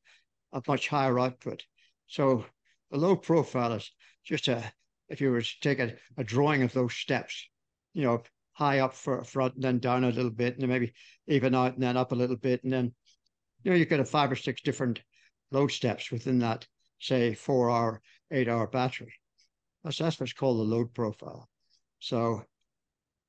a 0.52 0.62
much 0.68 0.90
higher 0.90 1.18
output. 1.18 1.64
So 2.08 2.46
the 2.92 2.98
load 2.98 3.24
profile 3.24 3.72
is 3.72 3.90
just 4.24 4.48
a 4.48 4.64
if 5.10 5.20
you 5.20 5.30
were 5.30 5.42
to 5.42 5.60
take 5.60 5.80
a, 5.80 5.94
a 6.18 6.24
drawing 6.24 6.64
of 6.64 6.72
those 6.72 6.94
steps, 6.94 7.46
you 7.94 8.04
know, 8.04 8.24
high 8.54 8.80
up 8.80 8.94
for 8.94 9.24
front 9.24 9.56
and 9.56 9.64
then 9.64 9.80
down 9.80 10.06
a 10.06 10.10
little 10.10 10.32
bit, 10.32 10.54
and 10.54 10.62
then 10.62 10.70
maybe 10.70 10.94
even 11.28 11.54
out 11.54 11.74
and 11.74 11.84
then 11.84 11.98
up 11.98 12.12
a 12.12 12.16
little 12.16 12.38
bit, 12.38 12.64
and 12.64 12.72
then 12.72 12.94
you 13.64 13.72
know, 13.72 13.78
you 13.78 13.86
could 13.86 14.00
have 14.00 14.10
five 14.10 14.32
or 14.32 14.36
six 14.36 14.62
different 14.62 15.02
load 15.52 15.72
steps 15.72 16.12
within 16.12 16.40
that, 16.40 16.66
say, 17.00 17.34
four 17.34 17.70
hour, 17.70 18.02
eight 18.32 18.48
hour 18.48 18.68
battery. 18.68 19.14
That's, 19.84 19.98
that's 19.98 20.20
what's 20.20 20.34
called 20.34 20.60
the 20.60 20.76
load 20.76 20.94
profile. 20.94 21.50
So 22.00 22.44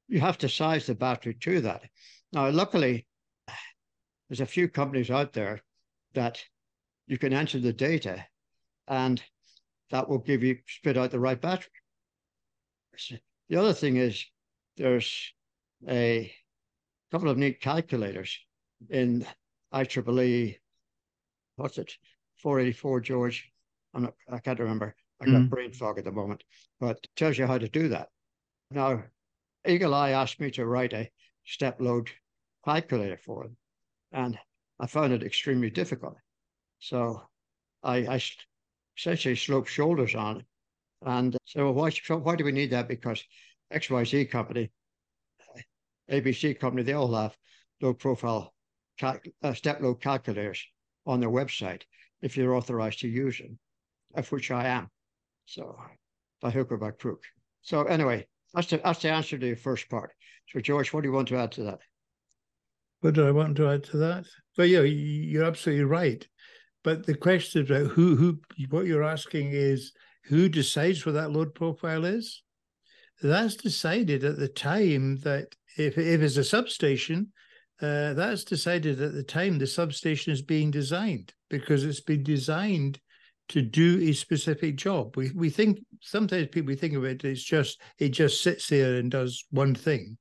you 0.09 0.21
have 0.21 0.39
to 0.39 0.49
size 0.49 0.87
the 0.87 0.95
battery 0.95 1.35
to 1.35 1.61
that. 1.63 1.83
Now, 2.33 2.49
luckily, 2.51 3.07
there's 4.29 4.41
a 4.41 4.47
few 4.47 4.69
companies 4.69 5.11
out 5.11 5.33
there 5.33 5.61
that 6.15 6.43
you 7.07 7.19
can 7.19 7.33
enter 7.33 7.59
the 7.59 7.73
data 7.73 8.25
and 8.89 9.23
that 9.93 10.09
will 10.09 10.19
give 10.19 10.43
you 10.43 10.57
spit 10.67 10.97
out 10.97 11.11
the 11.11 11.21
right 11.21 11.41
battery. 11.41 11.71
The 13.49 13.57
other 13.57 13.75
thing 13.75 13.97
is 13.97 14.25
there's 14.77 15.33
a 15.87 16.33
couple 17.13 17.29
of 17.29 17.37
neat 17.37 17.61
calculators 17.61 18.39
in 18.89 19.27
IEEE, 19.73 20.57
what's 21.57 21.77
it, 21.77 21.93
484 22.37 23.01
George. 23.01 23.53
I'm 23.95 24.05
not, 24.05 24.15
I 24.31 24.39
can't 24.39 24.59
remember. 24.59 24.97
I 25.21 25.27
got 25.27 25.35
mm. 25.35 25.51
brain 25.51 25.73
fog 25.73 25.99
at 25.99 26.05
the 26.05 26.11
moment, 26.11 26.43
but 26.81 27.07
tells 27.15 27.37
you 27.37 27.47
how 27.47 27.59
to 27.59 27.69
do 27.69 27.89
that. 27.89 28.09
Now, 28.71 29.05
Eagle 29.69 29.95
Eye 29.95 30.11
asked 30.11 30.41
me 30.41 30.51
to 30.53 30.67
write 30.67 30.95
a 30.95 31.11
step 31.45 31.81
load 31.81 32.11
calculator 32.65 33.19
for 33.19 33.45
them, 33.45 33.57
and 34.11 34.39
I 34.81 34.87
found 34.87 35.13
it 35.13 35.23
extremely 35.23 35.69
difficult. 35.69 36.17
So 36.79 37.23
I, 37.83 37.97
I 38.09 38.23
essentially 39.03 39.37
sloped 39.37 39.69
shoulders 39.69 40.15
on 40.15 40.39
it 40.39 40.47
and 41.05 41.37
so 41.45 41.71
why, 41.73 41.91
why 42.09 42.37
do 42.37 42.45
we 42.45 42.53
need 42.53 42.71
that? 42.71 42.89
Because 42.89 43.23
XYZ 43.73 44.31
company, 44.31 44.71
ABC 46.11 46.59
company, 46.59 46.83
they 46.83 46.93
all 46.93 47.15
have 47.15 47.37
load 47.81 47.99
profile 47.99 48.55
cal- 48.99 49.21
uh, 49.43 49.55
step 49.55 49.81
load 49.81 50.01
calculators 50.01 50.65
on 51.07 51.21
their 51.21 51.31
website 51.31 51.83
if 52.21 52.37
you're 52.37 52.55
authorized 52.55 53.01
to 53.01 53.09
use 53.09 53.39
them, 53.39 53.59
of 54.15 54.31
which 54.31 54.51
I 54.51 54.67
am. 54.69 54.89
So 55.47 55.77
by 56.41 56.51
hook 56.51 56.71
or 56.71 56.77
by 56.77 56.93
crook. 56.93 57.25
So 57.63 57.85
anyway, 57.85 58.27
that's 58.55 58.69
the, 58.69 58.81
that's 58.85 59.03
the 59.03 59.11
answer 59.11 59.39
to 59.39 59.47
your 59.47 59.57
first 59.57 59.89
part. 59.89 60.13
So 60.49 60.61
George, 60.61 60.93
what 60.93 61.03
do 61.03 61.09
you 61.09 61.15
want 61.15 61.29
to 61.29 61.37
add 61.37 61.53
to 61.53 61.65
that? 61.65 61.79
What 63.01 63.15
do 63.15 63.27
I 63.27 63.33
want 63.33 63.57
to 63.57 63.69
add 63.69 63.83
to 63.85 63.97
that? 63.99 64.27
Well, 64.57 64.67
yeah, 64.67 64.83
you're 64.83 65.45
absolutely 65.45 65.85
right. 65.85 66.27
But 66.85 67.07
the 67.07 67.15
question 67.15 67.63
about 67.63 67.93
who 67.93 68.17
who 68.17 68.41
what 68.71 68.87
you're 68.87 69.05
asking 69.05 69.51
is 69.53 69.93
who 70.25 70.49
decides 70.49 71.05
what 71.05 71.13
that 71.13 71.31
load 71.31 71.55
profile 71.55 72.05
is? 72.05 72.43
That's 73.23 73.55
decided 73.55 74.25
at 74.25 74.39
the 74.39 74.49
time 74.49 75.19
that 75.19 75.55
if 75.77 75.97
if 75.97 76.21
it's 76.21 76.37
a 76.37 76.45
substation, 76.45 77.33
uh, 77.81 78.15
that's 78.15 78.45
decided 78.45 79.01
at 79.01 79.13
the 79.13 79.23
time 79.23 79.59
the 79.59 79.67
substation 79.67 80.33
is 80.33 80.43
being 80.43 80.71
designed 80.71 81.33
because 81.51 81.85
it's 81.85 82.01
been 82.01 82.23
designed 82.23 83.01
to 83.49 83.63
do 83.63 84.01
a 84.03 84.13
specific 84.13 84.77
job. 84.77 85.17
We 85.17 85.31
we 85.33 85.51
think 85.51 85.81
sometimes 86.01 86.49
people 86.49 86.75
think 86.75 86.95
of 86.95 87.05
it 87.05 87.25
it's 87.25 87.43
just 87.43 87.81
it 87.99 88.09
just 88.11 88.43
sits 88.43 88.69
there 88.69 88.97
and 88.97 89.11
does 89.11 89.45
one 89.51 89.75
thing. 89.75 90.19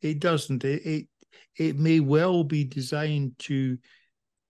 It 0.00 0.20
doesn't. 0.20 0.64
It 0.64 0.82
it, 0.86 1.06
it 1.56 1.78
may 1.78 2.00
well 2.00 2.44
be 2.44 2.64
designed 2.64 3.38
to 3.40 3.76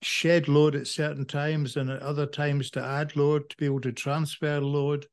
shed 0.03 0.49
load 0.49 0.75
at 0.75 0.87
certain 0.87 1.25
times 1.25 1.77
and 1.77 1.91
at 1.91 2.03
other 2.03 2.27
times 2.27 2.71
to 2.71 2.83
add 2.83 3.17
load 3.17 3.51
to 3.51 3.57
be 3.57 3.67
able 3.67 3.81
to 3.81 3.93
transfer 3.93 4.61
load. 4.61 5.07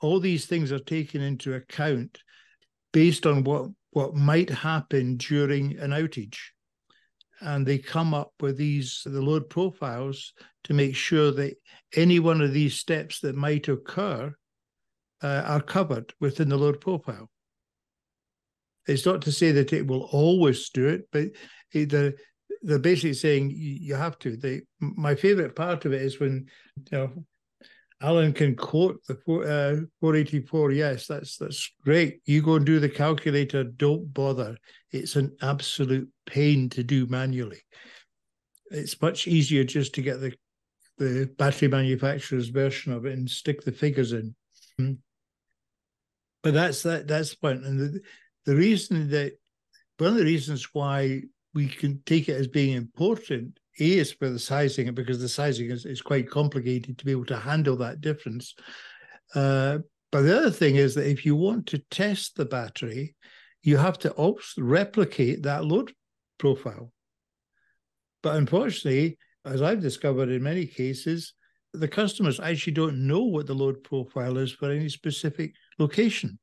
All 0.00 0.20
these 0.20 0.46
things 0.46 0.72
are 0.72 0.78
taken 0.78 1.20
into 1.20 1.54
account 1.54 2.22
based 2.92 3.26
on 3.26 3.44
what 3.44 3.70
what 3.90 4.14
might 4.14 4.50
happen 4.50 5.16
during 5.16 5.78
an 5.78 5.90
outage 5.90 6.38
and 7.40 7.66
they 7.66 7.78
come 7.78 8.14
up 8.14 8.32
with 8.40 8.56
these 8.56 9.02
the 9.04 9.20
load 9.20 9.48
profiles 9.48 10.32
to 10.64 10.74
make 10.74 10.94
sure 10.94 11.30
that 11.30 11.54
any 11.94 12.18
one 12.18 12.40
of 12.40 12.52
these 12.52 12.78
steps 12.78 13.20
that 13.20 13.36
might 13.36 13.68
occur 13.68 14.34
uh, 15.22 15.42
are 15.46 15.60
covered 15.60 16.12
within 16.20 16.48
the 16.48 16.56
load 16.56 16.80
profile. 16.80 17.30
It's 18.86 19.06
not 19.06 19.22
to 19.22 19.32
say 19.32 19.52
that 19.52 19.72
it 19.72 19.86
will 19.86 20.08
always 20.12 20.70
do 20.70 20.88
it, 20.88 21.08
but 21.12 21.28
they're, 21.72 22.14
they're 22.62 22.78
basically 22.78 23.14
saying 23.14 23.52
you 23.54 23.94
have 23.94 24.18
to. 24.20 24.36
They, 24.36 24.62
my 24.80 25.14
favorite 25.14 25.54
part 25.54 25.84
of 25.84 25.92
it 25.92 26.02
is 26.02 26.20
when 26.20 26.46
you 26.90 26.98
know 26.98 27.24
Allen 28.00 28.32
can 28.32 28.54
quote 28.54 29.04
the 29.06 29.14
uh, 29.14 29.86
484. 30.00 30.72
Yes, 30.72 31.06
that's 31.06 31.36
that's 31.36 31.72
great. 31.84 32.20
You 32.26 32.42
go 32.42 32.54
and 32.54 32.64
do 32.66 32.78
the 32.78 32.88
calculator. 32.88 33.64
Don't 33.64 34.12
bother. 34.14 34.56
It's 34.92 35.16
an 35.16 35.36
absolute 35.42 36.08
pain 36.26 36.68
to 36.70 36.84
do 36.84 37.06
manually. 37.06 37.60
It's 38.70 39.00
much 39.00 39.26
easier 39.26 39.64
just 39.64 39.94
to 39.94 40.02
get 40.02 40.20
the 40.20 40.32
the 40.98 41.30
battery 41.38 41.68
manufacturer's 41.68 42.48
version 42.48 42.92
of 42.92 43.06
it 43.06 43.16
and 43.16 43.30
stick 43.30 43.62
the 43.62 43.72
figures 43.72 44.12
in. 44.12 44.34
Hmm. 44.78 44.92
But 46.42 46.54
that's 46.54 46.82
that 46.84 47.08
that's 47.08 47.30
the 47.30 47.36
point. 47.36 47.64
And 47.64 47.80
the, 47.80 48.00
the 48.46 48.54
reason 48.54 49.10
that 49.10 49.32
one 49.98 50.12
of 50.12 50.18
the 50.18 50.24
reasons 50.24 50.68
why 50.72 51.22
we 51.58 51.66
can 51.66 52.00
take 52.06 52.28
it 52.28 52.36
as 52.36 52.46
being 52.46 52.76
important 52.76 53.58
a 53.80 53.98
is 53.98 54.12
for 54.12 54.28
the 54.28 54.38
sizing 54.38 54.94
because 54.94 55.20
the 55.20 55.28
sizing 55.28 55.70
is, 55.72 55.84
is 55.84 56.00
quite 56.00 56.30
complicated 56.30 56.96
to 56.96 57.04
be 57.04 57.10
able 57.10 57.24
to 57.24 57.36
handle 57.36 57.76
that 57.76 58.00
difference. 58.00 58.54
Uh, 59.34 59.78
but 60.12 60.22
the 60.22 60.36
other 60.38 60.52
thing 60.52 60.76
is 60.76 60.94
that 60.94 61.10
if 61.10 61.26
you 61.26 61.34
want 61.34 61.66
to 61.66 61.78
test 61.90 62.36
the 62.36 62.44
battery, 62.44 63.16
you 63.64 63.76
have 63.76 63.98
to 63.98 64.36
replicate 64.56 65.42
that 65.42 65.64
load 65.64 65.92
profile. 66.38 66.92
But 68.22 68.36
unfortunately, 68.36 69.18
as 69.44 69.60
I've 69.60 69.80
discovered 69.80 70.28
in 70.28 70.42
many 70.44 70.64
cases, 70.64 71.34
the 71.72 71.88
customers 71.88 72.38
actually 72.38 72.74
don't 72.74 73.04
know 73.04 73.24
what 73.24 73.48
the 73.48 73.54
load 73.54 73.82
profile 73.82 74.38
is 74.38 74.52
for 74.52 74.70
any 74.70 74.88
specific 74.88 75.54
location. 75.80 76.38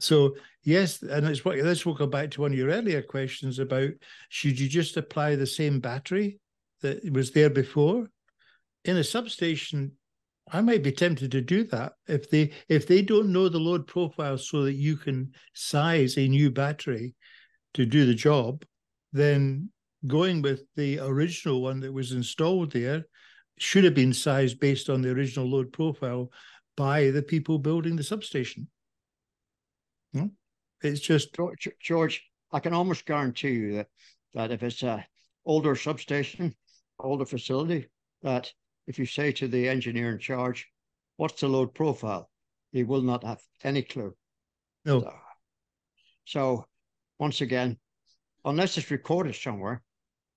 So 0.00 0.36
yes, 0.62 1.02
and 1.02 1.26
it's 1.26 1.44
what 1.44 1.56
this 1.56 1.86
will 1.86 1.94
go 1.94 2.06
back 2.06 2.30
to 2.32 2.40
one 2.40 2.52
of 2.52 2.58
your 2.58 2.70
earlier 2.70 3.02
questions 3.02 3.58
about 3.58 3.90
should 4.28 4.58
you 4.58 4.68
just 4.68 4.96
apply 4.96 5.36
the 5.36 5.46
same 5.46 5.80
battery 5.80 6.38
that 6.82 7.10
was 7.12 7.30
there 7.30 7.50
before 7.50 8.08
in 8.84 8.96
a 8.96 9.04
substation? 9.04 9.92
I 10.52 10.60
might 10.60 10.82
be 10.82 10.92
tempted 10.92 11.30
to 11.32 11.40
do 11.40 11.64
that 11.64 11.94
if 12.06 12.28
they 12.28 12.52
if 12.68 12.86
they 12.86 13.00
don't 13.00 13.32
know 13.32 13.48
the 13.48 13.58
load 13.58 13.86
profile 13.86 14.36
so 14.36 14.64
that 14.64 14.74
you 14.74 14.96
can 14.96 15.32
size 15.54 16.18
a 16.18 16.28
new 16.28 16.50
battery 16.50 17.14
to 17.74 17.86
do 17.86 18.04
the 18.04 18.14
job, 18.14 18.64
then 19.12 19.70
going 20.06 20.42
with 20.42 20.62
the 20.76 20.98
original 20.98 21.62
one 21.62 21.80
that 21.80 21.92
was 21.92 22.12
installed 22.12 22.72
there 22.72 23.04
should 23.58 23.84
have 23.84 23.94
been 23.94 24.12
sized 24.12 24.60
based 24.60 24.90
on 24.90 25.00
the 25.00 25.10
original 25.10 25.48
load 25.48 25.72
profile 25.72 26.30
by 26.76 27.10
the 27.10 27.22
people 27.22 27.58
building 27.58 27.96
the 27.96 28.02
substation. 28.02 28.68
It's 30.84 31.00
just 31.00 31.34
George, 31.34 31.66
George, 31.80 32.22
I 32.52 32.60
can 32.60 32.74
almost 32.74 33.06
guarantee 33.06 33.52
you 33.52 33.72
that 33.76 33.88
that 34.34 34.50
if 34.50 34.62
it's 34.62 34.82
a 34.82 35.06
older 35.46 35.74
substation, 35.76 36.54
older 36.98 37.24
facility, 37.24 37.88
that 38.22 38.52
if 38.86 38.98
you 38.98 39.06
say 39.06 39.32
to 39.32 39.48
the 39.48 39.66
engineer 39.66 40.12
in 40.12 40.18
charge, 40.18 40.68
"What's 41.16 41.40
the 41.40 41.48
load 41.48 41.74
profile?" 41.74 42.30
he 42.70 42.82
will 42.84 43.00
not 43.00 43.24
have 43.24 43.40
any 43.62 43.82
clue. 43.82 44.14
No. 44.84 45.00
So, 45.00 45.14
so 46.24 46.66
once 47.18 47.40
again, 47.40 47.78
unless 48.44 48.76
it's 48.76 48.90
recorded 48.90 49.36
somewhere, 49.36 49.82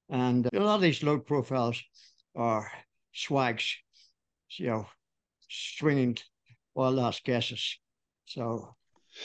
and 0.08 0.48
a 0.54 0.60
lot 0.60 0.76
of 0.76 0.82
these 0.82 1.04
load 1.04 1.26
profiles 1.26 1.84
are 2.36 2.72
swags, 3.12 3.76
you 4.52 4.68
know, 4.68 4.88
swinging 5.50 6.18
wild 6.74 7.00
ass 7.00 7.20
guesses. 7.20 7.80
So 8.28 8.76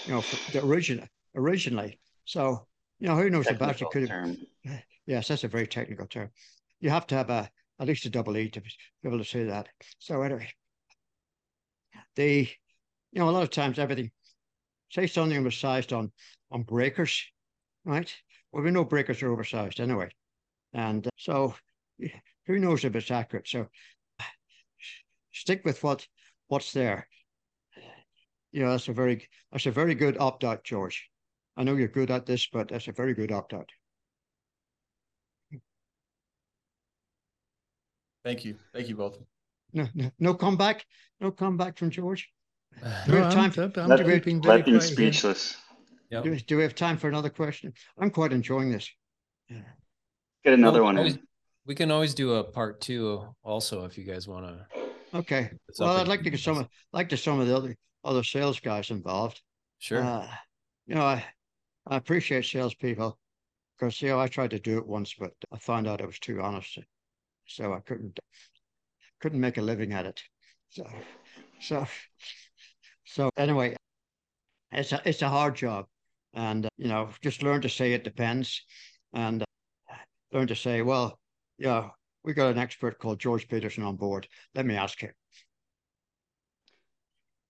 you 0.06 0.14
know, 0.14 0.22
the 0.52 0.64
original 0.64 1.06
originally. 1.34 1.98
So, 2.24 2.66
you 2.98 3.08
know, 3.08 3.16
who 3.16 3.30
knows 3.30 3.46
the 3.46 3.54
battery 3.54 3.88
could 3.90 4.08
have. 4.08 4.36
Yes, 5.06 5.28
that's 5.28 5.44
a 5.44 5.48
very 5.48 5.66
technical 5.66 6.06
term. 6.06 6.30
You 6.80 6.90
have 6.90 7.06
to 7.08 7.16
have 7.16 7.30
a 7.30 7.50
at 7.80 7.88
least 7.88 8.06
a 8.06 8.10
double 8.10 8.36
E 8.36 8.48
to 8.50 8.60
be 8.60 8.68
able 9.04 9.18
to 9.18 9.24
say 9.24 9.44
that. 9.44 9.68
So 9.98 10.22
anyway, 10.22 10.48
the 12.14 12.48
you 13.12 13.18
know 13.18 13.28
a 13.28 13.32
lot 13.32 13.42
of 13.42 13.50
times 13.50 13.78
everything, 13.78 14.10
say 14.90 15.06
something 15.06 15.42
was 15.42 15.56
sized 15.56 15.92
on 15.92 16.12
on 16.50 16.62
breakers, 16.62 17.24
right? 17.84 18.12
Well, 18.52 18.62
we 18.62 18.70
know 18.70 18.84
breakers 18.84 19.22
are 19.22 19.32
oversized 19.32 19.80
anyway, 19.80 20.10
and 20.72 21.06
uh, 21.06 21.10
so 21.16 21.54
who 22.46 22.58
knows 22.58 22.84
if 22.84 22.94
it's 22.94 23.10
accurate? 23.10 23.48
So 23.48 23.66
stick 25.32 25.64
with 25.64 25.82
what 25.82 26.06
what's 26.48 26.72
there. 26.72 27.08
You 28.52 28.62
know, 28.62 28.70
that's 28.70 28.88
a 28.88 28.92
very 28.92 29.28
that's 29.50 29.66
a 29.66 29.70
very 29.70 29.94
good 29.94 30.18
opt 30.18 30.44
out, 30.44 30.62
George. 30.62 31.10
I 31.56 31.64
know 31.64 31.74
you're 31.76 31.88
good 31.88 32.10
at 32.10 32.26
this, 32.26 32.46
but 32.52 32.68
that's 32.68 32.88
a 32.88 32.92
very 32.92 33.14
good 33.14 33.30
opt 33.32 33.52
out. 33.54 33.68
Thank 38.24 38.44
you. 38.44 38.56
Thank 38.72 38.88
you 38.88 38.96
both. 38.96 39.18
No, 39.72 39.86
no, 39.94 40.10
no 40.18 40.34
comeback, 40.34 40.84
no 41.20 41.30
comeback 41.30 41.76
from 41.78 41.90
George. 41.90 42.30
Do 43.06 43.12
we 43.12 43.18
have 43.18 43.32
time? 43.32 43.52
I'm, 43.56 43.72
I'm 43.76 43.88
Left, 43.88 44.04
keeping 44.04 44.40
very 44.42 44.58
left 44.58 44.68
him 44.68 44.80
speechless. 44.80 45.56
Yep. 46.10 46.24
Do, 46.24 46.36
do 46.40 46.56
we 46.58 46.62
have 46.62 46.74
time 46.74 46.96
for 46.98 47.08
another 47.08 47.30
question? 47.30 47.72
I'm 47.98 48.10
quite 48.10 48.32
enjoying 48.32 48.70
this. 48.70 48.88
Get 49.50 50.54
another 50.54 50.80
Well, 50.80 50.86
one 50.88 50.98
always- 50.98 51.14
in. 51.14 51.22
We 51.64 51.76
can 51.76 51.92
always 51.92 52.12
do 52.12 52.34
a 52.34 52.42
part 52.44 52.80
two 52.80 53.24
also 53.44 53.84
if 53.84 53.96
you 53.96 54.02
guys 54.02 54.26
want 54.26 54.46
to. 54.46 54.66
Okay. 55.18 55.50
Well, 55.78 55.96
I'd 55.96 56.08
like 56.08 56.24
to 56.24 56.30
get 56.30 56.40
some, 56.40 56.58
of- 56.58 56.68
like 56.92 57.08
to 57.10 57.16
some 57.16 57.38
of 57.38 57.46
the 57.46 57.56
other 57.56 57.76
other 58.04 58.24
sales 58.24 58.58
guys 58.58 58.90
involved. 58.90 59.40
Sure. 59.78 60.02
Uh, 60.02 60.26
you 60.86 60.96
know, 60.96 61.02
I 61.02 61.24
I 61.86 61.96
appreciate 61.96 62.44
salespeople 62.44 63.18
because 63.78 64.00
you 64.02 64.08
know 64.08 64.20
I 64.20 64.28
tried 64.28 64.50
to 64.50 64.58
do 64.60 64.78
it 64.78 64.86
once, 64.86 65.14
but 65.14 65.32
I 65.52 65.58
found 65.58 65.86
out 65.88 66.02
I 66.02 66.06
was 66.06 66.18
too 66.18 66.40
honest, 66.40 66.78
so 67.46 67.72
I 67.74 67.80
couldn't 67.80 68.18
couldn't 69.20 69.40
make 69.40 69.58
a 69.58 69.62
living 69.62 69.92
at 69.92 70.06
it. 70.06 70.22
So 70.70 70.86
so 71.60 71.86
so 73.04 73.30
anyway, 73.36 73.76
it's 74.72 74.92
a 74.92 75.00
it's 75.04 75.22
a 75.22 75.28
hard 75.28 75.54
job, 75.56 75.86
and 76.34 76.66
uh, 76.66 76.70
you 76.76 76.88
know 76.88 77.10
just 77.22 77.42
learn 77.42 77.60
to 77.62 77.68
say 77.68 77.92
it 77.92 78.04
depends, 78.04 78.64
and 79.12 79.42
uh, 79.42 79.46
learn 80.32 80.46
to 80.48 80.56
say, 80.56 80.82
well, 80.82 81.18
yeah, 81.58 81.90
we 82.24 82.34
got 82.34 82.50
an 82.52 82.58
expert 82.58 82.98
called 82.98 83.20
George 83.20 83.48
Peterson 83.48 83.84
on 83.84 83.96
board. 83.96 84.28
Let 84.54 84.66
me 84.66 84.76
ask 84.76 85.00
him. 85.00 85.12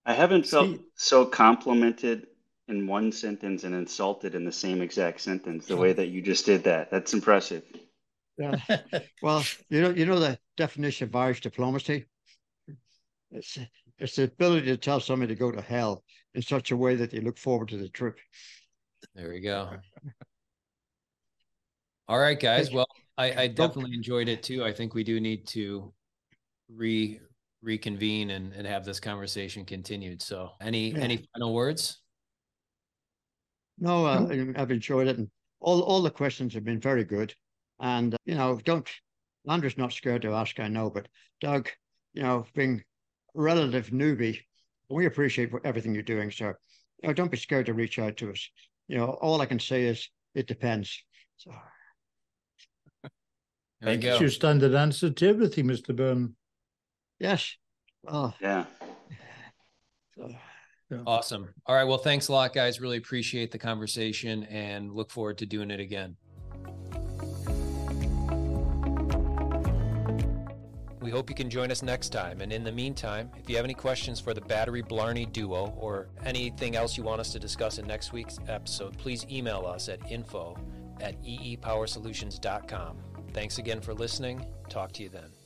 I 0.07 0.15
haven't 0.15 0.47
felt 0.47 0.69
See- 0.69 0.81
so 0.95 1.27
complimented 1.27 2.29
in 2.69 2.87
one 2.87 3.13
sentence 3.13 3.65
and 3.65 3.75
insulted 3.75 4.35
in 4.35 4.45
the 4.45 4.53
same 4.53 4.83
exact 4.83 5.21
sentence 5.21 5.67
the 5.67 5.77
way 5.77 5.93
that 5.93 6.09
you 6.09 6.23
just 6.23 6.47
did 6.47 6.65
that. 6.65 6.91
That's 6.91 7.13
impressive. 7.13 7.65
Yeah. 8.39 8.57
Well, 9.23 9.45
you 9.69 9.83
know, 9.83 9.91
you 9.91 10.07
know 10.07 10.19
the 10.19 10.39
definition 10.57 11.09
of 11.09 11.15
Irish 11.15 11.41
diplomacy. 11.41 12.07
It's 13.31 13.59
it's 13.99 14.17
the 14.17 14.25
ability 14.25 14.67
to 14.67 14.77
tell 14.77 15.01
somebody 15.01 15.35
to 15.35 15.39
go 15.39 15.53
to 15.53 15.61
hell 15.61 16.03
in 16.35 16.43
such 16.43 16.71
a 16.71 16.77
way 16.77 16.97
that 16.97 17.11
they 17.11 17.21
look 17.21 17.39
forward 17.39 17.69
to 17.69 17.77
the 17.77 17.89
trip. 17.89 18.19
There 19.15 19.31
we 19.31 19.41
go. 19.41 19.77
All 22.09 22.19
right, 22.19 22.39
guys. 22.39 22.73
Well, 22.73 22.87
I, 23.17 23.43
I 23.43 23.47
definitely 23.47 23.95
enjoyed 23.95 24.29
it 24.29 24.43
too. 24.43 24.65
I 24.65 24.73
think 24.73 24.95
we 24.95 25.05
do 25.05 25.21
need 25.21 25.47
to 25.49 25.93
re 26.69 27.21
reconvene 27.63 28.31
and, 28.31 28.53
and 28.53 28.67
have 28.67 28.85
this 28.85 28.99
conversation 28.99 29.65
continued. 29.65 30.21
So 30.21 30.51
any 30.61 30.91
Yeah. 30.91 30.99
any 30.99 31.29
final 31.33 31.55
words? 31.55 32.02
No, 33.79 34.07
uh, 34.07 34.29
I've 34.57 34.71
enjoyed 34.71 35.09
it, 35.09 35.19
and 35.19 35.29
all 35.61 35.81
all 35.83 36.03
the 36.03 36.11
questions 36.11 36.55
have 36.55 36.65
been 36.65 36.81
very 36.81 37.05
good. 37.05 37.35
And 37.81 38.15
uh, 38.15 38.19
you 38.25 38.35
know, 38.35 38.61
don't 38.65 38.89
Andrew's 39.49 39.79
not 39.79 39.93
scared 39.93 40.23
to 40.23 40.35
ask. 40.35 40.61
I 40.61 40.69
know, 40.69 40.91
but 40.91 41.09
Doug, 41.41 41.69
you 42.15 42.23
know, 42.23 42.47
being 42.55 42.83
relative 43.35 43.89
newbie, 43.91 44.39
we 44.89 45.07
appreciate 45.07 45.51
everything 45.65 45.95
you're 45.95 46.03
doing, 46.05 46.31
sir. 46.31 46.57
You 47.03 47.09
know, 47.09 47.15
don't 47.15 47.31
be 47.31 47.37
scared 47.37 47.67
to 47.67 47.75
reach 47.75 47.99
out 47.99 48.17
to 48.19 48.31
us. 48.31 48.49
You 48.89 48.99
know, 48.99 49.07
all 49.07 49.41
I 49.41 49.47
can 49.47 49.59
say 49.59 49.85
is 49.85 50.09
it 50.35 50.47
depends. 50.47 51.03
So. 51.37 51.51
There 53.03 53.11
we 53.81 53.87
Thank 53.95 54.05
you. 54.05 54.11
go. 54.11 54.21
Your 54.21 54.29
standard 54.31 54.75
answer 54.75 55.11
to 55.11 55.29
everything, 55.29 55.67
Mr. 55.67 55.97
Byrne. 55.97 56.37
Yes. 57.19 57.57
Well, 58.05 58.33
Yeah. 58.41 58.67
so, 60.17 60.29
Awesome. 61.07 61.49
All 61.67 61.75
right. 61.75 61.85
Well, 61.85 61.99
thanks 61.99 62.29
a 62.29 62.33
lot, 62.33 62.53
guys. 62.53 62.81
Really 62.81 62.99
appreciate 62.99 63.51
the 63.51 63.59
conversation 63.59 64.45
and 64.45 64.93
look 64.93 65.11
forward 65.11 65.39
to 65.39 65.47
doing 65.47 65.71
it 65.71 65.81
again. 65.81 66.17
We 71.01 71.11
hope 71.11 71.29
you 71.29 71.35
can 71.35 71.51
join 71.51 71.73
us 71.73 71.83
next 71.83 72.11
time. 72.11 72.41
And 72.41 72.53
in 72.53 72.63
the 72.63 72.71
meantime, 72.71 73.31
if 73.37 73.51
you 73.51 73.57
have 73.57 73.65
any 73.65 73.75
questions 73.75 74.21
for 74.21 74.35
the 74.35 74.41
Battery 74.41 74.83
Blarney 74.83 75.27
Duo 75.27 75.75
or 75.77 76.09
anything 76.25 76.77
else 76.77 76.97
you 76.97 77.03
want 77.03 77.21
us 77.21 77.33
to 77.33 77.41
discuss 77.41 77.79
in 77.79 77.87
next 77.87 78.13
week's 78.13 78.39
episode, 78.47 78.97
please 78.99 79.27
email 79.31 79.67
us 79.67 79.89
at 79.89 79.99
info 80.11 80.57
at 81.01 81.21
eepowersolutions.com. 81.25 82.99
Thanks 83.33 83.59
again 83.59 83.81
for 83.81 83.95
listening. 83.95 84.47
Talk 84.69 84.93
to 84.93 85.03
you 85.03 85.09
then. 85.09 85.42